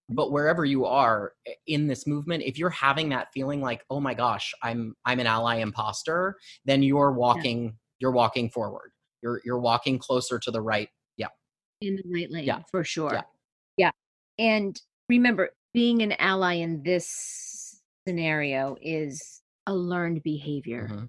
but 0.09 0.33
wherever 0.33 0.65
you 0.65 0.85
are 0.85 1.33
eh, 1.47 1.53
in 1.67 1.87
this 1.87 2.07
movement 2.07 2.43
if 2.45 2.59
you're 2.59 2.71
having 2.71 3.09
that 3.09 3.33
feeling 3.33 3.61
like 3.61 3.85
oh 3.91 4.01
my 4.01 4.15
gosh 4.15 4.53
i'm 4.63 4.95
i'm 5.05 5.21
an 5.21 5.27
ally 5.27 5.57
imposter 5.57 6.37
then 6.65 6.83
you're 6.83 7.13
walking 7.13 7.77
you're 7.99 8.13
walking 8.13 8.51
forward 8.51 8.93
you're 9.23 9.41
you're 9.45 9.61
walking 9.61 9.99
closer 9.99 10.39
to 10.39 10.51
the 10.51 10.61
right 10.61 10.89
in 11.83 11.97
the 11.97 12.03
right 12.07 12.31
lane 12.31 12.45
Yeah. 12.45 12.63
for 12.71 12.85
sure. 12.85 13.13
Yeah. 13.13 13.23
Yeah. 13.77 13.91
And 14.39 14.81
remember, 15.09 15.51
being 15.75 16.03
an 16.03 16.13
ally 16.13 16.55
in 16.55 16.83
this 16.83 17.81
scenario 18.07 18.77
is 18.81 19.43
a 19.67 19.75
learned 19.75 20.23
behavior. 20.23 20.89
Mhm. 20.91 21.09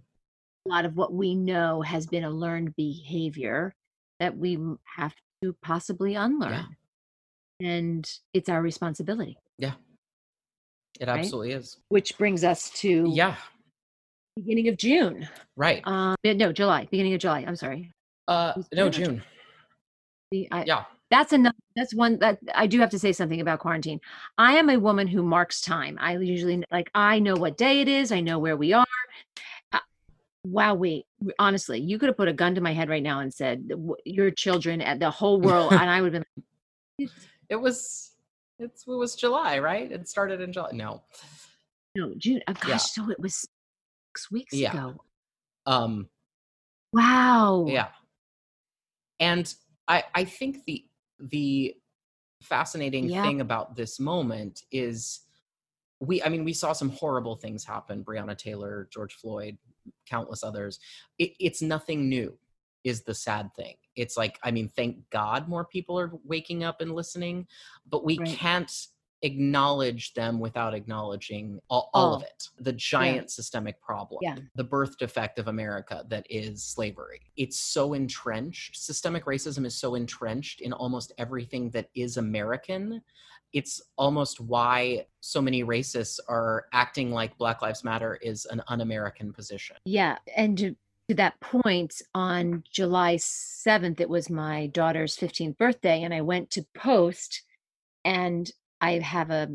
A 0.66 0.70
lot 0.70 0.86
of 0.86 0.96
what 0.96 1.14
we 1.14 1.36
know 1.36 1.82
has 1.82 2.08
been 2.08 2.24
a 2.24 2.30
learned 2.30 2.76
behavior 2.76 3.76
that 4.20 4.38
we 4.38 4.58
have 4.86 5.14
to 5.42 5.54
possibly 5.62 6.16
unlearn. 6.16 6.78
And 7.60 8.10
it's 8.34 8.50
our 8.50 8.62
responsibility, 8.62 9.38
Yeah. 9.58 9.76
it 11.00 11.08
Right? 11.08 11.20
absolutely 11.20 11.52
is 11.54 11.78
which 11.90 12.18
brings 12.18 12.44
us 12.44 12.70
to 12.82 13.06
yeah 13.14 13.36
beginning 14.36 14.68
of 14.70 14.78
June. 14.78 15.28
right 15.56 15.86
Um, 15.86 16.16
no, 16.24 16.52
July, 16.54 16.86
beginning 16.90 17.14
of 17.14 17.20
July. 17.22 17.42
I'm 17.46 17.56
sorry. 17.56 17.92
uh 18.28 18.54
no 18.74 18.90
june 18.90 19.22
I, 20.52 20.64
yeah. 20.66 20.84
that's 21.10 21.34
another 21.34 21.56
that's 21.76 21.94
one 21.94 22.20
that 22.20 22.40
i 22.56 22.66
do 22.68 22.80
have 22.80 22.90
to 22.92 23.00
say 23.00 23.12
something 23.12 23.42
about 23.42 23.60
quarantine. 23.60 24.00
I 24.38 24.54
am 24.58 24.70
a 24.70 24.78
woman 24.78 25.08
who 25.08 25.24
marks 25.24 25.62
time. 25.62 25.98
I 26.00 26.18
usually 26.18 26.64
like 26.72 26.90
i 26.96 27.20
know 27.20 27.36
what 27.36 27.58
day 27.58 27.82
it 27.82 27.88
is 27.88 28.12
i 28.12 28.20
know 28.20 28.40
where 28.40 28.58
we 28.58 28.74
are. 28.74 28.86
Uh, 29.72 29.80
wow 30.46 30.74
wait 30.74 31.06
honestly 31.40 31.80
you 31.80 31.98
could 32.00 32.08
have 32.08 32.18
put 32.18 32.28
a 32.28 32.34
gun 32.34 32.56
to 32.56 32.62
my 32.62 32.74
head 32.74 32.90
right 32.90 33.04
now 33.04 33.20
and 33.20 33.34
said 33.34 33.70
your 34.06 34.32
children 34.32 34.82
and 34.82 35.02
the 35.02 35.10
whole 35.10 35.40
world 35.40 35.72
and 35.72 35.90
i 35.90 36.02
would 36.02 36.14
have 36.14 36.24
been 36.24 36.46
like, 37.00 37.10
it 37.50 37.56
was 37.56 38.12
it's 38.60 38.84
it 38.88 38.92
was 38.92 39.16
july 39.16 39.60
right? 39.60 39.92
It 39.92 40.08
started 40.08 40.42
in 40.42 40.52
july 40.54 40.70
no. 40.74 41.02
No 41.96 42.14
june 42.18 42.42
oh, 42.48 42.54
gosh 42.54 42.70
Yeah. 42.70 42.78
so 42.78 43.10
it 43.10 43.20
was 43.20 43.48
six 44.14 44.32
weeks 44.32 44.54
Yeah. 44.54 44.72
ago. 44.72 44.96
Um 45.66 46.10
wow. 46.94 47.66
Yeah. 47.68 47.88
And 49.20 49.54
i 49.88 50.04
i 50.16 50.24
think 50.24 50.64
the 50.66 50.86
the 51.20 51.76
fascinating 52.42 53.10
Yeah. 53.10 53.22
thing 53.22 53.42
about 53.42 53.76
this 53.76 54.00
moment 54.00 54.64
is 54.72 55.22
we 56.00 56.22
i 56.24 56.30
mean 56.30 56.44
we 56.44 56.54
saw 56.54 56.74
some 56.74 56.90
horrible 56.90 57.36
things 57.36 57.64
happen 57.64 58.04
breonna 58.04 58.38
taylor 58.38 58.90
george 58.92 59.14
floyd 59.14 59.58
countless 60.08 60.44
others 60.44 60.80
it, 61.20 61.32
it's 61.40 61.62
nothing 61.62 62.10
new 62.10 62.38
is 62.84 63.04
the 63.04 63.14
sad 63.14 63.50
thing 63.56 63.76
it's 63.96 64.18
like 64.18 64.40
i 64.44 64.52
mean 64.52 64.68
thank 64.68 64.98
god 65.10 65.48
more 65.48 65.66
people 65.66 65.98
are 66.00 66.12
waking 66.26 66.64
up 66.64 66.82
and 66.82 66.94
listening 66.94 67.48
but 67.90 68.04
we 68.04 68.18
Right. 68.18 68.40
can't 68.40 68.88
acknowledge 69.24 70.14
them 70.14 70.40
without 70.40 70.74
acknowledging 70.74 71.60
all, 71.70 71.90
all 71.94 72.16
of 72.16 72.22
oh. 72.22 72.26
it. 72.26 72.50
The 72.60 72.74
giant 72.74 73.32
systemic 73.32 73.82
problem. 73.82 74.20
Yeah. 74.22 74.36
the 74.56 74.64
birth 74.64 74.98
defect 74.98 75.40
of 75.40 75.48
america 75.48 76.06
that 76.10 76.28
is 76.30 76.64
slavery. 76.64 77.22
It's 77.38 77.60
so 77.60 77.94
entrenched 77.94 78.76
systemic 78.76 79.26
racism 79.26 79.66
is 79.66 79.76
so 79.76 79.96
entrenched 79.96 80.62
in 80.62 80.74
almost 80.74 81.14
everything 81.18 81.70
that 81.72 81.90
is 81.96 82.18
american. 82.18 83.02
It's 83.54 83.82
almost 83.98 84.42
why 84.42 85.06
so 85.22 85.42
many 85.42 85.64
racists 85.64 86.20
are 86.28 86.66
acting 86.74 87.12
like 87.12 87.38
black 87.38 87.62
lives 87.62 87.84
matter 87.84 88.16
is 88.22 88.46
an 88.46 88.64
un-american 88.68 89.32
position. 89.32 89.76
Yeah, 89.86 90.18
and 90.36 90.58
to, 90.58 90.76
to 91.08 91.16
that 91.16 91.40
point, 91.40 92.02
on 92.16 92.64
July 92.72 93.18
7th, 93.18 94.00
it 94.00 94.10
was 94.10 94.28
my 94.32 94.68
daughter's 94.68 95.16
15th 95.16 95.58
birthday, 95.60 96.02
and 96.02 96.16
I 96.16 96.22
went 96.22 96.50
to 96.52 96.66
post, 96.74 97.44
and 98.04 98.52
I 98.84 99.00
have 99.00 99.30
a, 99.30 99.50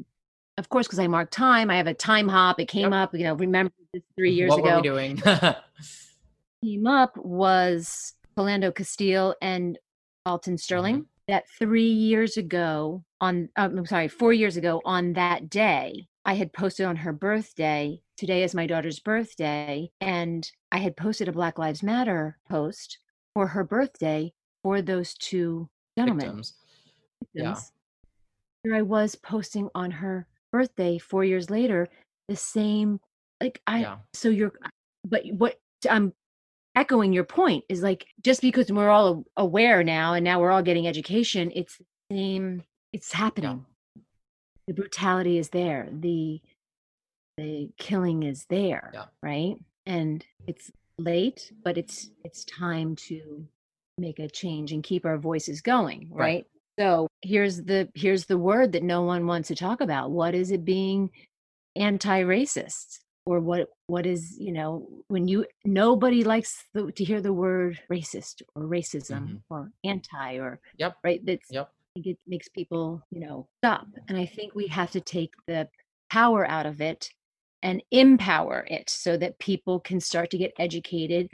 of 0.56 0.70
course, 0.70 0.86
because 0.86 0.98
I 0.98 1.06
mark 1.06 1.30
time, 1.30 1.70
I 1.70 1.76
have 1.76 1.86
a 1.86 1.92
time 1.92 2.28
hop. 2.28 2.58
It 2.58 2.66
came 2.66 2.94
up, 2.94 3.14
you 3.14 3.24
know, 3.24 3.34
remember 3.34 3.72
this 3.92 4.02
three 4.16 4.32
years 4.32 4.48
what 4.48 4.60
ago. 4.60 4.76
What 4.76 4.84
were 4.86 4.92
we 4.92 5.14
doing 5.14 5.22
Came 6.64 6.86
up 6.86 7.14
was 7.16 8.14
Philando 8.36 8.74
Castile 8.74 9.36
and 9.42 9.78
Alton 10.24 10.56
Sterling. 10.56 11.06
That 11.28 11.44
three 11.58 11.90
years 11.90 12.38
ago, 12.38 13.04
on, 13.20 13.50
um, 13.56 13.76
I'm 13.76 13.86
sorry, 13.86 14.08
four 14.08 14.32
years 14.32 14.56
ago, 14.56 14.80
on 14.86 15.12
that 15.12 15.50
day, 15.50 16.08
I 16.24 16.32
had 16.32 16.54
posted 16.54 16.86
on 16.86 16.96
her 16.96 17.12
birthday. 17.12 18.00
Today 18.16 18.44
is 18.44 18.54
my 18.54 18.66
daughter's 18.66 18.98
birthday. 18.98 19.90
And 20.00 20.50
I 20.72 20.78
had 20.78 20.96
posted 20.96 21.28
a 21.28 21.32
Black 21.32 21.58
Lives 21.58 21.82
Matter 21.82 22.38
post 22.48 22.98
for 23.34 23.48
her 23.48 23.62
birthday 23.62 24.32
for 24.62 24.80
those 24.80 25.12
two 25.14 25.68
gentlemen. 25.98 26.26
victims 26.26 26.54
Yeah. 27.34 27.56
Here 28.68 28.76
I 28.76 28.82
was 28.82 29.14
posting 29.14 29.70
on 29.74 29.90
her 29.90 30.26
birthday 30.52 30.98
four 30.98 31.24
years 31.24 31.48
later, 31.48 31.88
the 32.28 32.36
same, 32.36 33.00
like, 33.40 33.62
I, 33.66 33.80
yeah. 33.80 33.96
so 34.12 34.28
you're, 34.28 34.52
uh, 34.62 34.68
but 35.06 35.22
what 35.32 35.58
I'm 35.88 36.12
echoing 36.76 37.14
your 37.14 37.24
point 37.24 37.64
is 37.70 37.82
like, 37.82 38.04
just 38.22 38.42
because 38.42 38.70
we're 38.70 38.90
all 38.90 39.24
aware 39.38 39.82
now 39.82 40.12
and 40.12 40.22
now 40.22 40.38
we're 40.38 40.50
all 40.50 40.60
getting 40.62 40.86
education, 40.86 41.50
it's 41.54 41.78
the 41.78 41.84
same, 42.14 42.62
it's 42.92 43.10
happening. 43.10 43.64
The 44.66 44.74
brutality 44.74 45.38
is 45.38 45.48
there 45.48 45.88
the 45.90 46.42
the 47.38 47.70
killing 47.78 48.22
is 48.22 48.44
there 48.50 48.90
Yeah. 48.92 49.06
right? 49.22 49.54
And 49.86 50.22
it's 50.46 50.70
late 50.98 51.52
but 51.64 51.78
it's 51.78 52.10
it's 52.22 52.44
time 52.44 52.96
to 52.96 53.46
make 53.96 54.18
a 54.18 54.28
change 54.28 54.72
and 54.72 54.82
keep 54.82 55.06
our 55.06 55.16
voices 55.16 55.62
going 55.62 56.10
Right. 56.10 56.18
right, 56.18 56.46
so 56.78 57.08
here's 57.22 57.62
the 57.64 57.88
here's 57.94 58.26
the 58.26 58.38
word 58.38 58.72
that 58.72 58.82
no 58.82 59.02
one 59.02 59.26
wants 59.26 59.48
to 59.48 59.54
talk 59.54 59.80
about 59.80 60.10
what 60.10 60.34
is 60.34 60.50
it 60.50 60.64
being 60.64 61.10
anti-racist 61.76 63.00
or 63.26 63.40
what 63.40 63.68
what 63.86 64.06
is 64.06 64.36
you 64.38 64.52
know 64.52 64.88
when 65.08 65.28
you 65.28 65.44
nobody 65.64 66.24
likes 66.24 66.64
the, 66.74 66.90
to 66.92 67.04
hear 67.04 67.20
the 67.20 67.32
word 67.32 67.78
racist 67.90 68.42
or 68.54 68.62
racism 68.62 69.28
Mhm. 69.28 69.42
or 69.50 69.70
anti 69.84 70.36
or 70.38 70.60
Yep. 70.78 70.96
right 71.04 71.24
that's 71.24 71.50
Yep. 71.50 71.70
I 71.70 72.00
think 72.00 72.06
it 72.06 72.18
makes 72.26 72.48
people, 72.48 73.02
you 73.10 73.20
know, 73.20 73.48
stop. 73.58 73.86
And 74.08 74.16
I 74.18 74.26
think 74.26 74.54
we 74.54 74.68
have 74.68 74.90
to 74.92 75.00
take 75.00 75.32
the 75.46 75.68
power 76.10 76.46
out 76.48 76.66
of 76.66 76.80
it 76.80 77.10
and 77.62 77.82
empower 77.90 78.66
it 78.70 78.88
so 78.88 79.16
that 79.16 79.38
people 79.38 79.80
can 79.80 79.98
start 80.00 80.30
to 80.30 80.38
get 80.38 80.52
educated 80.58 81.28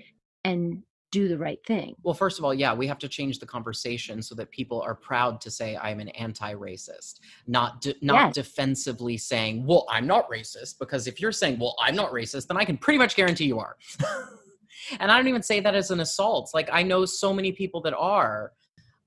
and 0.45 0.83
do 1.15 1.29
the 1.29 1.39
right 1.39 1.65
thing. 1.65 1.95
Well, 2.03 2.13
first 2.13 2.41
of 2.41 2.45
all, 2.45 2.53
yeah, 2.53 2.75
we 2.75 2.89
have 2.89 2.99
to 2.99 3.09
change 3.09 3.39
the 3.39 3.47
conversation 3.47 4.21
so 4.21 4.35
that 4.35 4.51
people 4.51 4.81
are 4.83 4.97
proud 4.97 5.41
to 5.43 5.51
say 5.51 5.77
I'm 5.77 6.01
an 6.01 6.09
anti-racist, 6.09 7.21
not 7.47 7.81
de- 7.81 7.95
not 8.03 8.27
Yes. 8.27 8.35
defensively 8.35 9.17
saying, 9.17 9.65
"Well, 9.65 9.87
I'm 9.89 10.09
not 10.09 10.29
racist," 10.29 10.81
because 10.81 11.07
if 11.07 11.21
you're 11.21 11.31
saying, 11.31 11.61
"Well, 11.61 11.77
I'm 11.81 11.95
not 11.95 12.11
racist," 12.11 12.49
then 12.49 12.57
I 12.57 12.65
can 12.65 12.77
pretty 12.77 12.99
much 12.99 13.15
guarantee 13.15 13.45
you 13.45 13.61
are. 13.61 13.77
and 14.99 15.13
I 15.13 15.17
don't 15.17 15.29
even 15.29 15.45
say 15.45 15.61
that 15.61 15.77
as 15.77 15.93
an 15.93 16.01
assault. 16.01 16.51
Like 16.53 16.69
I 16.73 16.83
know 16.83 17.05
so 17.05 17.33
many 17.33 17.53
people 17.53 17.81
that 17.83 17.95
are, 17.95 18.53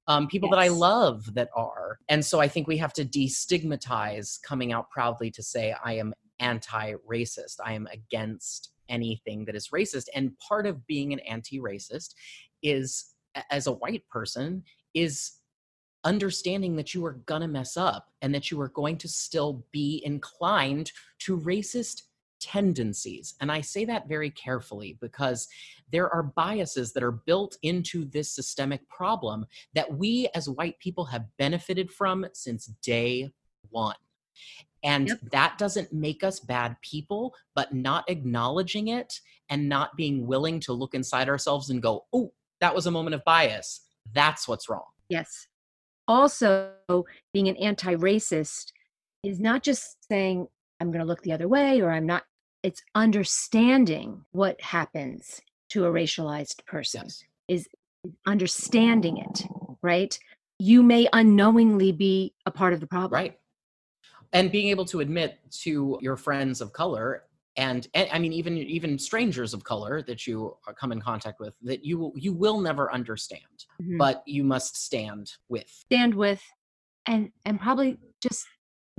um, 0.07 0.27
people 0.27 0.49
that 0.51 0.59
I 0.59 0.69
love 0.69 1.33
that 1.33 1.49
are, 1.53 1.99
and 2.07 2.25
so 2.25 2.39
I 2.39 2.47
think 2.47 2.67
we 2.69 2.77
have 2.77 2.93
to 2.93 3.03
destigmatize 3.03 4.41
coming 4.41 4.71
out 4.71 4.89
proudly 4.89 5.29
to 5.31 5.43
say 5.43 5.75
I 5.83 5.93
am 5.93 6.13
anti-racist. 6.39 7.57
I 7.65 7.73
am 7.73 7.85
against 7.91 8.71
anything 8.89 9.45
that 9.45 9.55
is 9.55 9.69
racist. 9.69 10.07
And 10.13 10.37
part 10.39 10.65
of 10.65 10.85
being 10.87 11.13
an 11.13 11.19
anti 11.19 11.59
racist 11.59 12.13
is, 12.61 13.13
as 13.51 13.67
a 13.67 13.71
white 13.71 14.07
person, 14.09 14.63
is 14.93 15.33
understanding 16.03 16.75
that 16.75 16.93
you 16.93 17.05
are 17.05 17.19
going 17.25 17.41
to 17.41 17.47
mess 17.47 17.75
up 17.75 18.07
and 18.21 18.33
that 18.33 18.49
you 18.49 18.59
are 18.61 18.69
going 18.69 18.97
to 18.97 19.07
still 19.07 19.65
be 19.71 20.01
inclined 20.05 20.91
to 21.19 21.37
racist 21.37 22.03
tendencies. 22.39 23.35
And 23.41 23.51
I 23.51 23.61
say 23.61 23.85
that 23.85 24.07
very 24.07 24.29
carefully 24.29 24.97
because 25.01 25.47
there 25.91 26.09
are 26.09 26.23
biases 26.23 26.93
that 26.93 27.03
are 27.03 27.11
built 27.11 27.57
into 27.63 28.05
this 28.05 28.31
systemic 28.31 28.87
problem 28.89 29.45
that 29.73 29.97
we 29.97 30.29
as 30.35 30.49
white 30.49 30.77
people 30.79 31.05
have 31.05 31.25
benefited 31.37 31.91
from 31.91 32.25
since 32.33 32.67
day 32.81 33.29
one. 33.69 33.95
And 34.83 35.07
yep. 35.07 35.19
that 35.31 35.57
doesn't 35.57 35.91
make 35.91 36.23
us 36.23 36.39
bad 36.39 36.75
people, 36.81 37.33
but 37.55 37.73
not 37.73 38.09
acknowledging 38.09 38.89
it 38.89 39.19
and 39.49 39.67
not 39.67 39.95
being 39.95 40.27
willing 40.27 40.59
to 40.61 40.73
look 40.73 40.93
inside 40.93 41.29
ourselves 41.29 41.69
and 41.69 41.81
go, 41.81 42.05
oh, 42.13 42.31
that 42.61 42.75
was 42.75 42.85
a 42.85 42.91
moment 42.91 43.15
of 43.15 43.23
bias. 43.23 43.81
That's 44.13 44.47
what's 44.47 44.69
wrong. 44.69 44.85
Yes. 45.09 45.47
Also, 46.07 46.71
being 47.33 47.47
an 47.47 47.57
anti 47.57 47.95
racist 47.95 48.71
is 49.23 49.39
not 49.39 49.63
just 49.63 49.97
saying, 50.07 50.47
I'm 50.79 50.91
going 50.91 51.01
to 51.01 51.07
look 51.07 51.23
the 51.23 51.33
other 51.33 51.47
way 51.47 51.81
or 51.81 51.91
I'm 51.91 52.05
not, 52.05 52.23
it's 52.63 52.83
understanding 52.95 54.25
what 54.31 54.61
happens 54.61 55.41
to 55.69 55.85
a 55.85 55.91
racialized 55.91 56.65
person, 56.65 57.03
yes. 57.05 57.23
is 57.47 57.67
understanding 58.25 59.17
it, 59.17 59.45
right? 59.81 60.17
You 60.59 60.81
may 60.81 61.07
unknowingly 61.11 61.91
be 61.91 62.33
a 62.45 62.51
part 62.51 62.73
of 62.73 62.79
the 62.79 62.87
problem. 62.87 63.13
Right 63.13 63.37
and 64.33 64.51
being 64.51 64.69
able 64.69 64.85
to 64.85 64.99
admit 64.99 65.39
to 65.51 65.97
your 66.01 66.17
friends 66.17 66.61
of 66.61 66.73
color 66.73 67.23
and, 67.57 67.87
and, 67.93 68.07
i 68.13 68.19
mean 68.19 68.31
even 68.31 68.57
even 68.57 68.97
strangers 68.97 69.53
of 69.53 69.63
color 69.63 70.01
that 70.03 70.27
you 70.27 70.55
come 70.79 70.91
in 70.91 71.01
contact 71.01 71.39
with 71.39 71.53
that 71.61 71.83
you 71.83 72.13
you 72.15 72.33
will 72.33 72.61
never 72.61 72.91
understand 72.93 73.41
mm-hmm. 73.81 73.97
but 73.97 74.23
you 74.25 74.43
must 74.43 74.77
stand 74.77 75.31
with. 75.49 75.67
Stand 75.67 76.13
with 76.13 76.41
and 77.07 77.31
and 77.45 77.59
probably 77.59 77.97
just 78.21 78.45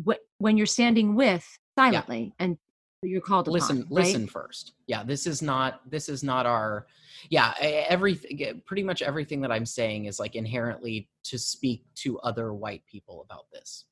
w- 0.01 0.19
when 0.39 0.57
you're 0.57 0.67
standing 0.67 1.15
with 1.15 1.47
silently 1.79 2.35
yeah. 2.39 2.45
and 2.45 2.59
you're 3.05 3.21
called 3.21 3.45
to 3.45 3.53
listen 3.53 3.83
upon, 3.83 3.95
listen 3.95 4.27
first. 4.27 4.73
Yeah 4.87 5.05
this 5.05 5.27
is 5.27 5.41
not 5.41 5.89
this 5.89 6.09
is 6.09 6.25
not 6.25 6.47
our 6.47 6.87
yeah 7.31 7.55
everything 7.61 8.63
pretty 8.67 8.83
much 8.83 9.03
everything 9.03 9.41
that 9.41 9.53
i'm 9.53 9.67
saying 9.67 10.05
is 10.07 10.19
like 10.21 10.35
inherently 10.37 11.09
to 11.25 11.39
speak 11.39 11.85
to 11.95 12.19
other 12.21 12.53
white 12.55 12.83
people 12.87 13.23
about 13.23 13.47
this. 13.53 13.85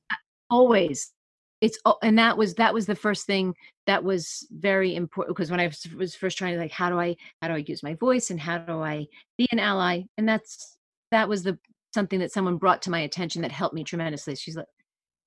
Always 0.49 1.13
it's 1.61 1.79
and 2.03 2.19
that 2.19 2.37
was 2.37 2.53
that 2.55 2.73
was 2.73 2.85
the 2.85 2.95
first 2.95 3.25
thing 3.25 3.53
that 3.87 4.03
was 4.03 4.45
very 4.51 4.95
important 4.95 5.35
because 5.35 5.49
when 5.49 5.59
i 5.59 5.71
was 5.95 6.13
first 6.13 6.37
trying 6.37 6.53
to 6.53 6.59
like 6.59 6.71
how 6.71 6.89
do 6.89 6.99
i 6.99 7.15
how 7.41 7.47
do 7.47 7.55
i 7.55 7.63
use 7.65 7.81
my 7.81 7.95
voice 7.95 8.29
and 8.29 8.39
how 8.39 8.57
do 8.59 8.81
i 8.81 9.07
be 9.37 9.47
an 9.51 9.59
ally? 9.59 10.03
And 10.17 10.27
that's 10.27 10.77
that 11.11 11.29
was 11.29 11.43
the 11.43 11.57
something 11.93 12.19
that 12.19 12.31
someone 12.31 12.57
brought 12.57 12.81
to 12.83 12.91
my 12.91 12.99
attention 12.99 13.41
that 13.41 13.51
helped 13.51 13.73
me 13.73 13.83
tremendously. 13.83 14.35
She's 14.35 14.55
like 14.55 14.65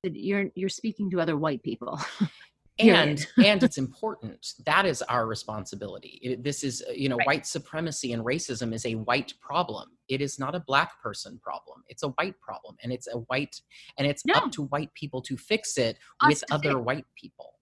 you're 0.03 0.47
you're 0.55 0.69
speaking 0.69 1.11
to 1.11 1.21
other 1.21 1.37
white 1.37 1.63
people 1.63 2.01
and 2.79 3.27
and 3.45 3.63
it's 3.63 3.79
important. 3.79 4.55
That 4.65 4.87
is 4.87 5.03
our 5.03 5.27
responsibility. 5.27 6.19
It, 6.23 6.43
this 6.43 6.65
is 6.65 6.83
uh, 6.89 6.93
you 6.93 7.09
know 7.09 7.17
right. 7.17 7.27
white 7.27 7.47
supremacy 7.47 8.13
and 8.13 8.25
racism 8.25 8.73
is 8.73 8.87
a 8.87 8.95
white 8.95 9.35
problem. 9.41 9.91
It 10.09 10.21
is 10.21 10.39
not 10.39 10.55
a 10.55 10.61
black 10.61 11.01
person 11.03 11.39
problem. 11.43 11.83
It's 11.89 12.03
a 12.03 12.09
white 12.09 12.41
problem 12.41 12.77
and 12.83 12.93
it's 12.93 13.09
a 13.09 13.19
white 13.19 13.61
and 13.99 14.07
it's 14.07 14.25
no. 14.25 14.35
up 14.35 14.53
to 14.53 14.65
white 14.65 14.93
people 14.95 15.23
to 15.23 15.37
fix 15.37 15.79
it 15.79 15.99
Us 16.23 16.29
with 16.29 16.45
other 16.51 16.75
fix. 16.75 16.85
white 16.85 17.07
people. 17.15 17.55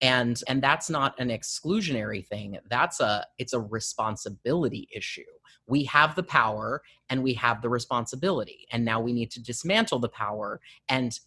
And 0.00 0.40
and 0.48 0.62
that's 0.62 0.88
not 0.88 1.18
an 1.18 1.28
exclusionary 1.28 2.26
thing. 2.26 2.58
That's 2.70 3.00
a 3.00 3.26
it's 3.38 3.52
a 3.52 3.60
responsibility 3.60 4.88
issue. 4.94 5.22
We 5.66 5.84
have 5.84 6.14
the 6.14 6.22
power 6.22 6.82
and 7.10 7.22
we 7.22 7.34
have 7.34 7.60
the 7.60 7.68
responsibility. 7.68 8.66
And 8.72 8.84
now 8.84 9.00
we 9.00 9.12
need 9.12 9.30
to 9.32 9.42
dismantle 9.42 9.98
the 9.98 10.08
power 10.08 10.60
and 10.88 11.18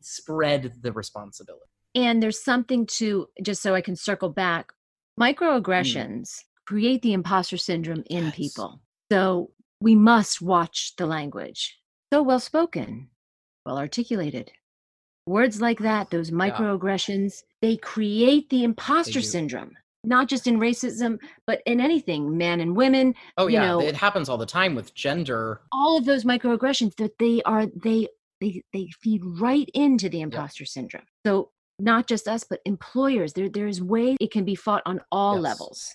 spread 0.00 0.72
the 0.80 0.92
responsibility 0.92 1.71
and 1.94 2.22
there's 2.22 2.42
something 2.42 2.86
to 2.86 3.28
just 3.42 3.62
so 3.62 3.74
I 3.74 3.80
can 3.80 3.96
circle 3.96 4.28
back 4.30 4.72
mm. 5.18 5.34
microaggressions 5.34 6.20
mm. 6.22 6.40
create 6.66 7.02
the 7.02 7.12
imposter 7.12 7.56
syndrome 7.56 8.04
in 8.08 8.24
yes. 8.24 8.36
people. 8.36 8.80
So 9.10 9.50
we 9.80 9.94
must 9.94 10.40
watch 10.40 10.94
the 10.96 11.06
language. 11.06 11.78
So 12.12 12.22
well 12.22 12.40
spoken, 12.40 13.08
well 13.66 13.78
articulated. 13.78 14.52
Words 15.26 15.60
like 15.60 15.78
that, 15.80 16.10
those 16.10 16.30
microaggressions, 16.30 17.42
yeah. 17.42 17.68
they 17.68 17.76
create 17.76 18.50
the 18.50 18.64
imposter 18.64 19.22
syndrome 19.22 19.76
not 20.04 20.28
just 20.28 20.46
in 20.46 20.58
racism 20.58 21.18
but 21.46 21.62
in 21.66 21.80
anything 21.80 22.36
men 22.36 22.60
and 22.60 22.76
women 22.76 23.14
oh 23.38 23.46
yeah 23.46 23.66
know, 23.66 23.80
it 23.80 23.94
happens 23.94 24.28
all 24.28 24.38
the 24.38 24.46
time 24.46 24.74
with 24.74 24.94
gender 24.94 25.60
all 25.70 25.96
of 25.96 26.04
those 26.04 26.24
microaggressions 26.24 26.94
that 26.96 27.18
they 27.18 27.40
are 27.42 27.66
they 27.66 28.08
they 28.40 28.62
they 28.72 28.88
feed 29.00 29.22
right 29.24 29.70
into 29.74 30.08
the 30.08 30.20
imposter 30.20 30.64
yeah. 30.64 30.68
syndrome 30.68 31.04
so 31.24 31.50
not 31.82 32.06
just 32.06 32.28
us, 32.28 32.44
but 32.44 32.60
employers. 32.64 33.32
There, 33.32 33.48
there's 33.48 33.82
ways 33.82 34.16
it 34.20 34.30
can 34.30 34.44
be 34.44 34.54
fought 34.54 34.82
on 34.86 35.00
all 35.10 35.34
yes. 35.34 35.42
levels, 35.42 35.92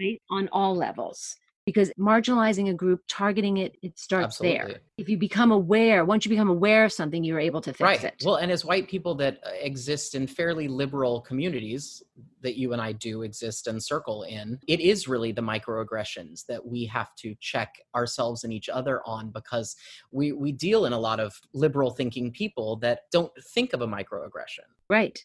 right? 0.00 0.20
On 0.30 0.48
all 0.52 0.76
levels. 0.76 1.36
Because 1.66 1.90
marginalizing 1.98 2.68
a 2.68 2.74
group, 2.74 3.00
targeting 3.08 3.56
it, 3.56 3.76
it 3.82 3.98
starts 3.98 4.40
Absolutely. 4.40 4.58
there. 4.58 4.80
If 4.98 5.08
you 5.08 5.16
become 5.16 5.50
aware, 5.50 6.04
once 6.04 6.26
you 6.26 6.28
become 6.28 6.50
aware 6.50 6.84
of 6.84 6.92
something, 6.92 7.24
you're 7.24 7.40
able 7.40 7.62
to 7.62 7.72
fix 7.72 7.80
right. 7.80 8.04
it. 8.04 8.22
Well, 8.24 8.36
and 8.36 8.52
as 8.52 8.66
white 8.66 8.86
people 8.86 9.14
that 9.16 9.40
uh, 9.46 9.50
exist 9.58 10.14
in 10.14 10.26
fairly 10.26 10.68
liberal 10.68 11.22
communities 11.22 12.02
that 12.42 12.58
you 12.58 12.74
and 12.74 12.82
I 12.82 12.92
do 12.92 13.22
exist 13.22 13.66
and 13.66 13.82
circle 13.82 14.24
in, 14.24 14.60
it 14.68 14.80
is 14.80 15.08
really 15.08 15.32
the 15.32 15.40
microaggressions 15.40 16.44
that 16.46 16.64
we 16.64 16.84
have 16.84 17.14
to 17.16 17.34
check 17.40 17.74
ourselves 17.94 18.44
and 18.44 18.52
each 18.52 18.68
other 18.68 19.00
on 19.06 19.30
because 19.30 19.74
we 20.12 20.32
we 20.32 20.52
deal 20.52 20.84
in 20.84 20.92
a 20.92 20.98
lot 20.98 21.18
of 21.18 21.40
liberal 21.54 21.90
thinking 21.90 22.30
people 22.30 22.76
that 22.76 23.00
don't 23.10 23.32
think 23.54 23.72
of 23.72 23.80
a 23.80 23.86
microaggression 23.86 24.64
Right. 24.88 25.24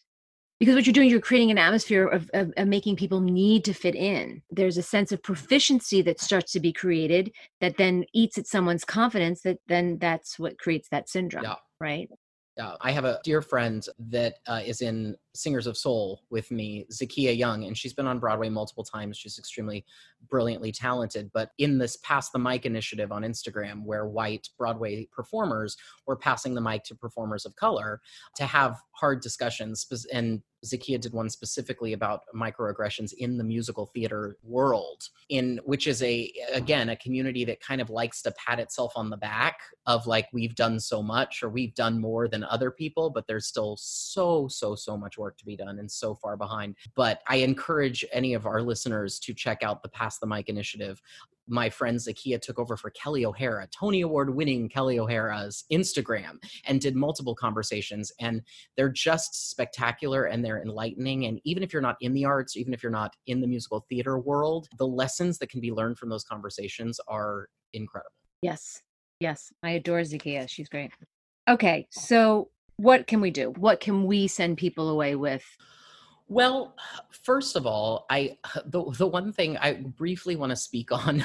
Because 0.60 0.74
what 0.74 0.86
you're 0.86 0.92
doing, 0.92 1.08
you're 1.08 1.20
creating 1.20 1.50
an 1.50 1.58
atmosphere 1.58 2.06
of, 2.06 2.30
of, 2.34 2.52
of, 2.58 2.68
making 2.68 2.96
people 2.96 3.20
need 3.20 3.64
to 3.64 3.72
fit 3.72 3.94
in. 3.94 4.42
There's 4.50 4.76
a 4.76 4.82
sense 4.82 5.10
of 5.10 5.22
proficiency 5.22 6.02
that 6.02 6.20
starts 6.20 6.52
to 6.52 6.60
be 6.60 6.70
created 6.70 7.32
that 7.62 7.78
then 7.78 8.04
eats 8.12 8.36
at 8.36 8.46
someone's 8.46 8.84
confidence, 8.84 9.40
that 9.42 9.56
then 9.68 9.96
that's 9.98 10.38
what 10.38 10.58
creates 10.58 10.88
that 10.90 11.08
syndrome. 11.08 11.44
Yeah. 11.44 11.54
Right. 11.80 12.10
Uh, 12.58 12.76
I 12.80 12.90
have 12.90 13.04
a 13.04 13.20
dear 13.22 13.42
friend 13.42 13.86
that 14.10 14.34
uh, 14.46 14.60
is 14.64 14.82
in 14.82 15.16
Singers 15.34 15.66
of 15.66 15.76
Soul 15.76 16.22
with 16.30 16.50
me, 16.50 16.86
Zakiya 16.92 17.36
Young, 17.36 17.64
and 17.64 17.76
she's 17.76 17.94
been 17.94 18.06
on 18.06 18.18
Broadway 18.18 18.48
multiple 18.48 18.84
times. 18.84 19.16
She's 19.16 19.38
extremely 19.38 19.84
brilliantly 20.28 20.72
talented. 20.72 21.30
But 21.32 21.50
in 21.58 21.78
this 21.78 21.96
Pass 21.98 22.30
the 22.30 22.38
Mic 22.38 22.66
initiative 22.66 23.12
on 23.12 23.22
Instagram, 23.22 23.84
where 23.84 24.06
white 24.06 24.48
Broadway 24.58 25.06
performers 25.12 25.76
were 26.06 26.16
passing 26.16 26.54
the 26.54 26.60
mic 26.60 26.84
to 26.84 26.94
performers 26.94 27.46
of 27.46 27.54
color 27.56 28.00
to 28.36 28.44
have 28.44 28.80
hard 28.92 29.20
discussions 29.20 29.86
and 30.12 30.42
Zakiya 30.64 31.00
did 31.00 31.12
one 31.12 31.30
specifically 31.30 31.92
about 31.92 32.22
microaggressions 32.34 33.12
in 33.14 33.38
the 33.38 33.44
musical 33.44 33.86
theater 33.86 34.36
world, 34.42 35.02
in 35.28 35.60
which 35.64 35.86
is 35.86 36.02
a 36.02 36.32
again 36.52 36.90
a 36.90 36.96
community 36.96 37.44
that 37.44 37.60
kind 37.60 37.80
of 37.80 37.90
likes 37.90 38.22
to 38.22 38.32
pat 38.32 38.58
itself 38.58 38.92
on 38.96 39.10
the 39.10 39.16
back 39.16 39.60
of 39.86 40.06
like 40.06 40.28
we've 40.32 40.54
done 40.54 40.78
so 40.78 41.02
much 41.02 41.42
or 41.42 41.48
we've 41.48 41.74
done 41.74 42.00
more 42.00 42.28
than 42.28 42.44
other 42.44 42.70
people, 42.70 43.10
but 43.10 43.26
there's 43.26 43.46
still 43.46 43.76
so 43.78 44.48
so 44.48 44.74
so 44.74 44.96
much 44.96 45.16
work 45.16 45.38
to 45.38 45.46
be 45.46 45.56
done 45.56 45.78
and 45.78 45.90
so 45.90 46.14
far 46.14 46.36
behind. 46.36 46.76
But 46.94 47.20
I 47.28 47.36
encourage 47.36 48.04
any 48.12 48.34
of 48.34 48.46
our 48.46 48.62
listeners 48.62 49.18
to 49.20 49.34
check 49.34 49.62
out 49.62 49.82
the 49.82 49.88
Pass 49.88 50.18
the 50.18 50.26
Mic 50.26 50.48
initiative 50.48 51.00
my 51.50 51.68
friend 51.68 51.98
Zakiya 51.98 52.40
took 52.40 52.58
over 52.58 52.76
for 52.76 52.90
Kelli 52.90 53.24
O'Hara, 53.24 53.66
Tony 53.68 54.00
Award 54.02 54.34
winning 54.34 54.68
Kelli 54.68 54.98
O'Hara's 54.98 55.64
Instagram, 55.72 56.42
and 56.66 56.80
did 56.80 56.96
multiple 56.96 57.34
conversations. 57.34 58.12
And 58.20 58.42
they're 58.76 58.88
just 58.88 59.50
spectacular 59.50 60.24
and 60.24 60.44
they're 60.44 60.62
enlightening. 60.62 61.26
And 61.26 61.40
even 61.44 61.62
if 61.62 61.72
you're 61.72 61.82
not 61.82 61.96
in 62.00 62.14
the 62.14 62.24
arts, 62.24 62.56
even 62.56 62.72
if 62.72 62.82
you're 62.82 62.92
not 62.92 63.16
in 63.26 63.40
the 63.40 63.46
musical 63.46 63.84
theater 63.88 64.18
world, 64.18 64.68
the 64.78 64.86
lessons 64.86 65.38
that 65.38 65.50
can 65.50 65.60
be 65.60 65.72
learned 65.72 65.98
from 65.98 66.08
those 66.08 66.24
conversations 66.24 67.00
are 67.08 67.48
incredible. 67.72 68.12
Yes. 68.42 68.82
Yes. 69.20 69.52
I 69.62 69.70
adore 69.70 70.00
Zakiya. 70.00 70.48
She's 70.48 70.68
great. 70.68 70.92
Okay. 71.48 71.86
So, 71.90 72.50
what 72.76 73.06
can 73.06 73.20
we 73.20 73.30
do? 73.30 73.50
What 73.58 73.80
can 73.80 74.04
we 74.04 74.26
send 74.26 74.56
people 74.56 74.88
away 74.88 75.14
with? 75.14 75.44
Well, 76.30 76.76
first 77.10 77.56
of 77.56 77.66
all, 77.66 78.06
I 78.08 78.38
the 78.64 78.84
the 78.96 79.06
one 79.06 79.32
thing 79.32 79.58
I 79.58 79.74
briefly 79.74 80.36
want 80.36 80.50
to 80.50 80.56
speak 80.56 80.90
on 81.06 81.24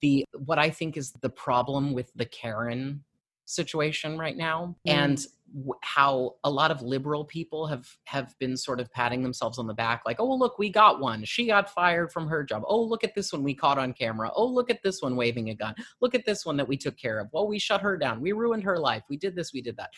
the 0.00 0.24
what 0.46 0.58
I 0.58 0.70
think 0.70 0.96
is 0.96 1.12
the 1.20 1.28
problem 1.28 1.92
with 1.92 2.10
the 2.14 2.24
Karen 2.24 3.04
situation 3.44 4.16
right 4.16 4.36
now 4.36 4.76
mm. 4.86 4.92
and 4.92 5.26
w- 5.52 5.74
how 5.82 6.36
a 6.44 6.50
lot 6.50 6.70
of 6.70 6.80
liberal 6.80 7.24
people 7.24 7.66
have 7.66 7.86
have 8.04 8.34
been 8.38 8.56
sort 8.56 8.80
of 8.80 8.90
patting 8.92 9.22
themselves 9.22 9.58
on 9.58 9.66
the 9.66 9.74
back 9.74 10.02
like 10.06 10.18
oh 10.20 10.32
look 10.32 10.58
we 10.58 10.70
got 10.70 11.00
one. 11.00 11.24
She 11.24 11.48
got 11.48 11.68
fired 11.68 12.12
from 12.12 12.28
her 12.28 12.44
job. 12.44 12.62
Oh 12.66 12.80
look 12.80 13.04
at 13.04 13.14
this 13.14 13.32
one 13.32 13.42
we 13.42 13.54
caught 13.54 13.76
on 13.76 13.92
camera. 13.92 14.30
Oh 14.34 14.46
look 14.46 14.70
at 14.70 14.82
this 14.84 15.02
one 15.02 15.16
waving 15.16 15.50
a 15.50 15.54
gun. 15.54 15.74
Look 16.00 16.14
at 16.14 16.24
this 16.24 16.46
one 16.46 16.56
that 16.58 16.68
we 16.68 16.76
took 16.76 16.96
care 16.96 17.18
of. 17.18 17.28
Well 17.32 17.48
we 17.48 17.58
shut 17.58 17.82
her 17.82 17.96
down. 17.98 18.20
We 18.20 18.32
ruined 18.32 18.62
her 18.62 18.78
life. 18.78 19.02
We 19.10 19.16
did 19.16 19.34
this 19.34 19.52
we 19.52 19.60
did 19.60 19.76
that. 19.78 19.90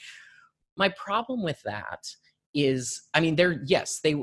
My 0.77 0.89
problem 0.89 1.45
with 1.45 1.62
that 1.62 2.05
is 2.55 3.03
i 3.15 3.21
mean 3.21 3.35
they're 3.35 3.63
yes 3.67 4.01
they 4.01 4.15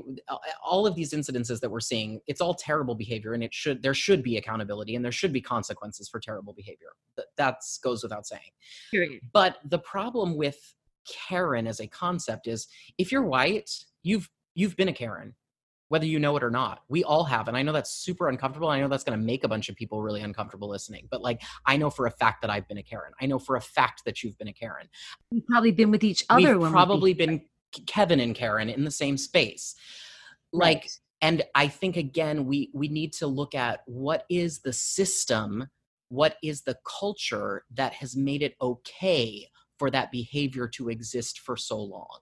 all 0.64 0.88
of 0.88 0.96
these 0.96 1.12
incidences 1.12 1.60
that 1.60 1.70
we're 1.70 1.82
seeing 1.82 2.22
it's 2.28 2.40
all 2.40 2.54
terrible 2.54 2.96
behavior 2.96 3.34
and 3.34 3.44
it 3.44 3.54
should 3.54 3.84
there 3.84 3.94
should 3.94 4.24
be 4.24 4.38
accountability 4.38 4.96
and 4.96 5.04
there 5.04 5.12
should 5.12 5.34
be 5.34 5.42
consequences 5.42 6.08
for 6.08 6.20
terrible 6.20 6.54
behavior 6.54 6.90
that 7.38 7.58
goes 7.84 8.04
without 8.04 8.26
saying 8.26 8.52
Period. 8.90 9.22
but 9.34 9.58
the 9.66 9.80
problem 9.80 10.38
with 10.38 10.76
karen 11.28 11.68
as 11.68 11.80
a 11.82 11.88
concept 11.88 12.48
is 12.48 12.68
if 12.98 13.12
you're 13.12 13.24
white 13.24 13.70
you've 14.04 14.30
you've 14.56 14.78
been 14.78 14.88
a 14.88 14.94
karen 14.94 15.36
whether 15.92 16.06
you 16.06 16.20
know 16.20 16.38
it 16.38 16.44
or 16.44 16.50
not. 16.50 16.84
We 16.88 17.04
all 17.04 17.26
have. 17.26 17.50
And 17.50 17.58
I 17.58 17.64
know 17.64 17.74
that's 17.74 17.92
super 17.92 18.30
uncomfortable. 18.30 18.70
I 18.70 18.80
know 18.80 18.88
that's 18.88 19.04
going 19.04 19.20
to 19.20 19.26
make 19.26 19.44
a 19.44 19.50
bunch 19.50 19.68
of 19.68 19.76
people 19.76 20.02
really 20.02 20.22
uncomfortable 20.22 20.70
listening. 20.70 21.10
But 21.12 21.22
like, 21.22 21.42
I 21.66 21.76
know 21.76 21.90
for 21.90 22.06
a 22.06 22.12
fact 22.12 22.42
that 22.44 22.50
I've 22.50 22.66
been 22.70 22.78
a 22.78 22.82
Karen. 22.82 23.12
I 23.20 23.26
know 23.26 23.38
for 23.38 23.58
a 23.58 23.62
fact 23.62 24.04
that 24.06 24.24
you've 24.24 24.38
been 24.38 24.48
a 24.48 24.54
Karen. 24.54 24.88
We've 25.34 25.46
probably 25.46 25.74
been 25.74 25.92
with 25.92 26.06
each 26.06 26.24
other. 26.30 26.58
We've 26.58 26.72
probably 26.72 27.14
been 27.14 27.42
Kevin 27.88 28.20
and 28.20 28.36
Karen 28.36 28.70
in 28.70 28.84
the 28.84 28.92
same 28.92 29.18
space. 29.18 29.76
Like, 30.54 30.78
right. 30.78 31.00
and 31.22 31.44
I 31.56 31.68
think 31.68 31.98
again, 31.98 32.46
we 32.46 32.70
we 32.74 32.88
need 32.88 33.14
to 33.14 33.28
look 33.28 33.56
at 33.56 33.82
what 33.86 34.26
is 34.30 34.60
the 34.60 34.74
system, 34.74 35.68
what 36.10 36.38
is 36.44 36.62
the 36.62 36.78
culture 36.86 37.64
that 37.74 37.94
has 37.94 38.16
made 38.16 38.42
it 38.42 38.56
okay 38.62 39.48
for 39.78 39.90
that 39.90 40.12
behavior 40.12 40.68
to 40.68 40.90
exist 40.90 41.40
for 41.40 41.58
so 41.58 41.80
long 41.82 42.20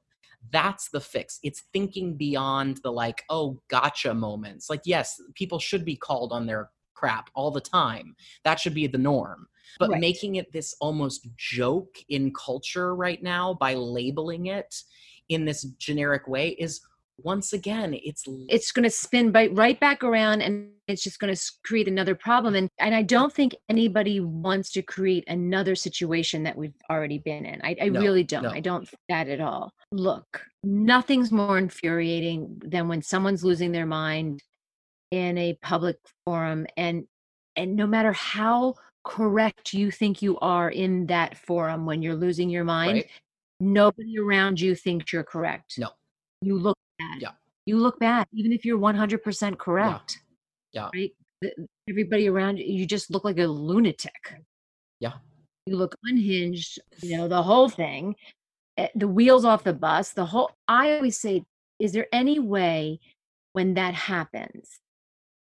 that's 0.52 0.90
the 0.90 1.02
fix 1.02 1.40
it's 1.44 1.64
thinking 1.74 2.16
beyond 2.16 2.80
the 2.84 2.92
like 2.92 3.24
oh 3.30 3.60
gotcha 3.68 4.14
moments 4.14 4.70
like 4.70 4.82
yes 4.86 5.20
people 5.36 5.60
should 5.60 5.84
be 5.84 5.96
called 5.96 6.32
on 6.32 6.46
their 6.46 6.70
crap 6.94 7.30
all 7.34 7.52
the 7.52 7.62
time 7.62 8.16
that 8.44 8.60
should 8.60 8.74
be 8.74 8.88
the 8.88 8.98
norm 8.98 9.48
but 9.78 9.90
right. 9.90 10.00
making 10.00 10.36
it 10.36 10.52
this 10.52 10.76
almost 10.82 11.28
joke 11.38 11.98
in 12.10 12.34
culture 12.34 12.96
right 12.96 13.22
now 13.22 13.54
by 13.54 13.74
labeling 13.74 14.48
it 14.48 14.84
in 15.30 15.46
this 15.46 15.64
generic 15.78 16.28
way 16.28 16.50
is 16.50 16.82
once 17.24 17.54
again 17.54 17.94
it's 18.04 18.24
it's 18.48 18.72
going 18.72 18.84
to 18.84 18.90
spin 18.90 19.32
by, 19.32 19.48
right 19.48 19.80
back 19.80 20.04
around 20.04 20.42
and 20.42 20.70
it's 20.88 21.04
just 21.04 21.20
going 21.20 21.34
to 21.34 21.52
create 21.64 21.88
another 21.88 22.16
problem 22.16 22.56
and 22.56 22.70
and 22.80 22.96
i 22.96 23.02
don't 23.02 23.34
think 23.34 23.56
anybody 23.68 24.20
wants 24.20 24.72
to 24.72 24.82
create 24.82 25.24
another 25.28 25.76
situation 25.76 26.44
that 26.44 26.56
we've 26.56 26.74
already 26.90 27.20
been 27.20 27.46
in 27.46 27.62
i, 27.64 27.76
I 27.82 27.90
no, 27.90 28.00
really 28.00 28.24
don't 28.24 28.44
no. 28.44 28.52
i 28.52 28.60
don't 28.60 28.90
that 29.10 29.28
at 29.28 29.42
all 29.42 29.74
look 29.92 30.42
nothing's 30.64 31.32
more 31.32 31.58
infuriating 31.58 32.62
than 32.66 32.88
when 32.88 33.02
someone's 33.02 33.44
losing 33.44 33.72
their 33.72 33.86
mind 33.86 34.42
in 35.12 35.38
a 35.38 35.58
public 35.62 35.98
forum 36.26 36.68
and 36.78 37.06
and 37.56 37.76
no 37.76 37.88
matter 37.88 38.14
how 38.14 38.76
correct 39.04 39.74
you 39.74 39.92
think 39.92 40.22
you 40.22 40.38
are 40.40 40.70
in 40.70 41.08
that 41.08 41.38
forum 41.38 41.86
when 41.86 42.02
you're 42.02 42.16
losing 42.16 42.50
your 42.50 42.64
mind 42.64 42.94
right. 42.94 43.10
Nobody 43.60 44.18
around 44.18 44.60
you 44.60 44.76
thinks 44.76 45.12
you're 45.12 45.24
correct 45.24 45.76
no 45.78 45.90
you 46.42 46.58
look 46.58 46.78
bad. 46.98 47.22
Yeah. 47.22 47.32
You 47.66 47.78
look 47.78 48.00
bad, 48.00 48.28
even 48.34 48.52
if 48.52 48.66
you're 48.66 48.80
100% 48.80 49.58
correct. 49.58 50.20
Yeah. 50.74 50.90
yeah. 50.94 51.00
Right? 51.42 51.54
Everybody 51.90 52.28
around 52.28 52.58
you, 52.58 52.66
you 52.66 52.86
just 52.86 53.12
look 53.12 53.24
like 53.24 53.40
a 53.40 53.48
lunatic. 53.48 54.36
Yeah. 55.00 55.14
You 55.66 55.78
look 55.78 55.96
unhinged, 56.04 56.80
you 57.02 57.18
know, 57.18 57.28
the 57.28 57.44
whole 57.44 57.70
thing, 57.70 58.16
eh, 58.78 58.88
the 58.96 59.08
wheels 59.08 59.46
off 59.46 59.64
the 59.64 59.74
bus, 59.74 60.12
the 60.12 60.26
whole. 60.26 60.52
I 60.68 60.94
always 60.94 61.18
say, 61.18 61.44
is 61.80 61.92
there 61.92 62.08
any 62.12 62.40
way 62.40 63.00
when 63.54 63.76
that 63.76 63.94
happens 63.94 64.80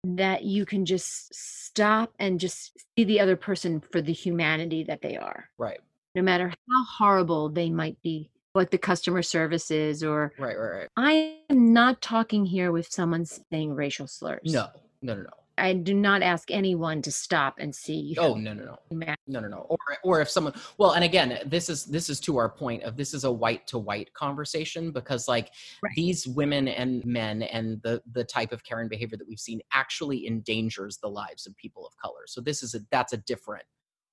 that 0.05 0.45
you 0.45 0.67
can 0.67 0.85
just 0.85 1.35
stop 1.35 2.13
and 2.19 2.41
just 2.41 2.73
see 2.97 3.05
the 3.05 3.21
other 3.21 3.37
person 3.37 3.81
for 3.81 4.01
the 4.01 4.13
humanity 4.13 4.85
that 4.85 5.03
they 5.03 5.17
are? 5.17 5.49
Right. 5.59 5.81
No 6.15 6.23
matter 6.23 6.49
how 6.49 6.85
horrible 6.85 7.49
they 7.49 7.71
might 7.71 8.01
be 8.03 8.31
what 8.53 8.71
the 8.71 8.79
customer 8.79 9.21
service 9.21 9.71
is 9.73 10.05
or 10.05 10.33
right 10.39 10.57
right 10.57 10.71
right 10.71 10.89
i 10.97 11.39
am 11.51 11.73
not 11.73 12.01
talking 12.01 12.47
here 12.47 12.71
with 12.71 12.87
someone 12.89 13.25
saying 13.25 13.75
racial 13.75 14.07
slurs 14.07 14.41
no 14.45 14.69
no 15.03 15.17
no 15.17 15.23
no 15.23 15.31
I 15.57 15.73
do 15.73 15.95
not 15.95 16.23
ask 16.23 16.51
anyone 16.51 17.03
to 17.03 17.13
stop 17.13 17.57
and 17.59 17.75
see. 17.75 18.17
Oh 18.19 18.35
no 18.35 18.53
no 18.55 18.77
no 18.91 19.15
no 19.27 19.41
no 19.41 19.49
no. 19.49 19.59
Or 19.69 19.79
or 20.03 20.21
if 20.21 20.29
someone 20.29 20.55
well, 20.79 20.93
and 20.93 21.05
again, 21.05 21.39
this 21.47 21.69
is 21.69 21.85
this 21.85 22.11
is 22.11 22.21
to 22.21 22.37
our 22.39 22.49
point 22.49 22.83
of 22.83 22.97
this 22.97 23.15
is 23.15 23.25
a 23.25 23.31
white 23.31 23.67
to 23.69 23.79
white 23.79 24.13
conversation 24.15 24.91
because 24.91 25.29
like 25.29 25.51
right. 25.83 25.93
these 25.95 26.27
women 26.27 26.69
and 26.69 27.05
men 27.05 27.43
and 27.43 27.81
the 27.83 28.03
the 28.13 28.25
type 28.25 28.53
of 28.53 28.65
Karen 28.65 28.89
behavior 28.89 29.17
that 29.17 29.29
we've 29.29 29.39
seen 29.39 29.61
actually 29.73 30.27
endangers 30.27 30.99
the 30.99 31.09
lives 31.09 31.47
of 31.47 31.57
people 31.57 31.87
of 31.87 31.97
color. 31.99 32.23
So 32.27 32.41
this 32.41 32.63
is 32.63 32.75
a 32.75 32.81
that's 32.91 33.13
a 33.13 33.19
different. 33.19 33.65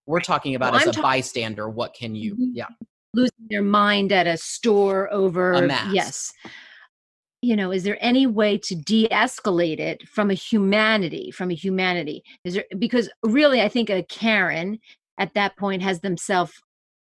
We're 0.06 0.22
talking 0.22 0.56
about 0.56 0.74
well, 0.74 0.82
as 0.82 0.88
I'm 0.88 0.91
a 0.91 0.93
ta- 0.93 1.02
bystander. 1.02 1.70
What 1.70 1.93
can 1.93 2.16
you? 2.16 2.34
Mm-hmm. 2.34 2.52
Yeah 2.54 2.68
losing 3.14 3.47
their 3.49 3.62
mind 3.62 4.12
at 4.12 4.28
a 4.28 4.38
store 4.38 5.12
over 5.12 5.54
a 5.54 5.62
mask. 5.68 5.93
yes 5.93 6.34
you 7.41 7.56
know 7.56 7.72
is 7.72 7.84
there 7.84 7.97
any 7.99 8.28
way 8.28 8.58
to 8.58 8.76
de-escalate 8.76 9.80
it 9.80 10.08
from 10.08 10.30
a 10.30 10.36
humanity 10.36 11.32
from 11.32 11.52
a 11.52 11.56
humanity 11.56 12.24
is 12.43 12.56
there 12.56 12.66
because 12.78 13.10
really 13.24 13.62
i 13.62 13.68
think 13.68 13.89
a 13.89 14.04
karen 14.04 14.80
at 15.18 15.34
that 15.34 15.56
point 15.58 15.82
has 15.82 15.99
themselves 16.02 16.54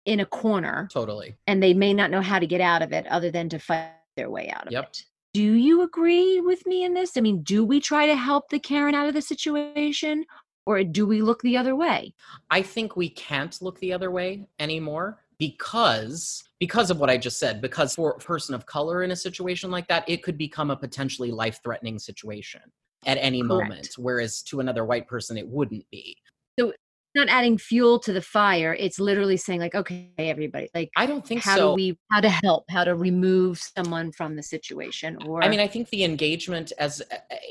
in 0.05 0.19
a 0.19 0.25
corner 0.25 0.87
totally 0.91 1.35
and 1.47 1.61
they 1.61 1.73
may 1.73 1.93
not 1.93 2.11
know 2.11 2.21
how 2.21 2.39
to 2.39 2.47
get 2.47 2.61
out 2.61 2.81
of 2.81 2.93
it 2.93 3.05
other 3.07 3.29
than 3.29 3.49
to 3.49 3.59
fight 3.59 3.91
their 4.15 4.29
way 4.29 4.49
out 4.49 4.67
of 4.67 4.71
yep. 4.71 4.85
it 4.85 5.01
do 5.33 5.53
you 5.53 5.81
agree 5.81 6.39
with 6.39 6.65
me 6.65 6.83
in 6.83 6.93
this 6.93 7.17
i 7.17 7.21
mean 7.21 7.43
do 7.43 7.65
we 7.65 7.79
try 7.79 8.05
to 8.05 8.15
help 8.15 8.49
the 8.49 8.59
karen 8.59 8.95
out 8.95 9.07
of 9.07 9.13
the 9.13 9.21
situation 9.21 10.23
or 10.67 10.83
do 10.83 11.07
we 11.07 11.21
look 11.21 11.41
the 11.41 11.57
other 11.57 11.75
way 11.75 12.13
i 12.51 12.61
think 12.61 12.95
we 12.95 13.09
can't 13.09 13.61
look 13.61 13.79
the 13.79 13.93
other 13.93 14.11
way 14.11 14.47
anymore 14.59 15.19
because 15.39 16.43
because 16.59 16.89
of 16.89 16.99
what 16.99 17.09
I 17.09 17.17
just 17.17 17.39
said, 17.39 17.61
because 17.61 17.93
for 17.95 18.11
a 18.11 18.17
person 18.17 18.55
of 18.55 18.65
color 18.65 19.03
in 19.03 19.11
a 19.11 19.15
situation 19.15 19.69
like 19.69 19.87
that, 19.87 20.03
it 20.07 20.23
could 20.23 20.37
become 20.37 20.71
a 20.71 20.75
potentially 20.75 21.31
life 21.31 21.59
threatening 21.63 21.99
situation 21.99 22.61
at 23.05 23.17
any 23.19 23.41
Correct. 23.41 23.69
moment, 23.69 23.89
whereas 23.97 24.41
to 24.43 24.59
another 24.59 24.83
white 24.83 25.07
person, 25.07 25.37
it 25.37 25.47
wouldn't 25.47 25.85
be. 25.91 26.17
So 26.59 26.73
not 27.17 27.27
adding 27.29 27.57
fuel 27.57 27.99
to 27.99 28.13
the 28.13 28.21
fire 28.21 28.75
it's 28.79 28.99
literally 28.99 29.37
saying 29.37 29.59
like 29.59 29.75
okay 29.75 30.09
everybody 30.17 30.69
like 30.73 30.89
i 30.95 31.05
don't 31.05 31.25
think 31.25 31.41
how 31.41 31.55
so. 31.55 31.69
do 31.71 31.75
we 31.75 31.97
how 32.11 32.21
to 32.21 32.29
help 32.29 32.63
how 32.69 32.83
to 32.83 32.95
remove 32.95 33.59
someone 33.59 34.11
from 34.11 34.35
the 34.35 34.43
situation 34.43 35.17
or 35.25 35.43
i 35.43 35.49
mean 35.49 35.59
i 35.59 35.67
think 35.67 35.89
the 35.89 36.03
engagement 36.03 36.71
as 36.77 37.01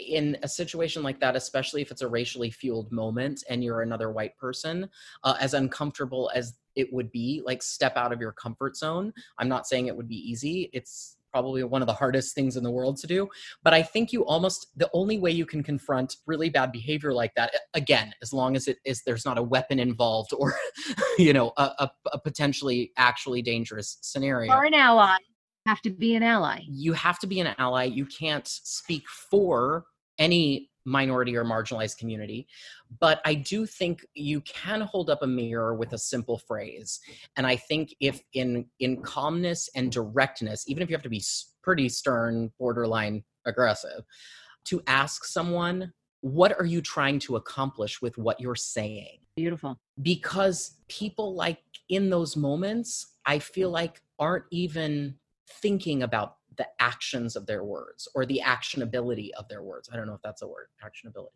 in 0.09 0.37
a 0.43 0.49
situation 0.49 1.03
like 1.03 1.21
that 1.21 1.37
especially 1.37 1.83
if 1.83 1.91
it's 1.91 2.03
a 2.03 2.09
racially 2.09 2.51
fueled 2.51 2.91
moment 2.93 3.43
and 3.51 3.63
you're 3.63 3.83
another 3.83 4.11
white 4.11 4.37
person 4.39 4.89
uh, 5.25 5.37
as 5.41 5.53
uncomfortable 5.53 6.31
as 6.35 6.55
it 6.77 6.93
would 6.93 7.11
be 7.11 7.43
like 7.45 7.63
step 7.63 7.97
out 7.97 8.13
of 8.13 8.21
your 8.21 8.33
comfort 8.33 8.77
zone 8.77 9.13
i'm 9.39 9.49
not 9.49 9.67
saying 9.67 9.89
it 9.89 9.97
would 9.97 10.09
be 10.09 10.31
easy 10.31 10.71
it's 10.73 11.17
probably 11.37 11.63
one 11.65 11.83
of 11.83 11.87
the 11.87 11.93
hardest 11.93 12.35
things 12.35 12.57
in 12.57 12.65
the 12.65 12.71
world 12.71 12.97
to 12.97 13.07
do. 13.07 13.29
But 13.63 13.75
I 13.75 13.83
think 13.83 14.11
you 14.11 14.25
almost 14.25 14.69
the 14.75 14.89
only 14.95 15.19
way 15.19 15.31
you 15.31 15.45
can 15.45 15.63
confront 15.63 16.17
really 16.25 16.49
bad 16.49 16.73
behavior 16.73 17.13
like 17.13 17.35
that, 17.37 17.53
again, 17.75 18.15
as 18.23 18.33
long 18.33 18.57
as 18.57 18.69
it 18.69 18.79
is 18.87 19.03
there's 19.05 19.27
not 19.27 19.37
a 19.37 19.43
weapon 19.43 19.79
involved 19.79 20.31
or 20.33 20.55
you 21.19 21.35
know 21.35 21.53
a, 21.59 21.71
a, 21.79 21.91
a 22.15 22.19
potentially 22.19 22.91
actually 22.97 23.43
dangerous 23.43 23.99
scenario. 24.01 24.51
Or 24.51 24.65
an 24.65 24.73
ally. 24.73 25.19
Have 25.67 25.83
to 25.83 25.91
be 25.91 26.15
an 26.15 26.23
ally. 26.23 26.61
You 26.67 26.95
have 26.95 27.19
to 27.19 27.27
be 27.27 27.41
an 27.41 27.55
ally. 27.59 27.85
You 27.85 28.07
can't 28.07 28.49
speak 28.49 29.03
for 29.09 29.85
any 30.19 30.71
minority 30.87 31.37
or 31.37 31.45
marginalized 31.45 31.99
community. 31.99 32.47
But 33.01 33.21
I 33.25 33.35
do 33.35 33.67
think 33.67 34.07
you 34.15 34.41
can 34.43 34.81
hold 34.81 35.11
up 35.11 35.23
a 35.23 35.27
mirror 35.27 35.75
with 35.75 35.93
a 35.93 35.99
simple 35.99 36.39
phrase. 36.39 37.01
And 37.37 37.47
I 37.47 37.57
think 37.57 37.95
if 38.01 38.23
in 38.33 38.67
in 38.79 39.03
calmness 39.03 39.69
and 39.75 39.93
directness, 39.93 40.65
even 40.69 40.83
if 40.83 40.89
you 40.89 40.95
have 40.95 41.03
to 41.03 41.11
be 41.11 41.23
pretty 41.63 41.89
stern, 41.89 42.53
borderline 42.59 43.25
aggressive, 43.45 44.05
to 44.67 44.83
ask 44.87 45.25
someone, 45.25 45.93
what 46.21 46.59
are 46.59 46.65
you 46.65 46.81
trying 46.81 47.19
to 47.21 47.37
accomplish 47.37 48.01
with 48.01 48.17
what 48.17 48.41
you're 48.41 48.55
saying? 48.55 49.19
Beautiful. 49.37 49.79
Because 50.01 50.79
people 50.89 51.35
like 51.35 51.59
in 51.89 52.11
those 52.11 52.37
moments, 52.37 53.15
I 53.27 53.39
feel 53.39 53.71
like 53.71 54.01
aren't 54.19 54.45
even 54.51 55.17
thinking 55.49 56.03
about 56.03 56.37
the 56.57 56.67
actions 56.81 57.37
of 57.37 57.47
their 57.47 57.65
words 57.65 58.09
or 58.15 58.27
the 58.27 58.43
actionability 58.45 59.31
of 59.39 59.49
their 59.49 59.63
words. 59.63 59.89
I 59.93 59.97
don't 59.97 60.07
know 60.07 60.15
if 60.15 60.23
that's 60.23 60.43
a 60.43 60.47
word, 60.47 60.69
actionability, 60.85 61.29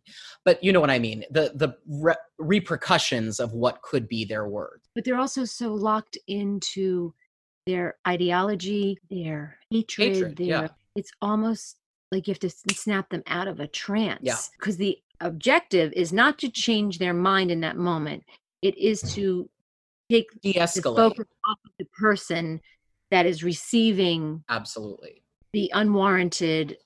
but 0.44 0.62
you 0.62 0.72
know 0.72 0.80
what 0.80 0.90
I 0.90 0.98
mean. 0.98 1.24
The 1.30 1.52
the 1.54 1.76
re- 1.86 2.14
repercussions 2.38 3.40
of 3.40 3.52
what 3.52 3.82
could 3.82 4.08
be 4.08 4.24
their 4.24 4.48
words. 4.48 4.88
But 4.94 5.04
they're 5.04 5.18
also 5.18 5.44
so 5.44 5.72
locked 5.74 6.18
into 6.26 7.14
their 7.66 7.96
ideology, 8.06 8.98
their 9.10 9.56
hatred. 9.70 10.14
hatred 10.14 10.36
their, 10.36 10.46
yeah. 10.46 10.68
It's 10.96 11.12
almost 11.22 11.76
like 12.10 12.26
you 12.26 12.32
have 12.32 12.40
to 12.40 12.50
snap 12.74 13.10
them 13.10 13.22
out 13.26 13.48
of 13.48 13.60
a 13.60 13.66
trance. 13.66 14.20
Yeah. 14.22 14.36
Because 14.58 14.76
the 14.76 14.98
objective 15.20 15.92
is 15.92 16.12
not 16.12 16.38
to 16.40 16.48
change 16.48 16.98
their 16.98 17.14
mind 17.14 17.50
in 17.50 17.60
that 17.60 17.76
moment. 17.76 18.24
It 18.62 18.76
is 18.76 19.02
mm. 19.02 19.14
to 19.14 19.50
take 20.10 20.26
de-escalate 20.42 20.82
the 20.82 20.94
focus 20.94 21.26
off 21.48 21.58
of 21.64 21.72
the 21.78 21.84
person 21.96 22.60
that 23.10 23.26
is 23.26 23.42
receiving 23.42 24.44
absolutely. 24.48 25.22
the 25.52 25.70
unwarranted 25.74 26.78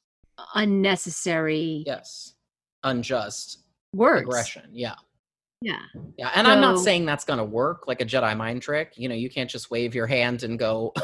unnecessary 0.55 1.85
yes. 1.87 2.35
Unjust 2.83 3.61
words. 3.93 4.23
aggression. 4.23 4.69
Yeah. 4.73 4.95
Yeah. 5.63 5.79
Yeah 6.19 6.31
and 6.35 6.47
so, 6.47 6.53
i'm 6.53 6.61
not 6.61 6.79
saying 6.79 7.07
that's 7.07 7.25
going 7.25 7.39
to 7.39 7.45
work 7.45 7.87
like 7.87 8.01
a 8.01 8.05
jedi 8.05 8.37
mind 8.37 8.63
trick. 8.63 8.93
You 8.97 9.09
know 9.09 9.15
you 9.15 9.31
can't 9.31 9.49
just 9.49 9.71
wave 9.71 9.95
your 9.95 10.07
hand 10.07 10.43
and 10.43 10.59
go 10.59 10.93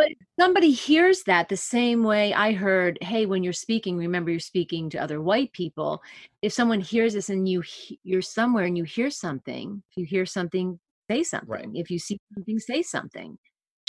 but 0.00 0.08
somebody 0.38 0.70
hears 0.72 1.22
that 1.24 1.50
the 1.50 1.58
same 1.58 2.02
way 2.02 2.32
I 2.32 2.52
heard, 2.52 2.96
hey, 3.02 3.26
when 3.26 3.44
you're 3.44 3.52
speaking, 3.52 3.98
remember 3.98 4.30
you're 4.30 4.40
speaking 4.40 4.88
to 4.90 4.98
other 4.98 5.20
white 5.20 5.52
people. 5.52 6.02
If 6.40 6.54
someone 6.54 6.80
hears 6.80 7.12
this 7.12 7.28
and 7.28 7.46
you 7.46 7.62
you're 8.02 8.22
somewhere 8.22 8.64
and 8.64 8.78
you 8.78 8.84
hear 8.84 9.10
something, 9.10 9.82
if 9.90 9.96
you 9.98 10.06
hear 10.06 10.24
something, 10.24 10.80
say 11.10 11.22
something. 11.22 11.50
Right. 11.50 11.68
If 11.74 11.90
you 11.90 11.98
see 11.98 12.18
something, 12.34 12.58
say 12.58 12.82
something 12.82 13.36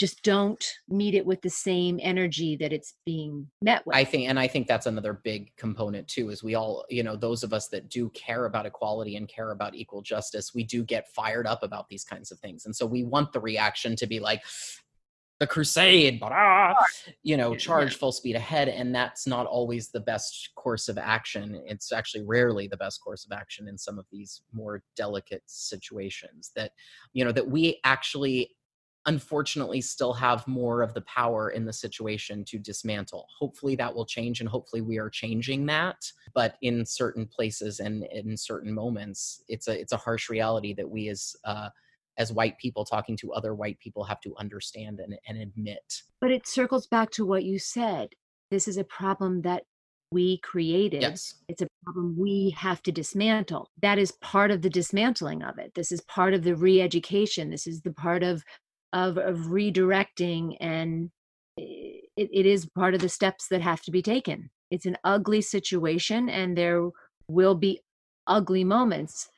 just 0.02 0.24
don't 0.24 0.66
meet 0.88 1.14
it 1.14 1.24
with 1.24 1.40
the 1.42 1.48
same 1.48 2.00
energy 2.02 2.56
that 2.56 2.72
it's 2.72 2.94
being 3.06 3.46
met 3.62 3.86
with. 3.86 3.94
I 3.94 4.02
think, 4.02 4.28
and 4.28 4.36
I 4.36 4.48
think 4.48 4.66
that's 4.66 4.86
another 4.86 5.20
big 5.22 5.54
component 5.56 6.08
too, 6.08 6.30
is 6.30 6.42
we 6.42 6.56
all, 6.56 6.84
you 6.90 7.04
know, 7.04 7.14
those 7.14 7.44
of 7.44 7.52
us 7.52 7.68
that 7.68 7.88
do 7.88 8.10
care 8.10 8.46
about 8.46 8.66
equality 8.66 9.14
and 9.14 9.28
care 9.28 9.52
about 9.52 9.76
equal 9.76 10.02
justice, 10.02 10.52
we 10.52 10.64
do 10.64 10.82
get 10.82 11.06
fired 11.14 11.46
up 11.46 11.62
about 11.62 11.88
these 11.88 12.02
kinds 12.02 12.32
of 12.32 12.40
things. 12.40 12.66
And 12.66 12.74
so 12.74 12.84
we 12.84 13.04
want 13.04 13.32
the 13.32 13.38
reaction 13.38 13.94
to 13.94 14.08
be 14.08 14.18
like, 14.18 14.42
the 15.38 15.46
crusade, 15.46 16.18
but 16.20 16.32
ah, 16.32 16.74
you 17.22 17.36
know, 17.36 17.54
charge 17.54 17.96
full 17.96 18.12
speed 18.12 18.34
ahead. 18.36 18.68
And 18.68 18.92
that's 18.92 19.24
not 19.26 19.46
always 19.46 19.88
the 19.88 20.00
best 20.00 20.50
course 20.56 20.88
of 20.88 20.98
action. 20.98 21.60
It's 21.66 21.92
actually 21.92 22.24
rarely 22.24 22.66
the 22.66 22.76
best 22.76 23.00
course 23.02 23.24
of 23.24 23.32
action 23.32 23.68
in 23.68 23.78
some 23.78 23.98
of 24.00 24.06
these 24.10 24.42
more 24.52 24.82
delicate 24.96 25.42
situations 25.46 26.50
that, 26.54 26.72
you 27.12 27.24
know, 27.24 27.32
that 27.32 27.48
we 27.48 27.80
actually 27.84 28.50
unfortunately 29.06 29.80
still 29.80 30.12
have 30.12 30.46
more 30.46 30.82
of 30.82 30.94
the 30.94 31.00
power 31.02 31.50
in 31.50 31.64
the 31.64 31.72
situation 31.72 32.44
to 32.44 32.58
dismantle. 32.58 33.26
Hopefully 33.38 33.74
that 33.76 33.94
will 33.94 34.06
change 34.06 34.40
and 34.40 34.48
hopefully 34.48 34.82
we 34.82 34.98
are 34.98 35.10
changing 35.10 35.66
that. 35.66 35.96
But 36.34 36.56
in 36.62 36.86
certain 36.86 37.26
places 37.26 37.80
and 37.80 38.04
in 38.04 38.36
certain 38.36 38.72
moments, 38.72 39.42
it's 39.48 39.68
a 39.68 39.78
it's 39.78 39.92
a 39.92 39.96
harsh 39.96 40.30
reality 40.30 40.74
that 40.74 40.88
we 40.88 41.08
as 41.08 41.34
uh, 41.44 41.70
as 42.18 42.32
white 42.32 42.58
people 42.58 42.84
talking 42.84 43.16
to 43.16 43.32
other 43.32 43.54
white 43.54 43.78
people 43.80 44.04
have 44.04 44.20
to 44.20 44.34
understand 44.36 45.00
and, 45.00 45.18
and 45.26 45.38
admit. 45.38 46.02
But 46.20 46.30
it 46.30 46.46
circles 46.46 46.86
back 46.86 47.10
to 47.12 47.26
what 47.26 47.44
you 47.44 47.58
said. 47.58 48.10
This 48.50 48.68
is 48.68 48.76
a 48.76 48.84
problem 48.84 49.42
that 49.42 49.64
we 50.12 50.38
created. 50.38 51.02
Yes. 51.02 51.34
It's 51.48 51.62
a 51.62 51.68
problem 51.84 52.16
we 52.18 52.54
have 52.56 52.82
to 52.82 52.92
dismantle. 52.92 53.70
That 53.80 53.98
is 53.98 54.12
part 54.12 54.50
of 54.50 54.60
the 54.60 54.70
dismantling 54.70 55.42
of 55.42 55.58
it. 55.58 55.72
This 55.74 55.90
is 55.90 56.02
part 56.02 56.34
of 56.34 56.44
the 56.44 56.54
re 56.54 56.80
education. 56.82 57.50
This 57.50 57.66
is 57.66 57.80
the 57.80 57.92
part 57.92 58.22
of 58.22 58.44
of, 58.92 59.18
of 59.18 59.36
redirecting 59.46 60.56
and 60.60 61.10
eh, 61.58 62.00
it, 62.16 62.28
it 62.32 62.46
is 62.46 62.66
part 62.74 62.94
of 62.94 63.00
the 63.00 63.08
steps 63.08 63.48
that 63.48 63.62
have 63.62 63.82
to 63.82 63.90
be 63.90 64.02
taken. 64.02 64.50
It's 64.70 64.86
an 64.86 64.98
ugly 65.04 65.40
situation 65.40 66.28
and 66.28 66.56
there 66.56 66.90
will 67.28 67.54
be 67.54 67.80
ugly 68.26 68.64
moments. 68.64 69.28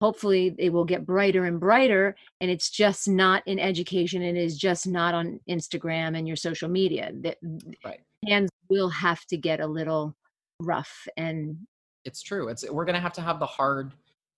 Hopefully 0.00 0.50
they 0.50 0.68
will 0.68 0.84
get 0.84 1.06
brighter 1.06 1.44
and 1.44 1.60
brighter 1.60 2.16
and 2.40 2.50
it's 2.50 2.70
just 2.70 3.08
not 3.08 3.42
in 3.46 3.58
education 3.58 4.22
and 4.22 4.36
it 4.36 4.42
is 4.42 4.56
just 4.56 4.86
not 4.86 5.14
on 5.14 5.40
instagram 5.48 6.18
and 6.18 6.26
your 6.26 6.36
social 6.36 6.68
media. 6.68 7.12
That 7.14 7.38
right. 7.84 8.00
hands 8.26 8.50
will 8.68 8.88
have 8.88 9.24
to 9.26 9.36
get 9.36 9.60
a 9.60 9.66
little 9.66 10.16
rough 10.60 11.06
and 11.16 11.56
it's 12.04 12.22
true. 12.22 12.48
It's 12.48 12.68
we're 12.68 12.84
going 12.84 12.94
to 12.94 13.00
have 13.00 13.12
to 13.14 13.20
have 13.20 13.38
the 13.38 13.46
hard 13.46 13.92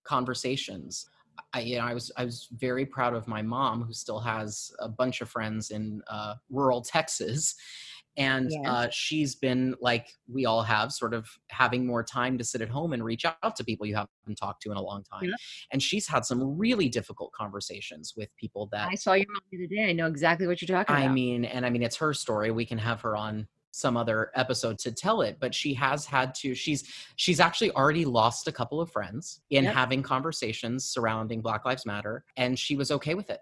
conversations 0.04 1.06
I, 1.52 1.60
you 1.60 1.78
know, 1.78 1.84
I 1.84 1.94
was 1.94 2.10
I 2.16 2.24
was 2.24 2.48
very 2.52 2.86
proud 2.86 3.14
of 3.14 3.26
my 3.28 3.42
mom, 3.42 3.82
who 3.82 3.92
still 3.92 4.20
has 4.20 4.70
a 4.80 4.88
bunch 4.88 5.20
of 5.20 5.28
friends 5.28 5.70
in 5.70 6.02
uh, 6.08 6.34
rural 6.50 6.82
Texas, 6.82 7.54
and 8.16 8.50
yes. 8.50 8.66
uh, 8.66 8.88
she's 8.90 9.34
been 9.34 9.74
like 9.80 10.08
we 10.32 10.46
all 10.46 10.62
have, 10.62 10.92
sort 10.92 11.14
of 11.14 11.28
having 11.50 11.86
more 11.86 12.02
time 12.02 12.38
to 12.38 12.44
sit 12.44 12.60
at 12.60 12.68
home 12.68 12.92
and 12.92 13.04
reach 13.04 13.24
out 13.24 13.56
to 13.56 13.64
people 13.64 13.86
you 13.86 13.94
haven't 13.94 14.36
talked 14.38 14.62
to 14.62 14.70
in 14.70 14.76
a 14.76 14.82
long 14.82 15.02
time. 15.04 15.24
Yeah. 15.24 15.34
And 15.72 15.82
she's 15.82 16.06
had 16.06 16.24
some 16.24 16.56
really 16.56 16.88
difficult 16.88 17.32
conversations 17.32 18.14
with 18.16 18.28
people 18.36 18.68
that 18.72 18.88
I 18.88 18.94
saw 18.94 19.14
your 19.14 19.26
mom 19.32 19.42
the 19.50 19.58
other 19.58 19.66
day. 19.66 19.90
I 19.90 19.92
know 19.92 20.06
exactly 20.06 20.46
what 20.46 20.62
you're 20.62 20.76
talking 20.76 20.94
I 20.94 21.00
about. 21.00 21.10
I 21.10 21.14
mean, 21.14 21.44
and 21.44 21.66
I 21.66 21.70
mean, 21.70 21.82
it's 21.82 21.96
her 21.96 22.14
story. 22.14 22.50
We 22.50 22.66
can 22.66 22.78
have 22.78 23.00
her 23.02 23.16
on 23.16 23.48
some 23.74 23.96
other 23.96 24.30
episode 24.36 24.78
to 24.78 24.92
tell 24.92 25.20
it 25.20 25.36
but 25.40 25.52
she 25.52 25.74
has 25.74 26.06
had 26.06 26.32
to 26.32 26.54
she's 26.54 26.84
she's 27.16 27.40
actually 27.40 27.72
already 27.72 28.04
lost 28.04 28.46
a 28.46 28.52
couple 28.52 28.80
of 28.80 28.88
friends 28.88 29.40
in 29.50 29.64
yep. 29.64 29.74
having 29.74 30.00
conversations 30.00 30.84
surrounding 30.84 31.40
black 31.40 31.64
lives 31.64 31.84
matter 31.84 32.24
and 32.36 32.56
she 32.56 32.76
was 32.76 32.92
okay 32.92 33.14
with 33.14 33.30
it 33.30 33.40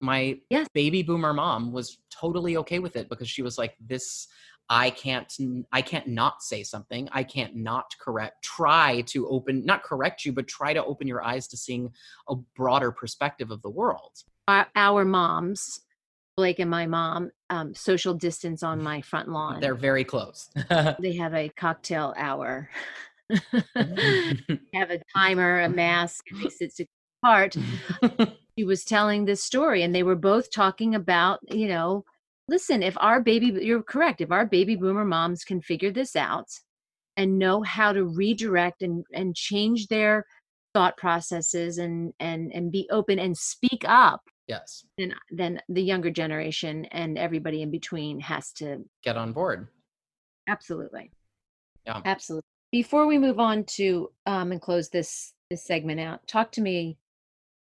my 0.00 0.38
yes. 0.50 0.68
baby 0.72 1.02
boomer 1.02 1.34
mom 1.34 1.72
was 1.72 1.98
totally 2.10 2.56
okay 2.56 2.78
with 2.78 2.94
it 2.94 3.08
because 3.08 3.28
she 3.28 3.42
was 3.42 3.58
like 3.58 3.74
this 3.80 4.28
i 4.68 4.88
can't 4.88 5.36
i 5.72 5.82
can't 5.82 6.06
not 6.06 6.44
say 6.44 6.62
something 6.62 7.08
i 7.10 7.24
can't 7.24 7.56
not 7.56 7.92
correct 8.00 8.44
try 8.44 9.00
to 9.00 9.26
open 9.28 9.64
not 9.66 9.82
correct 9.82 10.24
you 10.24 10.32
but 10.32 10.46
try 10.46 10.72
to 10.72 10.84
open 10.84 11.08
your 11.08 11.24
eyes 11.24 11.48
to 11.48 11.56
seeing 11.56 11.90
a 12.28 12.36
broader 12.54 12.92
perspective 12.92 13.50
of 13.50 13.60
the 13.62 13.70
world 13.70 14.22
our, 14.46 14.68
our 14.76 15.04
moms 15.04 15.80
Blake 16.36 16.58
and 16.58 16.70
my 16.70 16.86
mom 16.86 17.30
um, 17.48 17.74
social 17.74 18.12
distance 18.12 18.62
on 18.62 18.82
my 18.82 19.00
front 19.00 19.28
lawn. 19.30 19.60
They're 19.60 19.74
very 19.74 20.04
close. 20.04 20.50
they 21.00 21.16
have 21.16 21.34
a 21.34 21.48
cocktail 21.50 22.12
hour. 22.16 22.68
have 23.74 24.90
a 24.90 25.00
timer, 25.16 25.62
a 25.62 25.68
mask, 25.70 26.26
and 26.30 26.42
they 26.42 26.50
sit 26.50 26.88
apart. 27.22 27.56
she 28.56 28.64
was 28.64 28.84
telling 28.84 29.24
this 29.24 29.42
story, 29.42 29.82
and 29.82 29.94
they 29.94 30.02
were 30.02 30.16
both 30.16 30.50
talking 30.50 30.94
about, 30.94 31.40
you 31.50 31.68
know, 31.68 32.04
listen, 32.48 32.82
if 32.82 32.96
our 33.00 33.20
baby, 33.22 33.46
you're 33.62 33.82
correct, 33.82 34.20
if 34.20 34.30
our 34.30 34.46
baby 34.46 34.76
boomer 34.76 35.04
moms 35.04 35.42
can 35.42 35.60
figure 35.60 35.90
this 35.90 36.14
out 36.14 36.48
and 37.16 37.38
know 37.38 37.62
how 37.62 37.92
to 37.92 38.04
redirect 38.04 38.82
and 38.82 39.04
and 39.12 39.34
change 39.34 39.86
their 39.88 40.26
thought 40.74 40.96
processes 40.98 41.78
and 41.78 42.12
and 42.20 42.52
and 42.54 42.70
be 42.70 42.86
open 42.90 43.18
and 43.18 43.36
speak 43.36 43.84
up 43.86 44.20
Yes. 44.46 44.84
Then 44.96 45.14
then 45.30 45.60
the 45.68 45.82
younger 45.82 46.10
generation 46.10 46.84
and 46.86 47.18
everybody 47.18 47.62
in 47.62 47.70
between 47.70 48.20
has 48.20 48.52
to 48.54 48.84
get 49.02 49.16
on 49.16 49.32
board. 49.32 49.68
Absolutely. 50.48 51.10
Yeah. 51.84 52.00
Absolutely. 52.04 52.44
Before 52.70 53.06
we 53.06 53.18
move 53.18 53.40
on 53.40 53.64
to 53.76 54.10
um 54.26 54.52
and 54.52 54.60
close 54.60 54.88
this 54.88 55.32
this 55.50 55.64
segment 55.64 56.00
out, 56.00 56.26
talk 56.26 56.52
to 56.52 56.60
me 56.60 56.98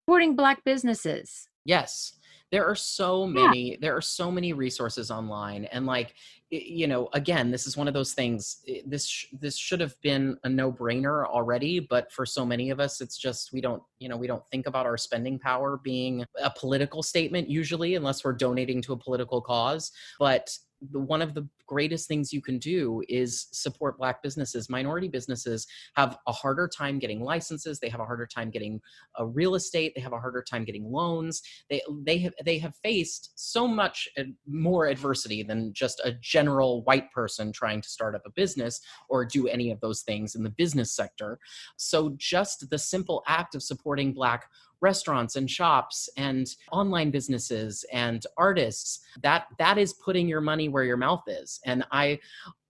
supporting 0.05 0.37
black 0.37 0.65
businesses. 0.65 1.49
Yes 1.65 2.15
there 2.51 2.65
are 2.65 2.75
so 2.75 3.27
many 3.27 3.73
yeah. 3.73 3.77
there 3.81 3.97
are 3.97 4.01
so 4.03 4.31
many 4.31 4.53
resources 4.53 5.11
online 5.11 5.65
and 5.67 5.87
like 5.87 6.15
you 6.51 6.87
know 6.87 7.09
again 7.13 7.51
this 7.51 7.67
is 7.67 7.77
one 7.77 7.89
of 7.89 7.95
those 7.95 8.13
things 8.13 8.59
eh, 8.69 8.81
this 8.87 9.27
this 9.41 9.57
should 9.57 9.81
have 9.81 9.95
been 10.03 10.37
a 10.45 10.49
no-brainer 10.49 11.27
already 11.27 11.81
but 11.81 12.13
for 12.13 12.25
so 12.25 12.45
many 12.45 12.71
of 12.71 12.81
us 12.81 13.01
it's 13.01 13.17
just 13.17 13.53
we 13.53 13.61
don't 13.61 13.83
you 13.99 14.09
know 14.09 14.17
we 14.17 14.27
don't 14.27 14.47
think 14.49 14.67
about 14.67 14.87
our 14.87 14.97
spending 14.97 15.39
power 15.39 15.81
being 15.83 16.25
a 16.43 16.51
political 16.51 17.03
statement 17.03 17.49
usually 17.49 17.95
unless 17.95 18.25
we're 18.25 18.33
donating 18.33 18.81
to 18.81 18.93
a 18.93 18.97
political 18.97 19.41
cause 19.41 19.91
but 20.19 20.57
the, 20.91 21.01
one 21.01 21.23
of 21.23 21.35
the 21.35 21.49
greatest 21.67 22.09
things 22.09 22.33
you 22.33 22.43
can 22.43 22.59
do 22.59 23.03
is 23.09 23.49
support 23.53 23.99
black 23.99 24.23
businesses. 24.23 24.69
Minority 24.69 25.09
businesses 25.09 25.67
have 25.97 26.19
a 26.27 26.33
harder 26.33 26.69
time 26.69 26.99
getting 26.99 27.23
licenses. 27.23 27.81
They 27.81 27.89
have 27.89 28.01
a 28.01 28.05
harder 28.05 28.27
time 28.27 28.51
getting 28.51 28.81
a 29.19 29.23
uh, 29.23 29.27
real 29.27 29.55
estate. 29.55 29.93
They 29.95 30.03
have 30.03 30.13
a 30.13 30.19
harder 30.19 30.43
time 30.43 30.65
getting 30.65 30.91
loans. 30.91 31.43
They 31.71 31.81
they 32.03 32.19
have 32.19 32.35
they 32.45 32.59
have 32.59 32.75
faced 32.83 33.33
so 33.35 33.67
much 33.67 34.09
more 34.47 34.87
adversity 34.87 35.43
than 35.43 35.73
just 35.73 36.01
a 36.05 36.13
general 36.13 36.83
white 36.83 37.11
person 37.13 37.53
trying 37.53 37.81
to 37.81 37.89
start 37.89 38.15
up 38.15 38.23
a 38.27 38.31
business 38.31 38.81
or 39.09 39.25
do 39.25 39.49
any 39.49 39.71
of 39.71 39.81
those 39.81 40.03
things 40.03 40.35
in 40.35 40.43
the 40.43 40.51
business 40.51 40.93
sector. 40.93 41.39
So 41.77 42.15
just 42.19 42.69
the 42.71 42.79
simple 42.79 43.23
act 43.27 43.55
of 43.55 43.63
supporting 43.63 44.13
black 44.13 44.49
restaurants 44.85 45.37
and 45.37 45.51
shops 45.51 46.09
and 46.17 46.47
online 46.71 47.11
businesses 47.11 47.85
and 47.93 48.21
artists 48.37 49.01
that 49.23 49.47
that 49.59 49.79
is 49.79 49.95
putting 49.95 50.29
your 50.29 50.43
money 50.43 50.69
where 50.69 50.85
your 50.85 50.99
mouth 50.99 51.25
is. 51.27 51.59
And 51.65 51.85
i 51.91 52.19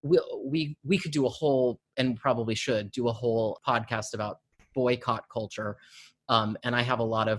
we 0.03 0.19
we, 0.45 0.77
we 0.85 0.99
could 0.99 1.13
do 1.13 1.27
a 1.27 1.35
whole 1.41 1.81
and 1.97 2.17
probably 2.17 2.55
should 2.55 2.91
do 2.93 3.09
a 3.09 3.13
whole 3.13 3.59
podcast 3.67 4.15
about 4.15 4.39
boycott 4.75 5.25
culture. 5.37 5.77
Um, 6.29 6.57
and 6.65 6.75
i 6.75 6.83
have 6.91 7.01
a 7.01 7.11
lot 7.17 7.29
of 7.29 7.39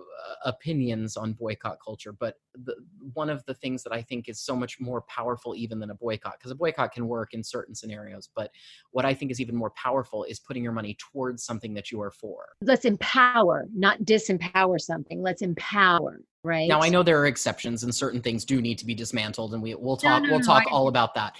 Uh, 0.00 0.34
opinions 0.44 1.16
on 1.16 1.32
boycott 1.32 1.78
culture, 1.84 2.12
but 2.12 2.36
the, 2.64 2.74
one 3.12 3.30
of 3.30 3.44
the 3.46 3.54
things 3.54 3.82
that 3.82 3.92
I 3.92 4.02
think 4.02 4.28
is 4.28 4.40
so 4.40 4.54
much 4.56 4.80
more 4.80 5.02
powerful 5.02 5.54
even 5.54 5.78
than 5.78 5.90
a 5.90 5.94
boycott, 5.94 6.34
because 6.38 6.50
a 6.50 6.54
boycott 6.54 6.92
can 6.92 7.08
work 7.08 7.34
in 7.34 7.42
certain 7.42 7.74
scenarios, 7.74 8.28
but 8.34 8.50
what 8.90 9.04
I 9.04 9.14
think 9.14 9.30
is 9.30 9.40
even 9.40 9.54
more 9.54 9.70
powerful 9.70 10.24
is 10.24 10.38
putting 10.38 10.62
your 10.62 10.72
money 10.72 10.96
towards 10.98 11.44
something 11.44 11.74
that 11.74 11.90
you 11.90 12.00
are 12.00 12.10
for. 12.10 12.44
Let's 12.62 12.84
empower, 12.84 13.66
not 13.74 14.02
disempower 14.02 14.80
something. 14.80 15.22
Let's 15.22 15.42
empower. 15.42 16.20
Right. 16.42 16.68
Now 16.68 16.80
I 16.80 16.88
know 16.88 17.02
there 17.02 17.20
are 17.20 17.26
exceptions 17.26 17.82
and 17.82 17.94
certain 17.94 18.22
things 18.22 18.46
do 18.46 18.62
need 18.62 18.78
to 18.78 18.86
be 18.86 18.94
dismantled 18.94 19.52
and 19.52 19.62
we 19.62 19.74
we'll 19.74 19.98
talk 19.98 20.22
no, 20.22 20.26
no, 20.26 20.30
we'll 20.30 20.40
no, 20.40 20.46
talk 20.46 20.64
all 20.70 20.88
about 20.88 21.14
that 21.14 21.36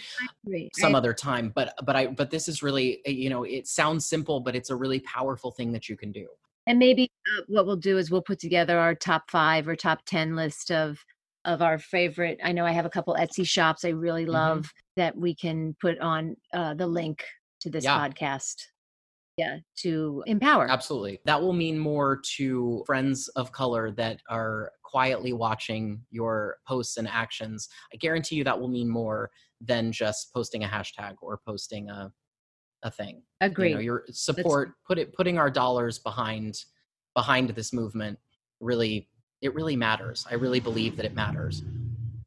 some 0.78 0.94
other 0.94 1.14
time 1.14 1.50
but 1.54 1.72
but 1.86 1.96
I 1.96 2.08
but 2.08 2.30
this 2.30 2.48
is 2.48 2.62
really 2.62 3.00
eh, 3.06 3.12
you 3.12 3.30
know 3.30 3.44
it 3.44 3.66
sounds 3.66 4.04
simple 4.04 4.40
but 4.40 4.54
it's 4.54 4.68
a 4.68 4.76
really 4.76 5.00
powerful 5.00 5.52
thing 5.52 5.72
that 5.72 5.88
you 5.88 5.96
can 5.96 6.12
do 6.12 6.28
and 6.70 6.78
maybe 6.78 7.10
uh, 7.36 7.42
what 7.48 7.66
we'll 7.66 7.76
do 7.76 7.98
is 7.98 8.10
we'll 8.10 8.22
put 8.22 8.38
together 8.38 8.78
our 8.78 8.94
top 8.94 9.30
five 9.30 9.66
or 9.66 9.74
top 9.74 10.00
10 10.06 10.36
list 10.36 10.70
of 10.70 11.04
of 11.44 11.62
our 11.62 11.78
favorite 11.78 12.38
i 12.44 12.52
know 12.52 12.64
i 12.64 12.72
have 12.72 12.86
a 12.86 12.90
couple 12.90 13.14
etsy 13.18 13.46
shops 13.46 13.84
i 13.84 13.88
really 13.88 14.22
mm-hmm. 14.22 14.32
love 14.32 14.58
mm-hmm. 14.58 15.00
that 15.00 15.16
we 15.16 15.34
can 15.34 15.74
put 15.80 15.98
on 15.98 16.36
uh, 16.54 16.74
the 16.74 16.86
link 16.86 17.24
to 17.60 17.70
this 17.70 17.84
yeah. 17.84 17.98
podcast 17.98 18.56
yeah 19.36 19.56
to 19.74 20.22
empower 20.26 20.68
absolutely 20.70 21.18
that 21.24 21.40
will 21.40 21.54
mean 21.54 21.78
more 21.78 22.20
to 22.36 22.84
friends 22.86 23.28
of 23.36 23.50
color 23.52 23.90
that 23.90 24.20
are 24.28 24.70
quietly 24.90 25.32
watching 25.32 26.00
your 26.10 26.56
posts 26.66 26.96
and 26.96 27.06
actions, 27.06 27.68
I 27.94 27.96
guarantee 27.96 28.36
you 28.36 28.44
that 28.44 28.58
will 28.58 28.68
mean 28.68 28.88
more 28.88 29.30
than 29.60 29.92
just 29.92 30.32
posting 30.32 30.64
a 30.64 30.68
hashtag 30.68 31.14
or 31.22 31.38
posting 31.46 31.88
a 31.88 32.12
a 32.82 32.90
thing. 32.90 33.22
Agree. 33.40 33.68
You 33.68 33.74
know, 33.74 33.80
your 33.80 34.04
support, 34.10 34.72
put 34.86 34.98
it 34.98 35.14
putting 35.14 35.38
our 35.38 35.50
dollars 35.50 35.98
behind 35.98 36.64
behind 37.14 37.50
this 37.50 37.72
movement 37.72 38.18
really 38.60 39.08
it 39.42 39.54
really 39.54 39.76
matters. 39.76 40.26
I 40.30 40.34
really 40.34 40.60
believe 40.60 40.96
that 40.96 41.06
it 41.06 41.14
matters. 41.14 41.62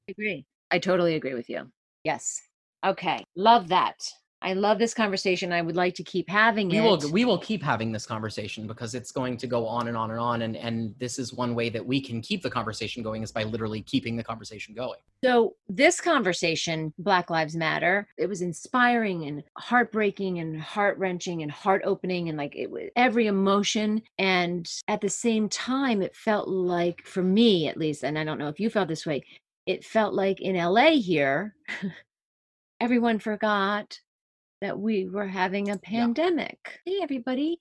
I 0.09 0.11
agree. 0.11 0.45
I 0.71 0.79
totally 0.79 1.15
agree 1.15 1.35
with 1.35 1.49
you. 1.49 1.71
Yes. 2.03 2.41
Okay. 2.85 3.23
Love 3.35 3.69
that. 3.69 3.95
I 4.43 4.53
love 4.53 4.77
this 4.77 4.93
conversation. 4.93 5.53
I 5.53 5.61
would 5.61 5.77
like 5.77 5.95
to 5.95 6.03
keep 6.03 6.29
having 6.29 6.69
we 6.69 6.77
it. 6.77 6.81
will 6.81 6.99
we 7.11 7.23
will 7.23 7.37
keep 7.37 7.63
having 7.63 7.93
this 7.93 8.05
conversation 8.05 8.67
because 8.67 8.93
it's 8.93 9.11
going 9.11 9.37
to 9.37 9.47
go 9.47 9.65
on 9.65 9.87
and 9.87 9.95
on 9.95 10.11
and 10.11 10.19
on 10.19 10.41
and 10.41 10.57
and 10.57 10.93
this 10.99 11.17
is 11.17 11.33
one 11.33 11.55
way 11.55 11.69
that 11.69 11.85
we 11.85 12.01
can 12.01 12.21
keep 12.21 12.43
the 12.43 12.49
conversation 12.49 13.01
going 13.01 13.23
is 13.23 13.31
by 13.31 13.43
literally 13.43 13.81
keeping 13.81 14.17
the 14.17 14.23
conversation 14.23 14.75
going 14.75 14.99
So 15.23 15.55
this 15.69 16.01
conversation, 16.01 16.93
Black 16.97 17.29
Lives 17.29 17.55
Matter, 17.55 18.07
it 18.17 18.27
was 18.27 18.41
inspiring 18.41 19.25
and 19.25 19.43
heartbreaking 19.57 20.39
and 20.39 20.61
heart 20.61 20.97
wrenching 20.97 21.41
and 21.41 21.51
heart 21.51 21.81
opening 21.85 22.27
and 22.27 22.37
like 22.37 22.55
it 22.55 22.69
was 22.69 22.89
every 22.97 23.27
emotion. 23.27 24.01
And 24.17 24.69
at 24.89 24.99
the 24.99 25.09
same 25.09 25.47
time, 25.47 26.01
it 26.01 26.15
felt 26.15 26.49
like 26.49 27.05
for 27.05 27.23
me 27.23 27.69
at 27.69 27.77
least, 27.77 28.03
and 28.03 28.19
I 28.19 28.25
don't 28.25 28.37
know 28.37 28.49
if 28.49 28.59
you 28.59 28.69
felt 28.69 28.89
this 28.89 29.05
way, 29.05 29.23
it 29.65 29.85
felt 29.85 30.13
like 30.13 30.41
in 30.41 30.57
LA 30.57 30.91
here, 30.91 31.55
everyone 32.81 33.19
forgot 33.19 33.99
that 34.63 34.79
we 34.79 35.09
were 35.09 35.27
having 35.27 35.69
a 35.69 35.77
pandemic. 35.77 36.79
Hey 36.85 36.99
everybody, 37.01 37.59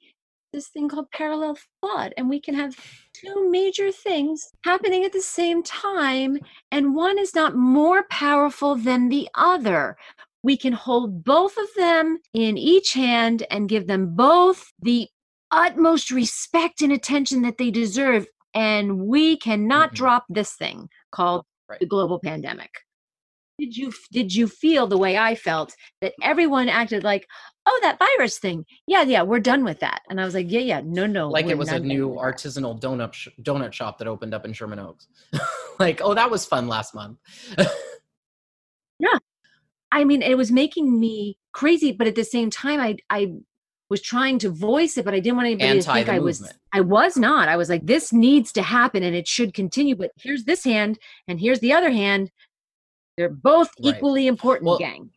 this 0.52 0.68
thing 0.68 0.88
called 0.88 1.10
parallel 1.10 1.58
thought, 1.80 2.12
and 2.16 2.28
we 2.28 2.40
can 2.40 2.54
have 2.54 2.76
two 3.12 3.50
major 3.50 3.90
things 3.90 4.48
happening 4.64 5.04
at 5.04 5.12
the 5.12 5.20
same 5.20 5.64
time 5.64 6.38
and 6.70 6.94
one 6.94 7.18
is 7.18 7.34
not 7.34 7.56
more 7.56 8.04
powerful 8.08 8.76
than 8.76 9.08
the 9.08 9.28
other. 9.34 9.96
We 10.44 10.56
can 10.56 10.72
hold 10.72 11.24
both 11.24 11.56
of 11.56 11.66
them 11.76 12.18
in 12.34 12.56
each 12.56 12.92
hand 12.92 13.44
and 13.50 13.68
give 13.68 13.88
them 13.88 14.14
both 14.14 14.72
the 14.80 15.08
utmost 15.50 16.12
respect 16.12 16.82
and 16.82 16.92
attention 16.92 17.42
that 17.42 17.58
they 17.58 17.72
deserve. 17.72 18.26
And 18.54 19.06
we 19.06 19.36
cannot 19.38 19.90
Mhm. 19.90 19.94
drop 19.94 20.24
this 20.28 20.54
thing 20.54 20.88
called 21.10 21.44
Right. 21.68 21.80
the 21.80 21.86
global 21.86 22.20
pandemic. 22.20 22.70
Did 23.62 23.76
you 23.76 23.92
did 24.10 24.34
you 24.34 24.48
feel 24.48 24.88
the 24.88 24.98
way 24.98 25.16
I 25.16 25.36
felt 25.36 25.72
that 26.00 26.14
everyone 26.20 26.68
acted 26.68 27.04
like, 27.04 27.28
oh, 27.64 27.78
that 27.82 27.96
virus 27.96 28.40
thing? 28.40 28.64
Yeah, 28.88 29.02
yeah, 29.02 29.22
we're 29.22 29.38
done 29.38 29.62
with 29.62 29.78
that. 29.78 30.00
And 30.10 30.20
I 30.20 30.24
was 30.24 30.34
like, 30.34 30.50
yeah, 30.50 30.58
yeah, 30.60 30.80
no, 30.84 31.06
no, 31.06 31.28
like 31.28 31.46
it 31.46 31.56
was 31.56 31.70
a 31.70 31.78
new 31.78 32.08
with 32.08 32.18
that." 32.18 32.24
artisanal 32.24 32.80
donut 32.80 33.12
sh- 33.12 33.28
donut 33.40 33.72
shop 33.72 33.98
that 33.98 34.08
opened 34.08 34.34
up 34.34 34.44
in 34.44 34.52
Sherman 34.52 34.80
Oaks 34.80 35.06
like 35.78 36.00
oh 36.02 36.12
that 36.14 36.28
was 36.28 36.44
fun 36.44 36.66
last 36.66 36.92
month 36.92 37.18
yeah, 38.98 39.18
I 39.92 40.04
mean, 40.04 40.22
it 40.22 40.36
was 40.36 40.50
making 40.50 40.98
me 40.98 41.38
crazy, 41.52 41.92
but 41.92 42.08
at 42.08 42.16
the 42.16 42.24
same 42.24 42.50
time, 42.50 42.80
I 42.80 42.96
I 43.10 43.34
was 43.90 44.00
trying 44.00 44.38
to 44.38 44.48
voice 44.48 44.96
it, 44.96 45.04
but 45.04 45.12
I 45.12 45.20
didn't 45.20 45.36
want 45.36 45.46
anybody 45.46 45.78
to 45.78 45.92
think 45.92 46.08
I 46.08 46.18
was. 46.18 46.50
I 46.72 46.80
was 46.80 47.16
not. 47.16 47.48
I 47.48 47.56
was 47.56 47.68
like, 47.68 47.86
this 47.86 48.12
needs 48.12 48.50
to 48.52 48.62
happen, 48.62 49.02
and 49.02 49.14
it 49.14 49.28
should 49.28 49.52
continue. 49.52 49.94
But 49.94 50.12
here's 50.16 50.44
this 50.44 50.64
hand, 50.64 50.98
and 51.28 51.38
here's 51.38 51.60
the 51.60 51.74
other 51.74 51.90
hand. 51.90 52.30
They're 53.16 53.28
both 53.28 53.70
Right. 53.82 53.96
equally 53.96 54.26
important, 54.26 54.68
Well- 54.68 54.78
gang, 54.78 55.10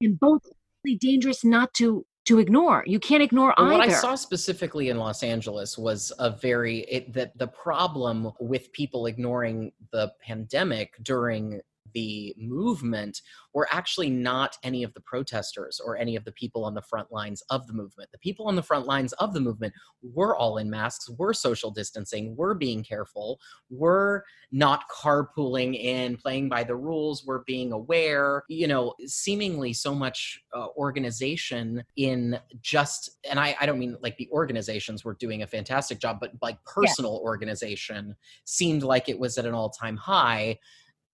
and 0.00 0.18
both 0.18 0.42
equally 0.46 0.96
dangerous 0.98 1.44
not 1.44 1.72
to 1.74 2.06
to 2.26 2.38
ignore. 2.38 2.84
You 2.86 3.00
can't 3.00 3.22
ignore 3.22 3.54
either. 3.58 3.72
what 3.78 3.80
I 3.80 3.92
saw 3.92 4.14
specifically 4.14 4.90
in 4.90 4.98
Los 4.98 5.22
Angeles 5.22 5.76
was 5.78 6.12
a 6.18 6.30
very 6.30 6.80
it, 6.80 7.12
that 7.14 7.36
the 7.38 7.48
problem 7.48 8.30
with 8.38 8.70
people 8.72 9.06
ignoring 9.06 9.72
the 9.90 10.12
pandemic 10.20 10.94
during 11.02 11.60
the 11.94 12.34
movement 12.38 13.22
were 13.52 13.68
actually 13.70 14.10
not 14.10 14.56
any 14.62 14.82
of 14.82 14.94
the 14.94 15.00
protesters 15.00 15.80
or 15.84 15.96
any 15.96 16.16
of 16.16 16.24
the 16.24 16.32
people 16.32 16.64
on 16.64 16.74
the 16.74 16.82
front 16.82 17.10
lines 17.10 17.42
of 17.50 17.66
the 17.66 17.72
movement. 17.72 18.10
The 18.12 18.18
people 18.18 18.46
on 18.46 18.56
the 18.56 18.62
front 18.62 18.86
lines 18.86 19.12
of 19.14 19.34
the 19.34 19.40
movement 19.40 19.74
were 20.02 20.36
all 20.36 20.58
in 20.58 20.70
masks, 20.70 21.10
were 21.18 21.34
social 21.34 21.70
distancing, 21.70 22.36
were 22.36 22.54
being 22.54 22.82
careful, 22.82 23.40
were 23.70 24.24
not 24.52 24.84
carpooling 24.88 25.78
in, 25.78 26.16
playing 26.16 26.48
by 26.48 26.64
the 26.64 26.76
rules, 26.76 27.24
were 27.24 27.44
being 27.46 27.72
aware, 27.72 28.44
you 28.48 28.66
know, 28.66 28.94
seemingly 29.06 29.72
so 29.72 29.94
much 29.94 30.40
uh, 30.54 30.68
organization 30.76 31.82
in 31.96 32.38
just, 32.60 33.18
and 33.28 33.38
I, 33.38 33.56
I 33.60 33.66
don't 33.66 33.78
mean 33.78 33.96
like 34.00 34.16
the 34.16 34.28
organizations 34.32 35.04
were 35.04 35.14
doing 35.14 35.42
a 35.42 35.46
fantastic 35.46 35.98
job, 35.98 36.18
but 36.20 36.32
like 36.42 36.62
personal 36.64 37.20
organization 37.22 38.16
seemed 38.44 38.82
like 38.82 39.08
it 39.08 39.18
was 39.18 39.38
at 39.38 39.46
an 39.46 39.54
all 39.54 39.70
time 39.70 39.96
high 39.96 40.58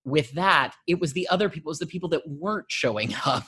with 0.07 0.30
that, 0.32 0.74
it 0.86 1.00
was 1.00 1.12
the 1.12 1.28
other 1.28 1.48
people, 1.50 1.68
it 1.68 1.72
was 1.72 1.78
the 1.80 1.86
people 1.86 2.09
that 2.11 2.22
weren't 2.26 2.70
showing 2.70 3.12
up, 3.26 3.44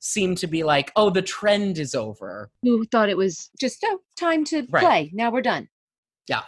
seemed 0.00 0.38
to 0.38 0.46
be 0.46 0.62
like, 0.62 0.92
oh, 0.94 1.10
the 1.10 1.22
trend 1.22 1.78
is 1.78 1.94
over. 1.94 2.50
Who 2.62 2.84
thought 2.84 3.08
it 3.08 3.16
was 3.16 3.50
just 3.58 3.82
oh, 3.84 3.98
time 4.18 4.44
to 4.44 4.66
Right. 4.70 4.84
play? 4.84 5.10
Now 5.14 5.30
we're 5.32 5.40
done. 5.42 5.68
Yeah. 6.28 6.42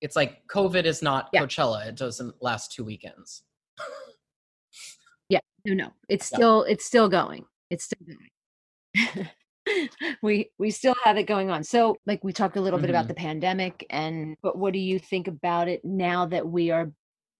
It's 0.00 0.16
like 0.16 0.42
COVID 0.48 0.84
is 0.84 1.00
not 1.00 1.28
Yeah. 1.32 1.42
Coachella. 1.44 1.86
It 1.88 1.96
doesn't 1.96 2.34
last 2.42 2.72
two 2.72 2.84
weekends. 2.84 3.42
Yeah, 5.28 5.40
no, 5.64 5.74
no. 5.74 5.92
It's 6.08 6.30
Yeah. 6.30 6.36
still 6.36 6.62
it's 6.64 6.84
still 6.84 7.08
going. 7.08 7.44
It's 7.70 7.84
still 7.84 8.06
going. 8.06 9.28
we 10.22 10.50
we 10.58 10.70
still 10.70 10.94
have 11.04 11.16
it 11.18 11.24
going 11.24 11.50
on. 11.50 11.62
So 11.64 11.96
like 12.06 12.22
we 12.24 12.32
talked 12.32 12.56
a 12.56 12.60
little 12.60 12.78
bit 12.78 12.90
about 12.90 13.04
Mhm. 13.04 13.08
the 13.08 13.14
pandemic 13.14 13.86
and 13.90 14.36
but 14.42 14.56
what 14.56 14.72
do 14.72 14.78
you 14.78 14.98
think 14.98 15.28
about 15.28 15.68
it 15.68 15.84
now 15.84 16.26
that 16.26 16.46
we 16.48 16.70
are, 16.70 16.92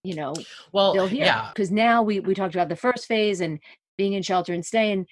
you 0.04 0.14
know, 0.14 0.34
Well, 0.72 0.92
still 0.92 1.06
here? 1.06 1.24
yeah. 1.26 1.50
Because 1.54 1.70
now 1.70 2.02
we 2.02 2.20
we 2.20 2.34
talked 2.34 2.54
about 2.54 2.68
the 2.68 2.76
first 2.76 3.06
phase 3.06 3.40
and 3.40 3.58
being 3.96 4.12
in 4.12 4.22
shelter 4.22 4.52
and 4.52 4.64
stay 4.64 4.92
and 4.92 5.06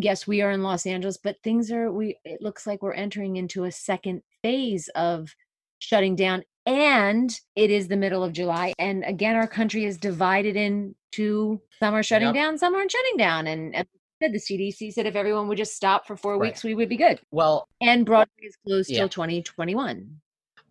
yes, 0.00 0.26
we 0.26 0.40
are 0.40 0.50
in 0.50 0.62
Los 0.62 0.86
Angeles, 0.86 1.18
but 1.18 1.36
things 1.42 1.70
are 1.70 1.92
we 1.92 2.16
it 2.24 2.40
looks 2.40 2.66
like 2.66 2.82
we're 2.82 2.94
entering 2.94 3.36
into 3.36 3.64
a 3.64 3.72
second 3.72 4.22
phase 4.42 4.88
of 4.94 5.34
shutting 5.80 6.16
down 6.16 6.42
and 6.64 7.38
it 7.56 7.70
is 7.70 7.88
the 7.88 7.96
middle 7.96 8.22
of 8.22 8.32
July 8.32 8.72
and 8.78 9.04
again 9.04 9.34
our 9.36 9.48
country 9.48 9.84
is 9.84 9.98
divided 9.98 10.56
into 10.56 11.60
some 11.80 11.92
are 11.94 12.02
shutting 12.04 12.28
Yep. 12.28 12.34
down, 12.34 12.58
some 12.58 12.74
aren't 12.74 12.92
shutting 12.92 13.16
down 13.16 13.46
and, 13.48 13.74
and 13.74 13.86
the 14.20 14.38
CDC 14.38 14.92
said 14.92 15.04
if 15.06 15.16
everyone 15.16 15.48
would 15.48 15.58
just 15.58 15.74
stop 15.74 16.06
for 16.06 16.16
4 16.16 16.38
Right. 16.38 16.48
weeks 16.50 16.62
we 16.62 16.76
would 16.76 16.88
be 16.88 16.96
good. 16.96 17.20
Well, 17.32 17.66
And 17.80 18.06
Broadway 18.06 18.44
is 18.44 18.56
closed 18.64 18.88
Yeah. 18.90 19.00
till 19.00 19.08
2021. 19.08 20.20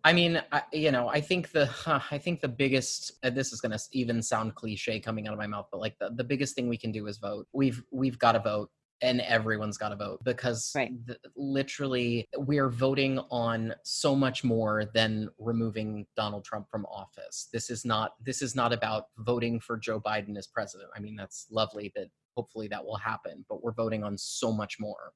I 0.04 0.12
mean, 0.12 0.42
I, 0.50 0.62
you 0.72 0.90
know, 0.90 1.08
I 1.08 1.20
think 1.20 1.52
the 1.52 1.70
I 2.10 2.18
think 2.18 2.40
the 2.40 2.48
biggest 2.48 3.12
this 3.22 3.52
is 3.52 3.60
going 3.60 3.76
to 3.76 3.80
even 3.92 4.22
sound 4.22 4.54
cliche 4.54 5.00
coming 5.00 5.26
out 5.26 5.32
of 5.32 5.38
my 5.38 5.46
mouth, 5.46 5.68
but 5.70 5.80
like 5.80 5.98
the, 5.98 6.10
the 6.10 6.24
biggest 6.24 6.54
thing 6.54 6.68
we 6.68 6.76
can 6.78 6.92
do 6.92 7.06
is 7.06 7.18
vote. 7.18 7.46
We've 7.52 7.82
we've 7.90 8.18
got 8.18 8.32
to 8.32 8.40
vote 8.40 8.70
and 9.02 9.20
everyone's 9.22 9.76
got 9.76 9.88
to 9.88 9.96
vote 9.96 10.20
because 10.22 10.72
Right. 10.76 10.92
th- 11.06 11.18
literally 11.36 12.28
we 12.38 12.58
are 12.58 12.68
voting 12.68 13.18
on 13.30 13.74
so 13.82 14.14
much 14.14 14.44
more 14.44 14.84
than 14.94 15.28
removing 15.38 16.06
Donald 16.16 16.44
Trump 16.44 16.68
from 16.70 16.86
office. 16.86 17.48
This 17.52 17.68
is 17.68 17.84
not 17.84 18.12
this 18.24 18.42
is 18.42 18.54
not 18.54 18.72
about 18.72 19.06
voting 19.18 19.60
for 19.60 19.76
Joe 19.76 20.00
Biden 20.00 20.36
as 20.38 20.46
president. 20.46 20.90
I 20.96 21.00
mean, 21.00 21.16
that's 21.16 21.46
lovely 21.50 21.92
that 21.96 22.08
hopefully 22.36 22.68
that 22.68 22.84
will 22.84 22.96
happen, 22.96 23.44
but 23.48 23.62
we're 23.62 23.72
voting 23.72 24.02
on 24.02 24.16
so 24.16 24.52
much 24.52 24.78
more. 24.80 25.12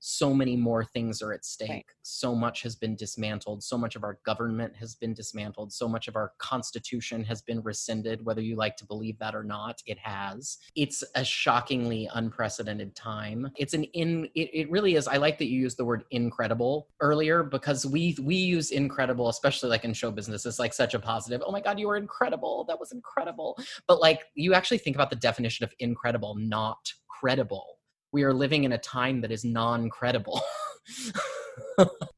So 0.00 0.34
many 0.34 0.56
more 0.56 0.84
things 0.84 1.22
are 1.22 1.32
at 1.32 1.44
stake. 1.44 1.86
So 2.02 2.34
much 2.34 2.62
has 2.62 2.76
been 2.76 2.94
dismantled. 2.94 3.64
So 3.64 3.78
much 3.78 3.96
of 3.96 4.04
our 4.04 4.18
government 4.26 4.74
has 4.76 4.94
been 4.94 5.14
dismantled. 5.14 5.72
So 5.72 5.88
much 5.88 6.08
of 6.08 6.16
our 6.16 6.32
constitution 6.38 7.24
has 7.24 7.40
been 7.40 7.62
rescinded, 7.62 8.24
whether 8.24 8.42
you 8.42 8.56
like 8.56 8.76
to 8.76 8.84
believe 8.84 9.18
that 9.18 9.34
or 9.34 9.44
not. 9.44 9.82
It 9.86 9.98
has. 9.98 10.58
It's 10.76 11.02
a 11.14 11.24
shockingly 11.24 12.08
unprecedented 12.12 12.94
time. 12.94 13.50
It's 13.56 13.74
an 13.74 13.84
in. 13.84 14.26
It, 14.34 14.50
it 14.52 14.70
really 14.70 14.96
is. 14.96 15.08
I 15.08 15.16
like 15.16 15.38
that 15.38 15.48
you 15.48 15.58
used 15.58 15.78
the 15.78 15.84
word 15.84 16.04
incredible 16.10 16.88
earlier 17.00 17.42
because 17.42 17.86
we 17.86 18.16
we 18.22 18.36
use 18.36 18.70
incredible, 18.70 19.28
especially 19.28 19.70
like 19.70 19.84
in 19.84 19.94
show 19.94 20.10
business. 20.10 20.44
It's 20.44 20.58
like 20.58 20.74
such 20.74 20.94
a 20.94 20.98
positive. 20.98 21.42
Oh 21.46 21.52
my 21.52 21.60
God, 21.60 21.78
you 21.78 21.86
were 21.86 21.96
incredible. 21.96 22.64
That 22.68 22.78
was 22.78 22.92
incredible. 22.92 23.58
But 23.88 24.00
like 24.00 24.20
you 24.34 24.54
actually 24.54 24.78
think 24.78 24.96
about 24.96 25.10
the 25.10 25.16
definition 25.16 25.64
of 25.64 25.72
incredible, 25.78 26.34
not 26.34 26.92
credible. 27.08 27.78
We 28.14 28.22
are 28.22 28.32
living 28.32 28.62
in 28.62 28.70
a 28.70 28.78
time 28.78 29.20
that 29.22 29.32
is 29.32 29.44
non-credible. 29.44 30.40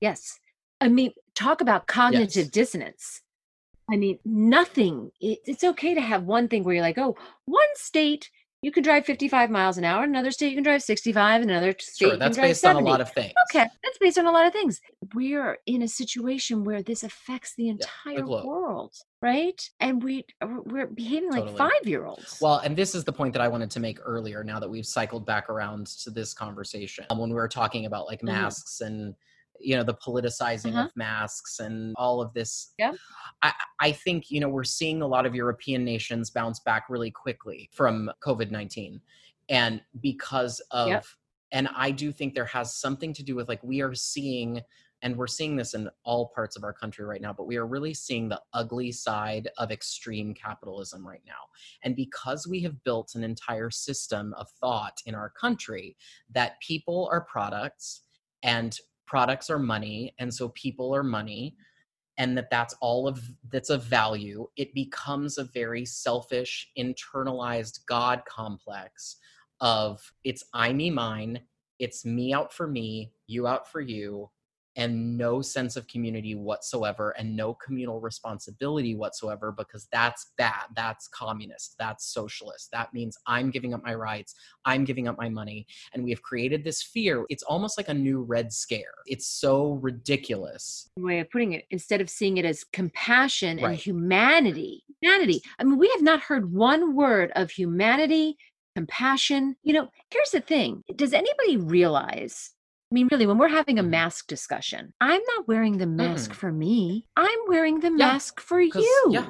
Yes. 0.00 0.38
I 0.78 0.88
mean, 0.88 1.12
talk 1.34 1.62
about 1.62 1.86
cognitive 1.86 2.44
Yes. 2.46 2.50
dissonance. 2.50 3.22
I 3.90 3.96
mean, 3.96 4.18
nothing. 4.26 5.10
It, 5.20 5.38
it's 5.46 5.64
okay 5.64 5.94
to 5.94 6.00
have 6.02 6.24
one 6.24 6.48
thing 6.48 6.64
where 6.64 6.74
you're 6.74 6.82
like, 6.84 6.98
oh, 6.98 7.16
one 7.46 7.66
state 7.74 8.30
you 8.66 8.72
can 8.72 8.82
drive 8.82 9.06
55 9.06 9.48
miles 9.48 9.78
an 9.78 9.84
hour, 9.84 10.02
In 10.02 10.10
another 10.10 10.32
state 10.32 10.48
you 10.48 10.56
can 10.56 10.64
drive 10.64 10.82
65, 10.82 11.42
In 11.42 11.50
another 11.50 11.72
state 11.78 12.04
sure, 12.04 12.12
you 12.14 12.18
that's 12.18 12.34
can 12.34 12.42
drive 12.42 12.48
based 12.50 12.64
on 12.64 12.70
70. 12.74 12.88
a 12.88 12.90
lot 12.90 13.00
of 13.00 13.12
things. 13.12 13.32
Okay, 13.48 13.64
that's 13.84 13.98
based 13.98 14.18
on 14.18 14.26
a 14.26 14.32
lot 14.32 14.44
of 14.44 14.52
things. 14.52 14.80
We're 15.14 15.58
in 15.66 15.82
a 15.82 15.86
situation 15.88 16.64
where 16.64 16.82
this 16.82 17.04
affects 17.04 17.54
the 17.56 17.68
entire 17.68 18.22
globe. 18.22 18.44
world, 18.44 18.92
right? 19.22 19.62
And 19.78 20.02
we 20.02 20.24
we're 20.64 20.88
behaving 20.88 21.30
like 21.30 21.44
Totally. 21.44 21.58
five 21.58 21.84
year 21.84 22.06
olds. 22.06 22.38
Well, 22.40 22.58
and 22.58 22.76
this 22.76 22.96
is 22.96 23.04
the 23.04 23.12
point 23.12 23.32
that 23.34 23.40
I 23.40 23.46
wanted 23.46 23.70
to 23.70 23.78
make 23.78 24.00
earlier. 24.04 24.42
Now 24.42 24.58
that 24.58 24.68
we've 24.68 24.84
cycled 24.84 25.24
back 25.24 25.48
around 25.48 25.86
to 26.02 26.10
this 26.10 26.34
conversation, 26.34 27.06
um, 27.10 27.18
when 27.18 27.28
we 27.30 27.36
were 27.36 27.46
talking 27.46 27.86
about 27.86 28.06
like 28.06 28.20
Mhm. 28.22 28.32
masks 28.32 28.80
and 28.80 29.14
you 29.60 29.76
know 29.76 29.82
the 29.84 29.94
politicizing 29.94 30.72
Uh-huh. 30.74 30.86
of 30.86 30.96
masks 30.96 31.58
and 31.60 31.94
all 31.96 32.20
of 32.20 32.32
this 32.34 32.72
Yeah. 32.78 32.92
I, 33.42 33.52
I 33.80 33.92
think 33.92 34.30
you 34.30 34.40
know 34.40 34.48
we're 34.48 34.64
seeing 34.64 35.02
a 35.02 35.06
lot 35.06 35.26
of 35.26 35.34
european 35.34 35.84
nations 35.84 36.30
bounce 36.30 36.60
back 36.60 36.84
really 36.88 37.10
quickly 37.10 37.68
from 37.72 38.10
covid-19 38.24 39.00
and 39.48 39.80
because 40.00 40.60
of 40.70 40.88
Yep. 40.88 41.04
and 41.52 41.68
i 41.76 41.90
do 41.90 42.12
think 42.12 42.34
there 42.34 42.44
has 42.46 42.76
something 42.76 43.12
to 43.14 43.22
do 43.22 43.34
with 43.34 43.48
like 43.48 43.62
we 43.62 43.80
are 43.82 43.94
seeing 43.94 44.60
and 45.02 45.14
we're 45.14 45.26
seeing 45.26 45.56
this 45.56 45.74
in 45.74 45.90
all 46.04 46.32
parts 46.34 46.56
of 46.56 46.64
our 46.64 46.72
country 46.72 47.04
right 47.04 47.20
now 47.20 47.32
but 47.32 47.46
we 47.46 47.56
are 47.56 47.66
really 47.66 47.92
seeing 47.94 48.28
the 48.28 48.40
ugly 48.54 48.90
side 48.90 49.48
of 49.58 49.70
extreme 49.70 50.32
capitalism 50.34 51.06
right 51.06 51.22
now 51.26 51.42
and 51.84 51.94
because 51.94 52.46
we 52.46 52.60
have 52.62 52.82
built 52.82 53.14
an 53.14 53.22
entire 53.22 53.70
system 53.70 54.34
of 54.38 54.48
thought 54.60 54.96
in 55.04 55.14
our 55.14 55.30
country 55.30 55.96
that 56.30 56.58
people 56.60 57.08
are 57.12 57.20
products 57.20 58.02
and 58.42 58.78
products 59.06 59.50
are 59.50 59.58
money 59.58 60.14
and 60.18 60.32
so 60.32 60.48
people 60.50 60.94
are 60.94 61.02
money 61.02 61.56
and 62.18 62.36
that 62.36 62.50
that's 62.50 62.74
all 62.80 63.06
of 63.06 63.20
that's 63.50 63.70
of 63.70 63.84
value 63.84 64.46
it 64.56 64.72
becomes 64.74 65.38
a 65.38 65.44
very 65.44 65.84
selfish 65.84 66.70
internalized 66.78 67.80
god 67.86 68.22
complex 68.26 69.16
of 69.60 70.12
it's 70.24 70.44
i 70.52 70.72
me 70.72 70.90
mine. 70.90 71.40
It's 71.78 72.06
me 72.06 72.32
out 72.32 72.52
for 72.52 72.66
me 72.66 73.12
you 73.26 73.46
out 73.46 73.70
for 73.70 73.80
you 73.80 74.30
and 74.76 75.16
no 75.16 75.40
sense 75.40 75.76
of 75.76 75.86
community 75.88 76.34
whatsoever 76.34 77.14
and 77.18 77.34
no 77.34 77.54
communal 77.54 78.00
responsibility 78.00 78.94
whatsoever 78.94 79.52
because 79.52 79.88
that's 79.90 80.32
bad 80.38 80.64
that's 80.74 81.08
communist 81.08 81.74
that's 81.78 82.12
socialist. 82.12 82.70
That 82.72 82.92
means 82.92 83.16
i'm 83.26 83.50
giving 83.50 83.74
up 83.74 83.82
my 83.82 83.94
rights 83.94 84.34
i'm 84.64 84.84
giving 84.84 85.08
up 85.08 85.18
my 85.18 85.28
money 85.28 85.66
and 85.92 86.04
we 86.04 86.10
have 86.10 86.22
created 86.22 86.64
this 86.64 86.82
fear. 86.82 87.24
It's 87.28 87.42
almost 87.42 87.78
like 87.78 87.88
a 87.88 87.94
new 87.94 88.22
red 88.22 88.52
scare. 88.52 88.94
It's 89.06 89.26
so 89.26 89.74
ridiculous. 89.82 90.88
Way 90.98 91.20
of 91.20 91.30
putting 91.30 91.52
it 91.52 91.64
instead 91.70 92.00
of 92.00 92.10
seeing 92.10 92.36
it 92.36 92.44
as 92.44 92.64
compassion 92.64 93.58
and 93.58 93.74
humanity 93.74 94.84
humanity. 95.00 95.42
I 95.58 95.64
mean 95.64 95.78
we 95.78 95.88
have 95.88 96.02
not 96.02 96.20
heard 96.20 96.52
one 96.52 96.94
word 96.94 97.32
of 97.34 97.50
humanity 97.50 98.36
compassion. 98.74 99.56
You 99.62 99.74
know 99.74 99.88
here's 100.10 100.30
the 100.30 100.40
thing. 100.40 100.82
Does 100.94 101.12
anybody 101.12 101.56
realize 101.56 102.52
i 102.90 102.94
mean 102.94 103.08
really 103.10 103.26
when 103.26 103.38
we're 103.38 103.48
having 103.48 103.78
a 103.78 103.82
mask 103.82 104.26
discussion 104.26 104.92
i'm 105.00 105.20
not 105.36 105.48
wearing 105.48 105.78
the 105.78 105.86
mask 105.86 106.30
Mm-mm. 106.30 106.34
for 106.36 106.52
me 106.52 107.06
i'm 107.16 107.38
wearing 107.48 107.80
the 107.80 107.88
Yeah, 107.88 108.12
mask 108.12 108.40
for 108.40 108.60
you 108.60 109.04
yeah 109.10 109.28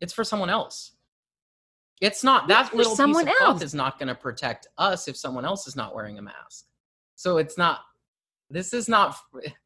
it's 0.00 0.12
for 0.12 0.24
someone 0.24 0.50
else 0.50 0.92
it's 2.00 2.22
not 2.22 2.44
It's 2.44 2.48
that 2.48 2.70
for 2.70 2.76
little 2.76 2.96
piece 2.96 3.16
of 3.22 3.26
cloth 3.26 3.40
else. 3.54 3.62
is 3.62 3.74
not 3.74 3.98
going 3.98 4.08
to 4.08 4.14
protect 4.14 4.66
us 4.78 5.08
if 5.08 5.16
someone 5.16 5.44
else 5.44 5.66
is 5.66 5.76
not 5.76 5.94
wearing 5.94 6.18
a 6.18 6.22
mask 6.22 6.66
so 7.14 7.38
it's 7.38 7.56
not 7.56 7.80
this 8.50 8.72
is 8.74 8.88
not 8.88 9.16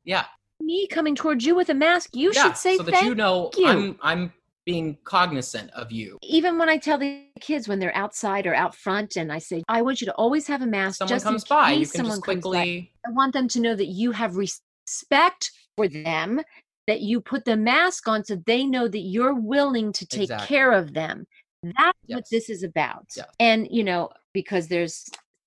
yeah 0.05 0.25
me 0.63 0.87
coming 0.87 1.15
towards 1.15 1.45
you 1.45 1.55
with 1.55 1.71
a 1.71 1.75
mask 1.75 2.15
you 2.15 2.33
yeah 2.35 2.45
should 2.45 2.57
say 2.57 2.77
so 2.77 2.83
that 2.83 2.93
thank 2.93 3.07
you 3.07 3.15
know 3.15 3.51
you. 3.57 3.67
i'm 3.67 3.99
i'm 4.03 4.33
being 4.73 4.99
cognizant 5.05 5.71
of 5.73 5.91
you 5.91 6.19
even 6.23 6.59
when 6.59 6.69
I 6.69 6.79
tell 6.79 6.99
the 6.99 7.25
kids 7.41 7.67
when 7.69 7.79
they're 7.79 7.97
outside 7.97 8.47
or 8.47 8.55
out 8.55 8.75
front, 8.75 9.17
and 9.17 9.33
I 9.33 9.39
say, 9.39 9.63
I 9.69 9.83
want 9.83 10.01
you 10.01 10.07
to 10.07 10.15
always 10.15 10.47
have 10.47 10.63
a 10.63 10.67
mask. 10.67 10.99
someone 10.99 11.17
just 11.17 11.27
in 11.27 11.33
comes 11.33 11.45
by 11.45 11.73
you 11.73 11.87
can 11.87 12.05
just 12.05 12.23
quickly 12.23 12.93
I 13.07 13.11
want 13.11 13.33
them 13.33 13.49
to 13.49 13.61
know 13.61 13.75
that 13.75 13.87
you 13.87 14.13
have 14.13 14.37
respect 14.37 15.51
for 15.77 15.89
them, 15.89 16.41
that 16.87 17.01
you 17.01 17.21
put 17.21 17.45
the 17.45 17.57
mask 17.57 18.07
on 18.09 18.25
so 18.25 18.37
they 18.47 18.67
know 18.67 18.89
that 18.89 19.01
you're 19.01 19.35
willing 19.35 19.93
to 19.95 20.07
take 20.07 20.25
Exactly. 20.25 20.47
care 20.49 20.73
of 20.73 20.93
them. 20.93 21.25
That's 21.63 21.99
what 22.07 22.25
this 22.31 22.49
is 22.51 22.63
about. 22.63 23.07
Yes. 23.17 23.27
And, 23.39 23.67
you 23.71 23.85
know, 23.85 24.11
because 24.35 24.69
there's 24.69 25.05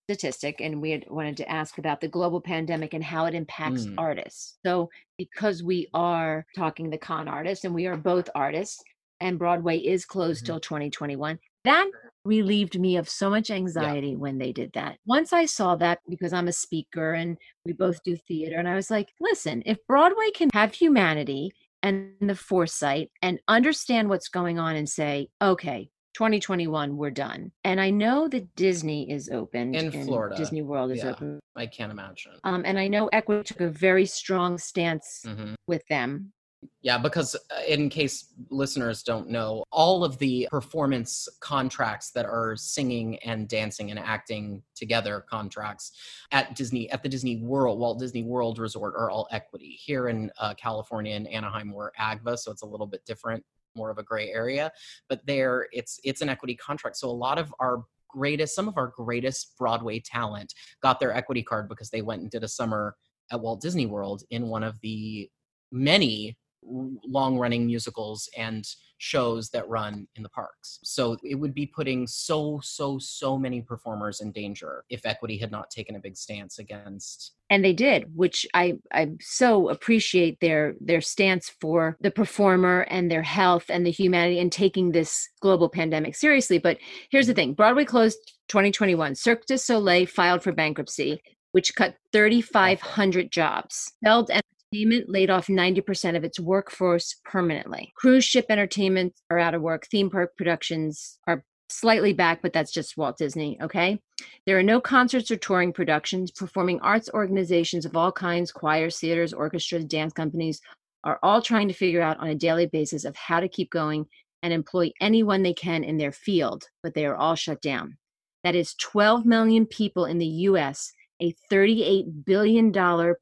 statistic 0.09 0.59
and 0.61 0.82
we 0.82 0.91
had 0.91 1.05
wanted 1.09 1.38
to 1.38 1.49
ask 1.49 1.78
about 1.78 2.01
the 2.01 2.07
global 2.07 2.41
pandemic 2.41 2.93
and 2.93 3.03
how 3.03 3.26
it 3.26 3.34
impacts 3.34 3.86
Mm. 3.86 3.95
artists. 3.97 4.57
So 4.65 4.89
because 5.17 5.63
we 5.63 5.88
are 5.93 6.45
talking 6.55 6.89
the 6.89 6.97
con 6.97 7.28
artists 7.28 7.63
and 7.65 7.74
we 7.74 7.86
are 7.86 7.95
both 7.97 8.30
artists 8.36 8.84
and 9.24 9.39
Broadway 9.39 9.78
is 9.80 10.05
closed 10.05 10.43
Mhm. 10.43 10.45
till 10.47 10.59
2021, 10.59 11.39
that 11.63 11.89
relieved 12.26 12.80
me 12.80 12.97
of 12.97 13.09
so 13.09 13.30
much 13.30 13.49
anxiety 13.49 14.15
when 14.15 14.38
they 14.38 14.51
did 14.51 14.71
that. 14.74 14.97
Once 15.05 15.34
I 15.34 15.45
saw 15.45 15.76
that, 15.78 15.99
because 16.09 16.34
I'm 16.34 16.47
a 16.47 16.53
speaker 16.53 17.13
and 17.13 17.38
we 17.65 17.74
both 17.74 18.03
do 18.03 18.15
theater, 18.15 18.57
and 18.57 18.67
I 18.67 18.76
was 18.76 18.91
like, 18.91 19.09
listen, 19.19 19.63
if 19.65 19.78
Broadway 19.88 20.30
can 20.32 20.49
have 20.53 20.74
humanity 20.74 21.51
and 21.82 22.13
the 22.21 22.36
foresight 22.36 23.11
and 23.21 23.39
understand 23.47 24.09
what's 24.09 24.30
going 24.30 24.59
on 24.59 24.76
and 24.76 24.88
say, 24.88 25.30
okay, 25.41 25.89
2021, 26.13 26.95
we're 26.95 27.09
done. 27.09 27.51
And 27.63 27.82
I 27.82 27.89
know 27.89 28.28
that 28.30 28.55
Disney 28.55 29.09
is 29.09 29.30
open 29.30 29.74
In 29.76 29.91
Florida, 29.91 30.36
Disney 30.36 30.61
World 30.61 30.91
is 30.91 31.03
yeah. 31.03 31.09
open. 31.11 31.39
i 31.55 31.65
can't 31.65 31.91
imagine 31.91 32.34
Um, 32.43 32.63
and 32.65 32.78
I 32.80 32.88
know 32.88 33.07
Equity 33.07 33.43
took 33.43 33.61
a 33.61 33.69
very 33.69 34.05
strong 34.05 34.57
stance 34.57 35.24
Mhm. 35.26 35.55
with 35.67 35.86
them. 35.88 36.34
Yeah, 36.82 36.97
because 36.97 37.36
uh, 37.36 37.61
in 37.68 37.89
case 37.89 38.34
listeners 38.49 39.03
don't 39.03 39.30
know, 39.30 39.64
all 39.72 40.03
of 40.03 40.18
the 40.18 40.47
performance 40.51 41.28
contracts 41.39 42.11
that 42.11 42.26
are 42.26 42.55
singing 42.55 43.18
and 43.20 43.47
dancing 43.47 43.89
and 43.89 43.99
acting 43.99 44.61
together 44.76 45.26
contracts 45.30 45.93
at 46.32 46.55
Disney, 46.55 46.89
at 46.91 47.03
the 47.03 47.09
Disney 47.09 47.38
World, 47.38 47.80
Walt 47.80 47.99
Disney 47.99 48.24
World 48.24 48.59
Resort 48.59 48.95
are 48.95 49.09
all 49.09 49.28
equity. 49.32 49.78
Here 49.80 50.09
in 50.09 50.32
uh, 50.39 50.53
California 50.55 51.16
and 51.16 51.28
Anaheim, 51.28 51.72
we're 51.72 51.91
AGVA, 51.99 52.38
so 52.38 52.51
it's 52.51 52.64
a 52.64 52.68
little 52.68 52.88
bit 52.88 53.05
different, 53.05 53.43
more 53.76 53.89
of 53.89 53.97
a 53.97 54.03
gray 54.03 54.30
area. 54.30 54.72
But 55.09 55.26
there, 55.26 55.68
it's 55.72 55.99
it's 56.03 56.22
an 56.22 56.30
equity 56.30 56.55
contract. 56.55 56.97
So 56.97 57.09
a 57.09 57.11
lot 57.11 57.39
of 57.39 57.53
our 57.59 57.84
greatest, 58.09 58.55
some 58.55 58.68
of 58.68 58.78
our 58.78 58.88
greatest 58.88 59.57
Broadway 59.57 59.99
talent 59.99 60.53
got 60.82 60.99
their 60.99 61.14
equity 61.14 61.43
card 61.43 61.68
because 61.68 61.89
they 61.89 62.01
went 62.01 62.22
and 62.22 62.32
did 62.32 62.43
a 62.43 62.47
summer 62.47 62.95
at 63.32 63.41
Walt 63.41 63.61
Disney 63.61 63.86
World 63.86 64.24
in 64.30 64.47
one 64.47 64.64
of 64.64 64.80
the 64.82 65.30
many 65.72 66.38
long 66.66 67.38
running 67.38 67.66
musicals 67.66 68.30
and 68.38 68.66
shows 68.97 69.49
that 69.49 69.68
run 69.68 70.07
in 70.16 70.24
the 70.24 70.30
parks. 70.30 70.80
So 70.84 71.18
it 71.24 71.36
would 71.36 71.53
be 71.53 71.66
putting 71.66 72.07
so, 72.07 72.61
so, 72.64 72.97
so 72.99 73.38
many 73.38 73.61
performers 73.61 74.22
in 74.22 74.32
danger 74.32 74.86
if 74.89 75.05
equity 75.05 75.38
had 75.38 75.51
not 75.51 75.70
taken 75.70 75.97
a 75.97 75.99
big 75.99 76.16
stance 76.16 76.57
against. 76.59 77.34
and 77.49 77.64
they 77.66 77.74
did 77.74 78.05
which 78.16 78.47
i 78.53 78.74
i 78.93 79.09
so 79.20 79.70
appreciate 79.70 80.39
their 80.39 80.76
their 80.80 81.01
stance 81.01 81.51
for 81.61 81.97
the 82.01 82.11
performer 82.11 82.82
and 82.89 83.11
their 83.11 83.22
health 83.22 83.66
and 83.70 83.86
the 83.86 83.91
humanity 83.91 84.39
and 84.39 84.51
taking 84.51 84.91
this 84.91 85.28
global 85.41 85.70
pandemic 85.70 86.16
seriously 86.16 86.57
but 86.57 86.78
here's 87.11 87.28
the 87.28 87.34
thing 87.34 87.53
broadway 87.53 87.86
closed 87.86 88.18
2021 88.47 89.16
cirque 89.16 89.45
du 89.45 89.57
soleil 89.57 90.05
filed 90.05 90.41
for 90.41 90.51
bankruptcy 90.51 91.22
which 91.51 91.76
cut 91.76 91.95
3500 92.14 93.32
jobs 93.32 93.91
Feld 94.03 94.32
entertainment 94.74 95.09
laid 95.09 95.30
off 95.30 95.47
90% 95.47 96.17
of 96.17 96.24
its 96.24 96.39
workforce 96.39 97.15
permanently 97.26 97.93
cruise 97.95 98.26
ship 98.26 98.45
entertainment 98.49 99.13
are 99.30 99.39
out 99.39 99.53
of 99.53 99.61
work 99.61 99.86
theme 99.88 100.09
park 100.09 100.36
productions 100.36 101.19
are 101.28 101.43
slightly 101.69 102.13
back 102.13 102.41
but 102.41 102.53
that's 102.53 102.71
just 102.71 102.97
walt 102.97 103.17
disney 103.17 103.57
okay 103.61 103.99
there 104.45 104.57
are 104.57 104.63
no 104.63 104.82
concerts 104.82 105.32
or 105.32 105.38
touring 105.38 105.74
productions. 105.74 106.32
Performing 106.32 106.80
arts 106.82 107.09
organizations 107.13 107.86
of 107.86 107.95
all 107.95 108.11
kinds, 108.11 108.51
choirs, 108.51 108.99
theaters, 108.99 109.34
orchestras, 109.34 109.86
dance 109.86 110.13
companies 110.13 110.61
are 111.03 111.19
all 111.24 111.41
trying 111.41 111.67
to 111.67 111.74
figure 111.74 112.01
out 112.01 112.19
on 112.19 112.30
a 112.30 112.36
daily 112.36 112.65
basis 112.65 113.05
of 113.05 113.15
how 113.15 113.39
to 113.39 113.47
keep 113.47 113.69
going 113.69 114.05
and 114.41 114.53
employ 114.53 114.91
anyone 114.99 115.43
they 115.43 115.53
can 115.53 115.84
in 115.84 115.97
their 115.97 116.11
field, 116.11 116.65
but 116.82 116.93
they 116.93 117.05
are 117.05 117.15
all 117.15 117.36
shut 117.36 117.61
down. 117.61 117.97
That 118.43 118.55
is 118.55 118.76
12 118.76 119.26
million 119.26 119.65
people 119.65 120.05
in 120.05 120.17
the 120.17 120.26
US, 120.26 120.91
a 121.22 121.34
$38 121.51 122.26
billion 122.26 122.72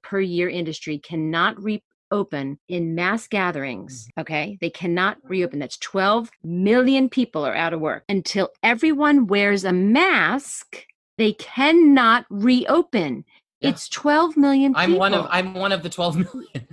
per 0.02 0.20
year 0.20 0.50
industry 0.50 0.98
cannot 1.00 1.56
reopen 1.62 2.60
in 2.68 2.96
mass 2.96 3.28
gatherings. 3.28 4.08
Mm-hmm. 4.08 4.22
Okay. 4.22 4.58
They 4.62 4.70
cannot 4.70 5.18
reopen. 5.24 5.60
That's 5.60 5.78
12 5.78 6.30
million 6.44 7.10
people 7.10 7.46
are 7.46 7.56
out 7.56 7.74
of 7.74 7.80
work. 7.82 8.04
Until 8.10 8.50
everyone 8.64 9.28
wears 9.28 9.64
a 9.64 9.74
mask, 9.74 10.86
they 11.18 11.34
cannot 11.34 12.26
reopen. 12.30 13.24
Yeah. 13.60 13.70
It's 13.70 13.88
12 13.90 14.38
million 14.38 14.74
people. 14.74 14.82
I'm 14.94 14.98
one 14.98 15.14
of 15.14 15.28
I'm 15.30 15.54
one 15.54 15.72
of 15.72 15.84
the 15.84 15.90
12 15.90 16.16
million. 16.34 16.68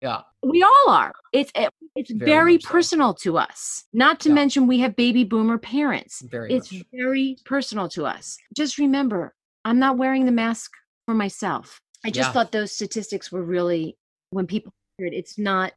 yeah. 0.00 0.20
we 0.42 0.62
all 0.62 0.84
are. 0.88 1.12
It's 1.32 1.50
it's 1.96 2.10
Very 2.12 2.24
very, 2.30 2.52
much 2.54 2.62
so. 2.62 2.68
personal 2.70 3.14
to 3.14 3.36
us. 3.38 3.84
Not 3.92 4.20
to 4.20 4.28
Yeah. 4.28 4.36
mention 4.36 4.66
we 4.68 4.78
have 4.78 4.94
baby 4.94 5.24
boomer 5.24 5.58
parents. 5.58 6.22
Very 6.22 6.52
It's 6.54 6.72
much. 6.72 6.84
very 6.92 7.36
personal 7.44 7.88
to 7.90 8.06
us. 8.06 8.38
Just 8.56 8.78
remember, 8.78 9.34
I'm 9.64 9.78
not 9.78 9.98
wearing 9.98 10.26
the 10.26 10.32
mask 10.32 10.72
for 11.06 11.14
myself. 11.14 11.80
I 12.04 12.10
just 12.10 12.28
Yeah. 12.28 12.32
thought 12.32 12.52
those 12.52 12.72
statistics 12.72 13.30
were 13.30 13.42
really 13.44 13.96
when 14.30 14.46
people 14.46 14.72
hear 14.98 15.06
it, 15.08 15.14
it's 15.14 15.38
not 15.38 15.72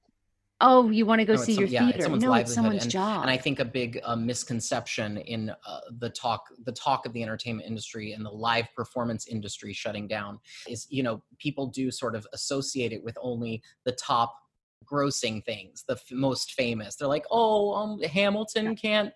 oh, 0.61 0.89
you 0.89 1.05
want 1.05 1.19
to 1.19 1.25
go 1.25 1.33
No, 1.33 1.41
see 1.43 1.55
some- 1.55 1.63
your 1.63 1.69
yeah, 1.69 1.79
it's 1.89 1.97
theater. 1.97 2.03
someone's 2.03 2.23
no, 2.23 2.33
it's 2.35 2.53
someone's 2.53 2.83
and- 2.83 2.91
job. 2.91 3.21
and 3.23 3.29
I 3.29 3.35
think 3.35 3.59
a 3.59 3.65
big 3.65 3.99
uh, 4.03 4.15
misconception 4.15 5.17
in 5.17 5.49
uh, 5.49 5.79
the 5.99 6.09
talk, 6.09 6.45
the 6.63 6.71
talk 6.71 7.05
of 7.05 7.11
the 7.11 7.21
entertainment 7.21 7.67
industry 7.67 8.13
and 8.13 8.23
the 8.25 8.29
live 8.29 8.67
performance 8.73 9.27
industry 9.27 9.73
shutting 9.73 10.07
down 10.07 10.39
is, 10.69 10.87
you 10.89 11.03
know, 11.03 11.21
people 11.37 11.67
do 11.67 11.91
sort 11.91 12.15
of 12.15 12.25
associate 12.31 12.93
it 12.93 13.03
with 13.03 13.17
only 13.19 13.61
the 13.83 13.91
top 13.93 14.39
grossing 14.85 15.43
things, 15.43 15.83
the 15.85 15.95
f- 15.95 16.11
most 16.11 16.53
famous. 16.53 16.95
They're 16.95 17.09
like, 17.09 17.25
oh, 17.29 17.73
um, 17.73 17.99
Hamilton 18.01 18.73
can't 18.77 19.09
p- 19.09 19.13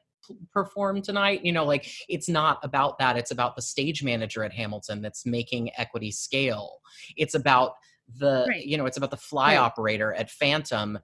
perform 0.52 1.02
tonight. 1.02 1.44
You 1.44 1.52
know, 1.52 1.66
like 1.66 1.90
it's 2.10 2.30
not 2.30 2.60
about 2.64 2.98
that. 3.00 3.18
It's 3.18 3.32
about 3.32 3.56
the 3.56 3.62
stage 3.62 4.04
manager 4.04 4.44
at 4.44 4.54
Hamilton 4.54 5.02
that's 5.02 5.26
making 5.26 5.72
equity 5.78 6.12
scale. 6.12 6.80
It's 7.16 7.36
about 7.36 7.74
the 8.18 8.46
Right. 8.48 8.66
you 8.66 8.78
know 8.78 8.86
it's 8.86 8.98
about 8.98 9.12
the 9.12 9.18
fly 9.18 9.56
Right. 9.56 9.58
operator 9.60 10.14
at 10.14 10.32
Phantom 10.32 10.98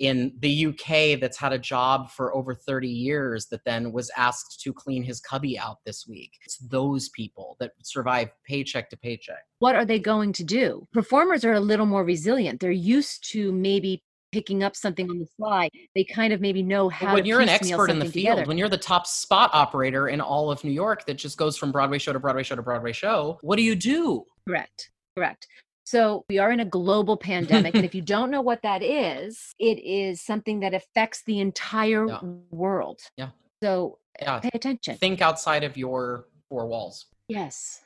in 0.00 0.32
the 0.38 0.66
UK 0.66 1.16
that's 1.20 1.36
had 1.36 1.52
a 1.52 1.58
job 1.58 2.08
for 2.10 2.32
over 2.32 2.54
30 2.54 2.88
years 2.88 3.46
that 3.46 3.64
then 3.64 3.90
was 3.90 4.10
asked 4.16 4.60
to 4.60 4.72
clean 4.72 5.02
his 5.02 5.20
cubby 5.20 5.58
out 5.58 5.78
this 5.84 6.06
week. 6.06 6.34
It's 6.44 6.56
those 6.58 7.08
people 7.08 7.56
that 7.58 7.72
survive 7.82 8.30
paycheck 8.46 8.90
to 8.90 8.96
paycheck. 8.96 9.44
what 9.58 9.74
are 9.74 9.84
they 9.84 9.98
going 9.98 10.32
to 10.32 10.44
do? 10.44 10.86
Performers 10.92 11.44
are 11.44 11.54
a 11.54 11.58
little 11.60 11.84
more 11.86 12.04
resilient. 12.04 12.60
They're 12.60 12.70
used 12.70 13.28
to 13.32 13.50
maybe 13.50 14.04
picking 14.32 14.62
up 14.62 14.76
something 14.76 15.08
on 15.10 15.18
the 15.18 15.26
fly. 15.36 15.68
They 15.94 16.04
kind 16.04 16.32
of 16.32 16.40
maybe 16.40 16.62
know 16.62 16.88
But 16.88 16.94
how 16.94 17.14
when 17.14 17.24
you're 17.24 17.40
an 17.40 17.48
expert 17.48 17.90
in 17.90 17.98
the 17.98 18.04
field, 18.04 18.36
together. 18.36 18.44
when 18.48 18.58
you're 18.58 18.68
the 18.68 18.76
top 18.78 19.06
spot 19.06 19.50
operator 19.52 20.08
in 20.08 20.20
all 20.20 20.50
of 20.50 20.62
New 20.64 20.70
York 20.70 21.06
that 21.06 21.14
just 21.14 21.36
goes 21.38 21.56
from 21.56 21.72
Broadway 21.72 21.98
show 21.98 22.12
to 22.12 22.18
Broadway 22.20 22.42
show 22.42 22.56
to 22.56 22.62
Broadway 22.62 22.92
show, 22.92 23.38
what 23.42 23.56
do 23.56 23.62
you 23.62 23.74
do? 23.74 24.24
Correct. 24.46 24.90
Correct. 25.16 25.46
So 25.84 26.24
we 26.28 26.38
are 26.38 26.50
in 26.52 26.60
a 26.60 26.64
global 26.66 27.16
pandemic. 27.16 27.74
and 27.74 27.84
if 27.84 27.94
you 27.94 28.02
don't 28.02 28.30
know 28.30 28.42
what 28.42 28.60
that 28.62 28.82
is, 28.82 29.54
it 29.58 29.78
is 29.82 30.20
something 30.20 30.60
that 30.60 30.74
affects 30.74 31.22
the 31.24 31.40
entire 31.40 32.06
Yeah. 32.06 32.20
world. 32.50 33.00
Yeah. 33.16 33.30
So 33.62 33.98
Yeah. 34.20 34.40
pay 34.40 34.50
attention. 34.52 34.96
Think 34.98 35.22
outside 35.22 35.64
of 35.64 35.76
your 35.76 36.26
four 36.48 36.66
walls. 36.66 37.06
yes. 37.28 37.82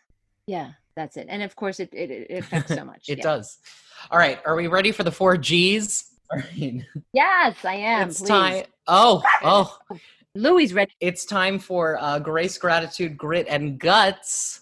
Yeah, 0.48 0.72
that's 0.96 1.16
it. 1.16 1.28
And 1.30 1.40
of 1.44 1.54
course 1.54 1.78
it 1.78 1.90
it, 1.94 2.10
it 2.10 2.38
affects 2.40 2.74
so 2.74 2.84
much. 2.92 3.08
It 3.08 3.18
yeah. 3.18 3.22
does. 3.22 3.58
All 4.10 4.18
right. 4.18 4.40
Are 4.44 4.56
we 4.56 4.66
ready 4.66 4.90
for 4.90 5.04
the 5.04 5.12
four 5.12 5.36
G's? 5.36 6.08
Yes, 7.12 7.64
I 7.64 7.74
am. 7.74 8.08
it's 8.08 8.20
please. 8.20 8.28
time. 8.28 8.64
Oh, 8.86 9.22
oh. 9.42 9.78
Louis 10.34 10.72
ready. 10.72 10.92
It's 11.00 11.26
time 11.26 11.58
for 11.58 11.98
uh, 12.00 12.18
Grace, 12.18 12.56
Gratitude, 12.56 13.18
Grit, 13.18 13.46
and 13.48 13.78
Guts. 13.78 14.61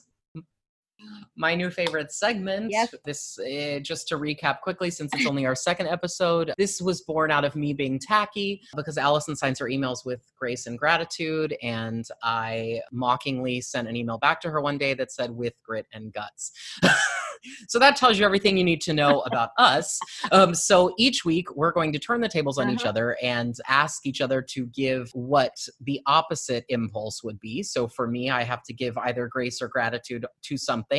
My 1.36 1.54
new 1.54 1.70
favorite 1.70 2.12
segment. 2.12 2.70
Yes. 2.70 2.94
This, 3.04 3.38
uh, 3.38 3.78
just 3.80 4.08
to 4.08 4.16
recap 4.16 4.60
quickly, 4.60 4.90
since 4.90 5.12
it's 5.14 5.26
only 5.26 5.46
our 5.46 5.54
second 5.54 5.86
episode, 5.88 6.52
this 6.58 6.80
was 6.80 7.00
born 7.02 7.30
out 7.30 7.44
of 7.44 7.56
me 7.56 7.72
being 7.72 7.98
tacky 7.98 8.62
because 8.76 8.98
Alison 8.98 9.36
signs 9.36 9.58
her 9.58 9.66
emails 9.66 10.04
with 10.04 10.20
grace 10.38 10.66
and 10.66 10.78
gratitude. 10.78 11.56
And 11.62 12.04
I 12.22 12.80
mockingly 12.92 13.60
sent 13.60 13.88
an 13.88 13.96
email 13.96 14.18
back 14.18 14.40
to 14.42 14.50
her 14.50 14.60
one 14.60 14.78
day 14.78 14.94
that 14.94 15.10
said, 15.12 15.30
with 15.30 15.54
grit 15.64 15.86
and 15.92 16.12
guts. 16.12 16.52
so 17.68 17.78
that 17.78 17.96
tells 17.96 18.18
you 18.18 18.24
everything 18.26 18.56
you 18.58 18.64
need 18.64 18.82
to 18.82 18.92
know 18.92 19.20
about 19.20 19.50
us. 19.58 19.98
Um, 20.32 20.54
so 20.54 20.92
each 20.98 21.24
week, 21.24 21.54
we're 21.56 21.72
going 21.72 21.92
to 21.94 21.98
turn 21.98 22.20
the 22.20 22.28
tables 22.28 22.58
on 22.58 22.68
each 22.68 22.80
Uh-huh. 22.80 22.90
other 22.90 23.16
and 23.22 23.54
ask 23.68 24.04
each 24.06 24.20
other 24.20 24.42
to 24.42 24.66
give 24.66 25.10
what 25.14 25.54
the 25.80 26.00
opposite 26.06 26.64
impulse 26.68 27.22
would 27.24 27.38
be. 27.40 27.62
So 27.62 27.88
for 27.88 28.06
me, 28.06 28.28
I 28.30 28.42
have 28.42 28.62
to 28.64 28.74
give 28.74 28.98
either 28.98 29.26
grace 29.28 29.62
or 29.62 29.68
gratitude 29.68 30.26
to 30.42 30.56
something, 30.58 30.89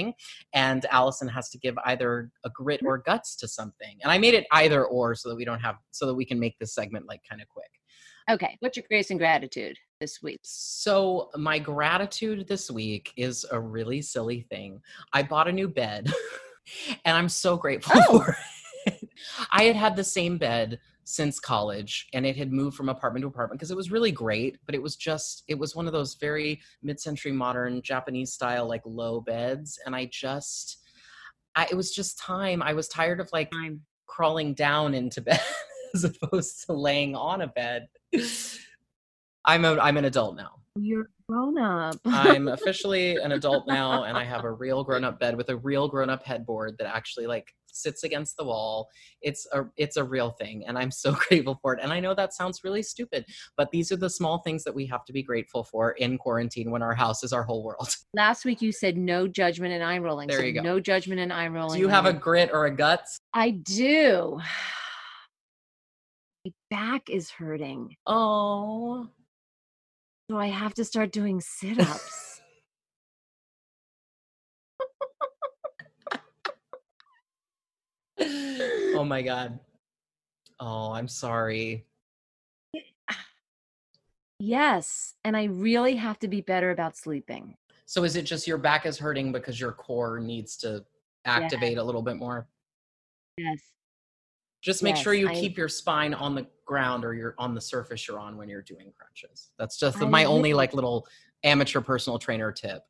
and 0.54 0.86
Alison 0.90 1.28
has 1.28 1.50
to 1.50 1.58
give 1.58 1.78
either 1.86 2.32
a 2.44 2.50
grit 2.50 2.80
mm-hmm. 2.80 2.88
or 2.88 2.98
guts 3.00 3.36
to 3.38 3.48
something. 3.48 3.98
And 4.02 4.12
I 4.12 4.18
made 4.18 4.34
it 4.34 4.46
either 4.52 4.86
or 4.86 5.16
so 5.16 5.30
that 5.30 5.36
we 5.36 5.46
don't 5.46 5.60
have, 5.60 5.76
so 5.92 6.06
that 6.06 6.16
we 6.16 6.26
can 6.26 6.40
make 6.40 6.58
this 6.60 6.74
segment 6.74 7.08
like 7.08 7.22
kind 7.30 7.42
of 7.42 7.48
quick. 7.50 7.70
Okay. 8.30 8.58
What's 8.60 8.78
your 8.78 8.86
grace 8.88 9.10
and 9.10 9.20
gratitude 9.20 9.78
this 10.00 10.22
week? 10.22 10.40
So, 10.44 11.30
my 11.36 11.60
gratitude 11.60 12.48
this 12.48 12.70
week 12.70 13.12
is 13.18 13.46
a 13.52 13.60
really 13.60 14.02
silly 14.02 14.42
thing. 14.50 14.80
I 15.14 15.24
bought 15.24 15.48
a 15.48 15.52
new 15.52 15.68
bed 15.68 16.12
and 17.06 17.18
I'm 17.18 17.30
so 17.30 17.58
grateful 17.58 18.02
Oh. 18.08 18.20
for 18.20 18.38
it. 18.86 19.10
I 19.52 19.64
had 19.64 19.76
had 19.76 19.96
the 19.96 20.04
same 20.04 20.38
bed 20.38 20.80
since 21.12 21.40
college 21.40 22.08
and 22.14 22.26
it 22.26 22.38
had 22.38 22.52
moved 22.52 22.76
from 22.76 22.90
apartment 22.90 23.24
to 23.24 23.28
apartment 23.28 23.60
because 23.60 23.72
it 23.72 23.78
was 23.78 23.92
really 23.92 24.12
great, 24.12 24.58
but 24.66 24.76
it 24.76 24.82
was 24.82 24.96
just, 24.96 25.44
it 25.48 25.58
was 25.58 25.76
one 25.76 25.88
of 25.88 25.94
those 25.94 26.16
very 26.16 26.62
mid 26.82 27.00
century 27.00 27.32
modern 27.32 27.82
Japanese 27.82 28.34
style, 28.34 28.68
like 28.68 28.82
low 28.86 29.22
beds. 29.22 29.80
And 29.86 29.96
I 29.96 30.06
just, 30.06 30.78
I, 31.56 31.68
it 31.70 31.76
was 31.76 31.92
just 31.92 32.18
time. 32.18 32.62
I 32.62 32.74
was 32.74 32.88
tired 32.88 33.20
of 33.20 33.30
like 33.34 33.52
Time. 33.52 33.82
crawling 34.08 34.54
down 34.54 34.94
into 34.94 35.22
bed 35.22 35.42
as 35.94 36.04
opposed 36.04 36.66
to 36.66 36.74
laying 36.74 37.16
on 37.16 37.42
a 37.42 37.48
bed. 37.48 37.88
I'm 39.46 39.66
a, 39.66 39.78
I'm 39.78 39.98
an 39.98 40.06
adult 40.06 40.38
now. 40.38 40.62
You're 40.76 41.10
grown 41.28 41.58
up. 41.58 41.98
I'm 42.06 42.48
officially 42.48 43.16
an 43.18 43.34
adult 43.34 43.68
now 43.68 44.04
and 44.04 44.18
I 44.18 44.24
have 44.34 44.46
a 44.46 44.52
real 44.52 44.84
grown 44.84 45.04
up 45.04 45.20
bed 45.20 45.36
with 45.36 45.50
a 45.50 45.58
real 45.58 45.88
grown 45.88 46.10
up 46.10 46.24
headboard 46.24 46.78
that 46.78 46.88
actually 46.88 47.28
like 47.28 47.54
sits 47.72 48.04
against 48.04 48.38
the 48.38 48.44
wall. 48.44 48.90
It's 49.22 49.48
a 49.54 49.64
it's 49.78 49.98
a 49.98 50.04
real 50.04 50.32
thing 50.32 50.64
and 50.68 50.78
I'm 50.78 50.92
so 50.92 51.16
grateful 51.28 51.60
for 51.62 51.74
it. 51.74 51.80
And 51.82 51.92
I 51.92 52.00
know 52.00 52.14
that 52.14 52.34
sounds 52.34 52.64
really 52.64 52.84
stupid, 52.84 53.26
but 53.58 53.72
these 53.72 53.92
are 53.92 53.98
the 53.98 54.10
small 54.10 54.40
things 54.40 54.64
that 54.64 54.76
we 54.76 54.86
have 54.88 55.06
to 55.06 55.14
be 55.14 55.24
grateful 55.24 55.64
for 55.64 55.92
in 55.92 56.18
quarantine 56.18 56.72
when 56.72 56.82
our 56.82 56.96
house 56.96 57.24
is 57.24 57.34
our 57.34 57.44
whole 57.44 57.64
world. 57.64 57.96
Last 58.14 58.46
week 58.46 58.62
you 58.62 58.72
said 58.72 58.98
no 58.98 59.28
judgment 59.28 59.74
and 59.74 59.84
eye 59.84 59.98
rolling. 59.98 60.28
There 60.28 60.40
so 60.40 60.46
you 60.46 60.54
go. 60.54 60.62
No 60.62 60.80
judgment 60.80 61.20
and 61.20 61.32
eye 61.32 61.48
rolling. 61.48 61.78
Do 61.78 61.82
you 61.82 61.90
have 61.90 62.06
a 62.06 62.14
grit 62.14 62.50
or 62.54 62.66
a 62.66 62.72
guts? 62.76 63.20
I 63.34 63.52
do. 63.52 64.40
My 66.46 66.52
back 66.72 67.10
is 67.10 67.30
hurting. 67.30 67.96
Oh. 68.08 69.08
So 70.30 70.38
I 70.38 70.48
have 70.48 70.74
to 70.76 70.86
start 70.86 71.12
doing 71.12 71.42
sit 71.46 71.78
oh 78.96 79.04
my 79.04 79.22
god. 79.32 79.60
Oh, 80.60 80.92
I'm 80.92 81.08
sorry. 81.08 81.86
yes. 84.40 85.16
And 85.24 85.36
I 85.36 85.46
really 85.46 85.96
have 85.96 86.20
to 86.20 86.28
be 86.28 86.42
better 86.42 86.72
about 86.72 86.96
sleeping. 86.96 87.56
So 87.86 88.04
is 88.04 88.16
it 88.16 88.24
just 88.24 88.48
your 88.48 88.58
back 88.58 88.86
is 88.86 88.98
hurting 88.98 89.32
because 89.32 89.60
your 89.60 89.72
core 89.72 90.20
needs 90.20 90.56
to 90.58 90.86
activate 91.26 91.78
a 91.78 91.84
little 91.84 92.02
bit 92.02 92.18
more? 92.18 92.48
Yes. 93.38 93.60
Just 94.62 94.84
make 94.84 94.96
sure 94.96 95.14
you 95.14 95.30
I- 95.30 95.34
keep 95.34 95.58
your 95.58 95.68
spine 95.68 96.14
on 96.14 96.36
the 96.36 96.46
ground 96.66 97.04
or 97.04 97.14
you're 97.14 97.36
on 97.38 97.56
the 97.56 97.62
surface 97.62 98.08
you're 98.08 98.20
on 98.20 98.38
when 98.38 98.48
you're 98.48 98.62
doing 98.62 98.94
crunches. 98.98 99.50
That's 99.58 99.78
just 99.78 100.00
my 100.00 100.26
only 100.26 100.54
like 100.54 100.74
little 100.74 101.08
amateur 101.44 101.82
personal 101.82 102.20
trainer 102.20 102.52
tip. 102.52 102.84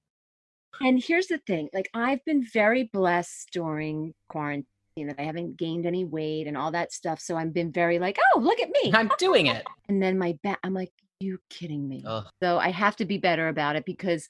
And 0.81 1.01
here's 1.01 1.27
the 1.27 1.37
thing 1.39 1.69
like, 1.73 1.89
I've 1.93 2.23
been 2.25 2.43
very 2.43 2.89
blessed 2.91 3.49
during 3.51 4.13
quarantine 4.29 4.65
that 4.97 5.15
I 5.17 5.23
haven't 5.23 5.57
gained 5.57 5.85
any 5.85 6.03
weight 6.05 6.47
and 6.47 6.57
all 6.57 6.71
that 6.71 6.91
stuff. 6.91 7.19
So 7.19 7.37
I've 7.37 7.53
been 7.53 7.71
very 7.71 7.99
like, 7.99 8.17
oh, 8.35 8.39
look 8.39 8.59
at 8.59 8.69
me. 8.69 8.91
I'm 8.93 9.09
doing 9.17 9.47
it. 9.47 9.65
And 9.87 10.01
then 10.01 10.17
my 10.17 10.37
back, 10.43 10.59
I'm 10.63 10.73
like, 10.73 10.91
you 11.19 11.39
kidding 11.49 11.87
me? 11.87 12.03
Ugh. 12.05 12.25
So 12.43 12.57
I 12.57 12.69
have 12.71 12.95
to 12.97 13.05
be 13.05 13.17
better 13.17 13.47
about 13.47 13.75
it 13.75 13.85
because, 13.85 14.27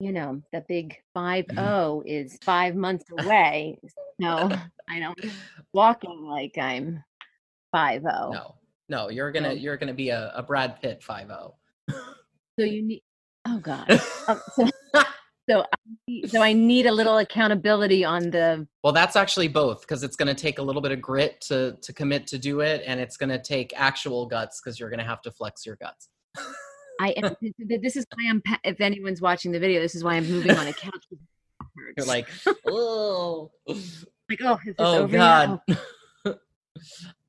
you 0.00 0.12
know, 0.12 0.40
the 0.52 0.64
big 0.66 0.96
five 1.14 1.46
zero 1.52 2.02
is 2.06 2.38
five 2.42 2.74
months 2.74 3.04
away. 3.18 3.78
No, 4.18 4.50
I 4.88 4.98
don't 4.98 5.18
walking 5.72 6.24
like 6.26 6.56
I'm 6.58 7.04
five 7.72 8.02
zero. 8.02 8.30
No. 8.32 8.54
No, 8.90 9.10
you're 9.10 9.30
gonna 9.32 9.48
No. 9.48 9.54
you're 9.54 9.76
gonna 9.76 9.92
be 9.92 10.08
a, 10.08 10.32
a 10.34 10.42
Brad 10.42 10.80
Pitt 10.80 11.02
five 11.02 11.30
oh. 11.30 11.56
So 12.58 12.64
you 12.64 12.82
need. 12.82 13.02
Oh 13.46 13.58
God. 13.58 13.86
Um, 14.28 14.40
so, 14.56 14.68
so, 15.48 15.62
I 15.62 15.76
need, 16.06 16.30
so 16.30 16.42
I 16.42 16.52
need 16.52 16.86
a 16.86 16.92
little 16.92 17.18
accountability 17.18 18.04
on 18.04 18.30
the. 18.30 18.66
Well, 18.82 18.92
that's 18.92 19.16
actually 19.16 19.48
both 19.48 19.82
because 19.82 20.02
it's 20.02 20.16
going 20.16 20.34
to 20.34 20.40
take 20.40 20.58
a 20.58 20.62
little 20.62 20.82
bit 20.82 20.92
of 20.92 21.00
grit 21.00 21.40
to 21.42 21.76
to 21.80 21.92
commit 21.92 22.26
to 22.28 22.38
do 22.38 22.60
it, 22.60 22.82
and 22.86 23.00
it's 23.00 23.16
going 23.16 23.30
to 23.30 23.38
take 23.40 23.72
actual 23.76 24.26
guts 24.26 24.60
because 24.60 24.78
you're 24.78 24.90
going 24.90 24.98
to 24.98 25.04
have 25.04 25.22
to 25.22 25.30
flex 25.30 25.64
your 25.64 25.76
guts. 25.76 26.08
I. 27.00 27.12
th- 27.12 27.80
This 27.82 27.96
is 27.96 28.06
why 28.14 28.28
I'm. 28.28 28.42
If 28.64 28.80
anyone's 28.80 29.20
watching 29.20 29.52
the 29.52 29.60
video, 29.60 29.80
this 29.80 29.94
is 29.94 30.04
why 30.04 30.14
I'm 30.14 30.28
moving 30.28 30.56
on 30.56 30.66
a 30.66 30.72
couch. 30.72 31.06
You're 31.96 32.06
like, 32.06 32.28
oh, 32.66 33.50
like, 33.66 34.40
oh, 34.42 34.58
is 34.64 34.64
this 34.64 34.74
oh? 34.78 35.06
God. 35.06 35.60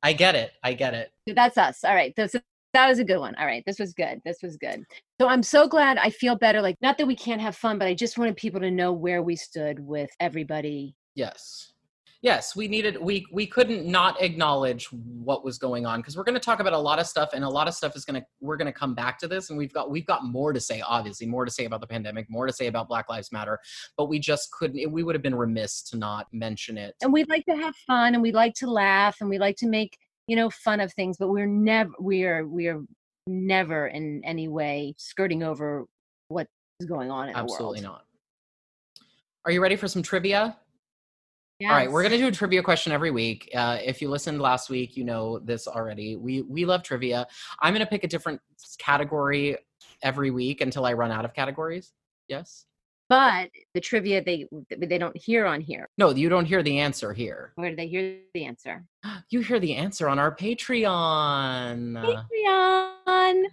I 0.03 0.13
get 0.13 0.35
it. 0.35 0.51
I 0.63 0.73
get 0.73 0.93
it. 0.93 1.11
So 1.27 1.33
that's 1.35 1.57
us. 1.57 1.83
All 1.83 1.93
right. 1.93 2.13
So, 2.15 2.27
so 2.27 2.39
that 2.73 2.87
was 2.87 2.99
a 2.99 3.03
good 3.03 3.19
one. 3.19 3.35
All 3.35 3.45
right. 3.45 3.63
This 3.65 3.79
was 3.79 3.93
good. 3.93 4.21
This 4.25 4.37
was 4.43 4.57
good. 4.57 4.83
So 5.19 5.27
I'm 5.27 5.43
so 5.43 5.67
glad 5.67 5.97
I 5.97 6.09
feel 6.09 6.35
better. 6.35 6.61
Like, 6.61 6.77
not 6.81 6.97
that 6.97 7.07
we 7.07 7.15
can't 7.15 7.41
have 7.41 7.55
fun, 7.55 7.79
but 7.79 7.87
I 7.87 7.93
just 7.93 8.17
wanted 8.17 8.37
people 8.37 8.59
to 8.61 8.71
know 8.71 8.93
where 8.93 9.21
we 9.23 9.35
stood 9.35 9.79
with 9.79 10.09
everybody. 10.19 10.95
Yes. 11.15 11.73
Yes, 12.21 12.53
we 12.53 12.67
needed 12.67 12.97
we 13.01 13.25
we 13.31 13.47
couldn't 13.47 13.85
not 13.85 14.21
acknowledge 14.21 14.91
what 14.91 15.45
was 15.45 15.57
going 15.57 15.85
on 15.85 16.01
because 16.01 16.17
we're 16.17 16.25
going 16.25 16.35
to 16.35 16.41
talk 16.41 16.59
about 16.59 16.73
a 16.73 16.77
lot 16.77 16.99
of 16.99 17.07
stuff 17.07 17.29
and 17.33 17.45
a 17.45 17.49
lot 17.49 17.69
of 17.69 17.73
stuff 17.73 17.95
is 17.95 18.03
going 18.03 18.19
to 18.19 18.27
we're 18.41 18.57
going 18.57 18.65
to 18.65 18.77
come 18.77 18.93
back 18.93 19.17
to 19.19 19.27
this 19.27 19.49
and 19.49 19.57
we've 19.57 19.71
got 19.71 19.89
we've 19.89 20.05
got 20.05 20.25
more 20.25 20.51
to 20.51 20.59
say 20.59 20.81
obviously 20.81 21.25
more 21.25 21.45
to 21.45 21.51
say 21.51 21.63
about 21.63 21.79
the 21.79 21.87
pandemic 21.87 22.29
more 22.29 22.45
to 22.45 22.51
say 22.51 22.67
about 22.67 22.89
Black 22.89 23.07
Lives 23.07 23.31
Matter 23.31 23.57
but 23.95 24.09
we 24.09 24.19
just 24.19 24.51
couldn't 24.51 24.91
we 24.91 25.01
would 25.01 25.15
have 25.15 25.21
been 25.21 25.33
remiss 25.33 25.81
to 25.83 25.97
not 25.97 26.27
mention 26.33 26.77
it. 26.77 26.93
And 27.01 27.13
we 27.13 27.23
like 27.23 27.45
to 27.45 27.55
have 27.55 27.73
fun 27.87 28.15
and 28.15 28.21
we 28.21 28.33
like 28.33 28.53
to 28.55 28.69
laugh 28.69 29.17
and 29.21 29.29
we 29.29 29.39
like 29.39 29.55
to 29.57 29.67
make, 29.67 29.97
you 30.29 30.35
know, 30.35 30.49
fun 30.49 30.79
of 30.79 30.93
things, 30.93 31.17
but 31.17 31.29
we're 31.29 31.47
never, 31.47 31.89
we 31.99 32.23
are, 32.23 32.45
we 32.47 32.67
are 32.67 32.81
never 33.25 33.87
in 33.87 34.21
any 34.23 34.47
way 34.47 34.93
skirting 34.97 35.41
over 35.41 35.85
what 36.27 36.47
is 36.79 36.85
going 36.85 37.09
on 37.09 37.29
in 37.29 37.35
Absolutely 37.35 37.47
the 37.47 37.63
world. 37.63 37.75
Absolutely 37.75 37.81
not. 37.81 38.05
Are 39.45 39.51
you 39.51 39.61
ready 39.61 39.75
for 39.75 39.87
some 39.87 40.03
trivia? 40.03 40.55
Yeah. 41.59 41.71
All 41.71 41.75
right, 41.75 41.91
we're 41.91 42.03
gonna 42.03 42.17
do 42.17 42.27
a 42.27 42.31
trivia 42.31 42.63
question 42.63 42.93
every 42.93 43.11
week. 43.11 43.49
Uh, 43.53 43.79
if 43.83 44.01
you 44.01 44.09
listened 44.09 44.39
last 44.39 44.69
week, 44.69 44.95
you 44.95 45.03
know 45.03 45.39
this 45.39 45.67
already. 45.67 46.15
We 46.15 46.43
we 46.43 46.63
love 46.63 46.83
trivia. 46.83 47.27
I'm 47.59 47.73
gonna 47.73 47.85
pick 47.85 48.05
a 48.05 48.07
different 48.07 48.39
category 48.77 49.57
every 50.01 50.31
week 50.31 50.61
until 50.61 50.85
I 50.85 50.93
run 50.93 51.11
out 51.11 51.25
of 51.25 51.33
categories. 51.33 51.91
Yes. 52.29 52.65
But 53.09 53.49
the 53.73 53.81
trivia 53.81 54.23
they 54.23 54.47
they 54.77 54.97
don't 54.97 55.17
hear 55.17 55.45
on 55.45 55.59
here. 55.61 55.89
No, 55.97 56.11
you 56.11 56.29
don't 56.29 56.45
hear 56.45 56.61
the 56.63 56.77
answer 56.79 57.11
here. 57.13 57.51
Where 57.55 57.71
do 57.71 57.75
they 57.75 57.87
hear 57.87 58.19
the 58.33 58.45
answer? 58.45 58.85
You 59.31 59.41
hear 59.41 59.59
the 59.59 59.75
answer 59.75 60.07
on 60.09 60.17
our 60.19 60.33
Patreon. 60.35 62.19
Patreon. 62.37 63.43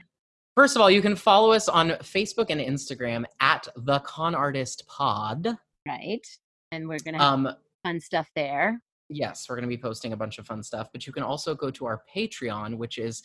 First 0.54 0.74
of 0.76 0.82
all, 0.82 0.90
you 0.90 1.02
can 1.02 1.16
follow 1.16 1.52
us 1.52 1.68
on 1.68 1.90
Facebook 2.02 2.46
and 2.50 2.60
Instagram 2.60 3.24
at 3.40 3.68
the 3.76 3.98
Con 4.00 4.34
Artist 4.34 4.86
Pod. 4.86 5.48
Right. 5.86 6.26
And 6.72 6.88
we're 6.88 6.98
gonna 7.04 7.18
have 7.18 7.32
Um, 7.32 7.48
fun 7.84 8.00
stuff 8.00 8.30
there. 8.34 8.80
yes, 9.08 9.46
we're 9.48 9.54
going 9.56 9.62
to 9.70 9.76
be 9.76 9.80
posting 9.80 10.12
a 10.12 10.16
bunch 10.16 10.38
of 10.38 10.46
fun 10.46 10.62
stuff, 10.62 10.88
but 10.92 11.06
you 11.06 11.12
can 11.12 11.22
also 11.22 11.54
go 11.54 11.70
to 11.70 11.84
our 11.86 12.02
Patreon, 12.12 12.76
which 12.76 12.98
is 12.98 13.22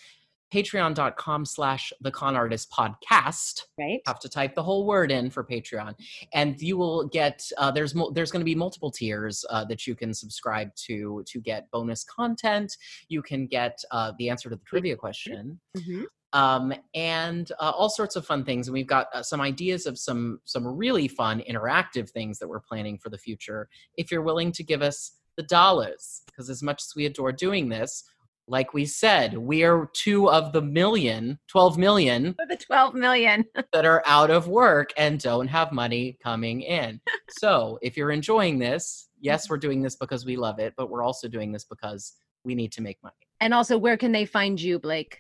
patreon.com 0.54 1.46
slash 1.46 1.94
the 2.02 2.12
con 2.12 2.36
artist 2.36 2.72
podcast 2.72 3.64
Right. 3.78 4.00
have 4.06 4.20
to 4.20 4.30
type 4.30 4.56
the 4.56 4.64
whole 4.64 4.86
word 4.86 5.12
in 5.12 5.30
for 5.30 5.44
patreon 5.44 5.96
and 6.34 6.60
you 6.62 6.78
will 6.78 7.08
get 7.08 7.44
uh, 7.58 7.72
there's 7.72 7.96
mo- 7.96 8.12
there's 8.12 8.32
going 8.32 8.42
to 8.42 8.46
be 8.46 8.56
multiple 8.56 8.92
tiers 8.92 9.46
uh, 9.50 9.64
that 9.66 9.88
you 9.88 9.96
can 9.96 10.14
subscribe 10.14 10.74
to 10.88 11.24
to 11.28 11.40
get 11.40 11.70
bonus 11.72 12.04
content 12.04 12.76
you 13.08 13.22
can 13.22 13.48
get 13.48 13.80
uh, 13.92 14.12
the 14.20 14.30
answer 14.30 14.50
to 14.50 14.56
the 14.56 14.62
trivia 14.66 14.96
question 14.96 15.60
Mhm. 15.78 16.04
um, 16.34 16.74
and 16.94 17.52
uh, 17.60 17.72
all 17.76 17.90
sorts 17.90 18.16
of 18.16 18.26
fun 18.26 18.44
things. 18.46 18.68
And 18.68 18.74
we've 18.74 18.88
got 18.88 19.08
uh, 19.14 19.22
some 19.24 19.42
ideas 19.42 19.86
of 19.86 19.98
some 19.98 20.40
some 20.46 20.66
really 20.68 21.08
fun 21.08 21.42
interactive 21.50 22.10
things 22.10 22.40
that 22.40 22.48
we're 22.48 22.60
planning 22.62 22.98
for 22.98 23.10
the 23.10 23.18
future. 23.18 23.68
If 23.98 24.12
you're 24.12 24.22
willing 24.22 24.52
to 24.54 24.64
give 24.64 24.82
us 24.82 25.12
the 25.38 25.44
dollars, 25.44 26.22
because 26.28 26.50
as 26.50 26.62
much 26.64 26.82
as 26.84 26.94
we 26.96 27.06
adore 27.06 27.32
doing 27.32 27.70
this, 27.70 28.04
like 28.52 28.74
we 28.74 28.86
said, 28.86 29.38
we 29.38 29.64
are 29.64 29.90
two 29.94 30.30
of 30.30 30.52
the 30.52 30.62
million, 30.62 31.40
12 31.48 31.78
million 31.78 32.36
the 32.50 32.58
12 32.58 32.94
million. 32.94 33.46
that 33.74 33.86
are 33.86 34.04
out 34.06 34.30
of 34.30 34.50
work 34.50 34.92
and 34.98 35.20
don't 35.22 35.48
have 35.48 35.72
money 35.72 36.18
coming 36.22 36.62
in. 36.62 37.00
so 37.30 37.80
if 37.82 37.96
you're 37.96 38.12
enjoying 38.12 38.60
this, 38.60 39.08
yes, 39.22 39.50
we're 39.50 39.58
doing 39.58 39.82
this 39.82 39.96
because 39.96 40.26
we 40.26 40.36
love 40.36 40.60
it, 40.60 40.74
but 40.76 40.90
we're 40.90 41.02
also 41.02 41.30
doing 41.30 41.54
this 41.54 41.64
because 41.64 42.18
we 42.44 42.54
need 42.54 42.74
to 42.74 42.82
make 42.82 43.02
money. 43.02 43.16
And 43.40 43.54
also, 43.54 43.78
where 43.78 43.96
can 43.96 44.12
they 44.12 44.26
find 44.26 44.60
you, 44.60 44.80
Blake? 44.80 45.18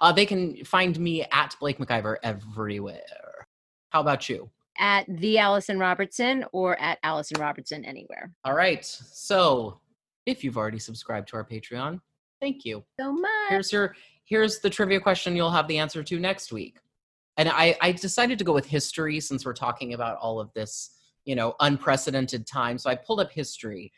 Uh, 0.00 0.12
they 0.12 0.24
can 0.24 0.64
find 0.64 0.98
me 0.98 1.26
at 1.30 1.54
Blake 1.60 1.78
McIver 1.78 2.16
everywhere. 2.22 3.46
How 3.90 4.00
about 4.00 4.30
you? 4.30 4.48
At 4.78 5.04
the 5.08 5.38
Alison 5.38 5.78
Robertson 5.78 6.46
or 6.52 6.80
at 6.80 6.98
Alison 7.02 7.38
Robertson 7.38 7.84
anywhere. 7.84 8.32
All 8.44 8.54
right. 8.54 8.82
So 8.84 9.80
if 10.24 10.42
you've 10.42 10.56
already 10.56 10.78
subscribed 10.78 11.28
to 11.28 11.36
our 11.36 11.44
Patreon, 11.44 12.00
thank 12.42 12.64
you. 12.64 12.84
So 13.00 13.12
much. 13.12 13.30
Here's 13.48 13.72
your 13.72 13.94
here's 14.24 14.58
the 14.58 14.68
trivia 14.68 15.00
question 15.00 15.36
you'll 15.36 15.50
have 15.50 15.68
the 15.68 15.78
answer 15.78 16.02
to 16.02 16.18
next 16.18 16.52
week. 16.52 16.78
And 17.38 17.48
I, 17.48 17.76
I 17.80 17.92
decided 17.92 18.38
to 18.38 18.44
go 18.44 18.52
with 18.52 18.66
history 18.66 19.18
since 19.20 19.46
we're 19.46 19.54
talking 19.54 19.94
about 19.94 20.18
all 20.18 20.38
of 20.38 20.52
this, 20.54 20.90
you 21.24 21.34
know, 21.34 21.54
unprecedented 21.60 22.46
time. 22.46 22.76
So 22.76 22.90
I 22.90 22.94
pulled 22.94 23.20
up 23.20 23.32
history. 23.32 23.92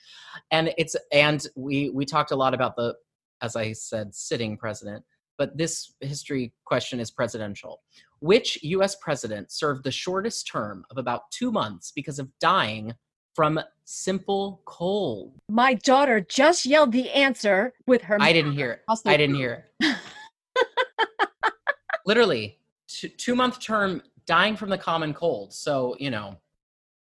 And 0.53 0.73
it's 0.79 0.95
and 1.11 1.45
we 1.57 1.91
we 1.91 2.05
talked 2.05 2.31
a 2.31 2.37
lot 2.37 2.55
about 2.55 2.77
the, 2.77 2.95
as 3.43 3.57
I 3.57 3.73
said, 3.73 4.15
sitting 4.15 4.57
president. 4.57 5.05
But 5.37 5.57
this 5.59 5.93
history 6.01 6.53
question 6.65 7.01
is 7.01 7.11
presidential. 7.11 7.83
Which 8.21 8.63
US 8.63 8.95
president 8.97 9.51
served 9.51 9.85
the 9.85 9.91
shortest 9.91 10.47
term 10.47 10.85
of 10.91 10.99
about 10.99 11.23
two 11.33 11.51
months 11.51 11.93
because 11.95 12.19
of 12.19 12.29
dying 12.41 12.95
from 13.35 13.61
simple 13.85 14.63
cold? 14.65 15.33
My 15.49 15.75
daughter 15.75 16.21
just 16.21 16.65
yelled 16.67 16.93
the 16.93 17.11
answer 17.11 17.73
with 17.87 18.03
her. 18.03 18.17
I 18.21 18.33
didn't 18.33 18.53
hear 18.53 18.73
it. 18.73 18.83
I 19.05 19.17
didn't 19.17 19.37
hear 19.37 19.67
it. 19.81 19.97
Literally, 22.07 22.59
two, 22.89 23.09
two 23.09 23.35
month 23.35 23.61
term 23.61 24.03
dying 24.27 24.57
from 24.57 24.71
the 24.71 24.79
common 24.79 25.15
cold. 25.15 25.53
So, 25.53 25.97
you 25.99 26.11
know, 26.11 26.37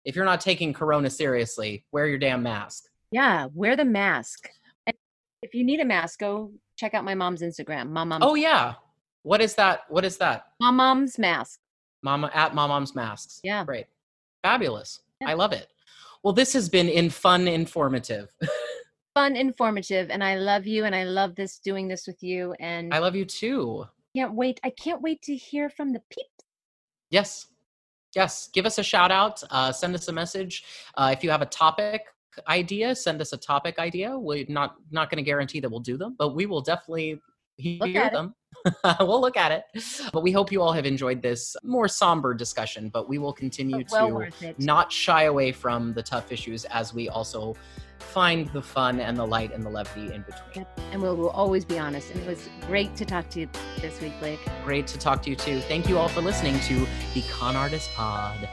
if 0.04 0.14
you're 0.14 0.24
not 0.24 0.40
taking 0.40 0.72
corona 0.72 1.10
seriously, 1.10 1.84
wear 1.92 2.06
your 2.06 2.18
damn 2.18 2.42
mask. 2.42 2.84
Yeah, 3.10 3.48
wear 3.54 3.76
the 3.76 3.84
mask. 3.84 4.48
And 4.86 4.96
if 5.42 5.54
you 5.54 5.64
need 5.64 5.80
a 5.80 5.84
mask, 5.84 6.20
go 6.20 6.52
check 6.76 6.94
out 6.94 7.04
my 7.04 7.14
mom's 7.14 7.42
Instagram. 7.42 7.88
Mom, 7.90 8.08
mom, 8.10 8.22
Oh 8.22 8.34
yeah. 8.34 8.74
What 9.22 9.40
is 9.40 9.54
that? 9.56 9.82
What 9.88 10.04
is 10.04 10.18
that? 10.18 10.46
mom, 10.60 10.76
mom's 10.76 11.18
mask. 11.18 11.58
Mama 12.02 12.30
at 12.32 12.54
Mom 12.54 12.68
Mom's 12.70 12.94
Masks. 12.94 13.40
Yeah. 13.42 13.64
Great. 13.64 13.86
Fabulous. 14.44 15.00
Yeah. 15.20 15.30
I 15.30 15.34
love 15.34 15.52
it. 15.52 15.66
Well, 16.26 16.32
this 16.32 16.54
has 16.54 16.68
been 16.68 16.88
in 16.88 17.08
fun 17.08 17.46
informative. 17.46 18.34
Fun, 19.14 19.36
informative, 19.36 20.10
and 20.10 20.24
I 20.24 20.34
love 20.34 20.66
you, 20.66 20.84
and 20.84 20.92
I 20.92 21.04
love 21.04 21.36
this 21.36 21.60
doing 21.60 21.86
this 21.86 22.04
with 22.04 22.20
you, 22.20 22.52
and 22.58 22.92
I 22.92 22.98
love 22.98 23.14
you 23.14 23.24
too. 23.24 23.86
can't 24.16 24.34
wait. 24.34 24.58
I 24.64 24.70
can't 24.70 25.00
wait 25.00 25.22
to 25.22 25.36
hear 25.36 25.70
from 25.70 25.92
the 25.92 26.02
peeps. 26.10 26.44
Yes. 27.10 27.46
Yes. 28.16 28.48
Give 28.52 28.66
us 28.66 28.78
a 28.78 28.82
shout 28.82 29.12
out. 29.12 29.40
Uh, 29.52 29.70
send 29.70 29.94
us 29.94 30.08
a 30.08 30.12
message. 30.12 30.64
Uh, 30.96 31.14
if 31.16 31.22
you 31.22 31.30
have 31.30 31.42
a 31.42 31.46
topic 31.46 32.02
idea, 32.48 32.96
send 32.96 33.20
us 33.20 33.32
a 33.32 33.36
topic 33.36 33.78
idea. 33.78 34.18
We're 34.18 34.46
not 34.48 34.74
not 34.90 35.10
going 35.10 35.18
to 35.18 35.30
guarantee 35.30 35.60
that 35.60 35.70
we'll 35.70 35.78
do 35.78 35.96
them, 35.96 36.16
but 36.18 36.34
we 36.34 36.46
will 36.46 36.60
definitely 36.60 37.20
hear 37.56 38.10
them. 38.10 38.34
it. 38.45 38.45
we'll 39.00 39.20
look 39.20 39.36
at 39.36 39.52
it. 39.52 39.64
But 40.12 40.22
we 40.22 40.32
hope 40.32 40.50
you 40.52 40.62
all 40.62 40.72
have 40.72 40.86
enjoyed 40.86 41.22
this 41.22 41.57
more 41.62 41.88
somber 41.88 42.34
discussion, 42.34 42.88
but 42.88 43.09
we 43.09 43.18
will 43.18 43.32
continue 43.32 43.84
well 43.90 44.26
to 44.40 44.54
not 44.59 44.92
shy 44.92 45.24
away 45.24 45.52
from 45.52 45.92
the 45.92 46.02
tough 46.02 46.32
issues 46.32 46.64
as 46.66 46.92
we 46.92 47.09
also 47.09 47.54
find 47.98 48.48
the 48.48 48.62
fun 48.62 49.00
and 49.00 49.16
the 49.16 49.26
light 49.26 49.52
and 49.52 49.64
the 49.64 49.70
levity 49.70 50.12
in 50.14 50.22
between. 50.22 50.66
and 50.92 51.00
we'll, 51.00 51.16
we'll 51.16 51.30
always 51.30 51.64
be 51.64 51.78
honest. 51.78 52.11
And 52.11 52.20
it 52.20 52.26
was 52.26 52.48
great 52.66 52.94
to 52.96 53.04
talk 53.04 53.28
to 53.30 53.40
you 53.40 53.48
this 53.80 54.00
week, 54.00 54.12
Blake. 54.20 54.40
Great 54.64 54.86
to 54.88 54.98
talk 54.98 55.22
to 55.22 55.30
you 55.30 55.36
too. 55.36 55.61
Thank 55.61 55.88
you 55.88 55.98
all 55.98 56.09
for 56.09 56.20
listening 56.20 56.59
to 56.61 56.86
the 57.14 57.22
Con 57.30 57.57
Artist 57.57 57.90
Pod. 57.94 58.48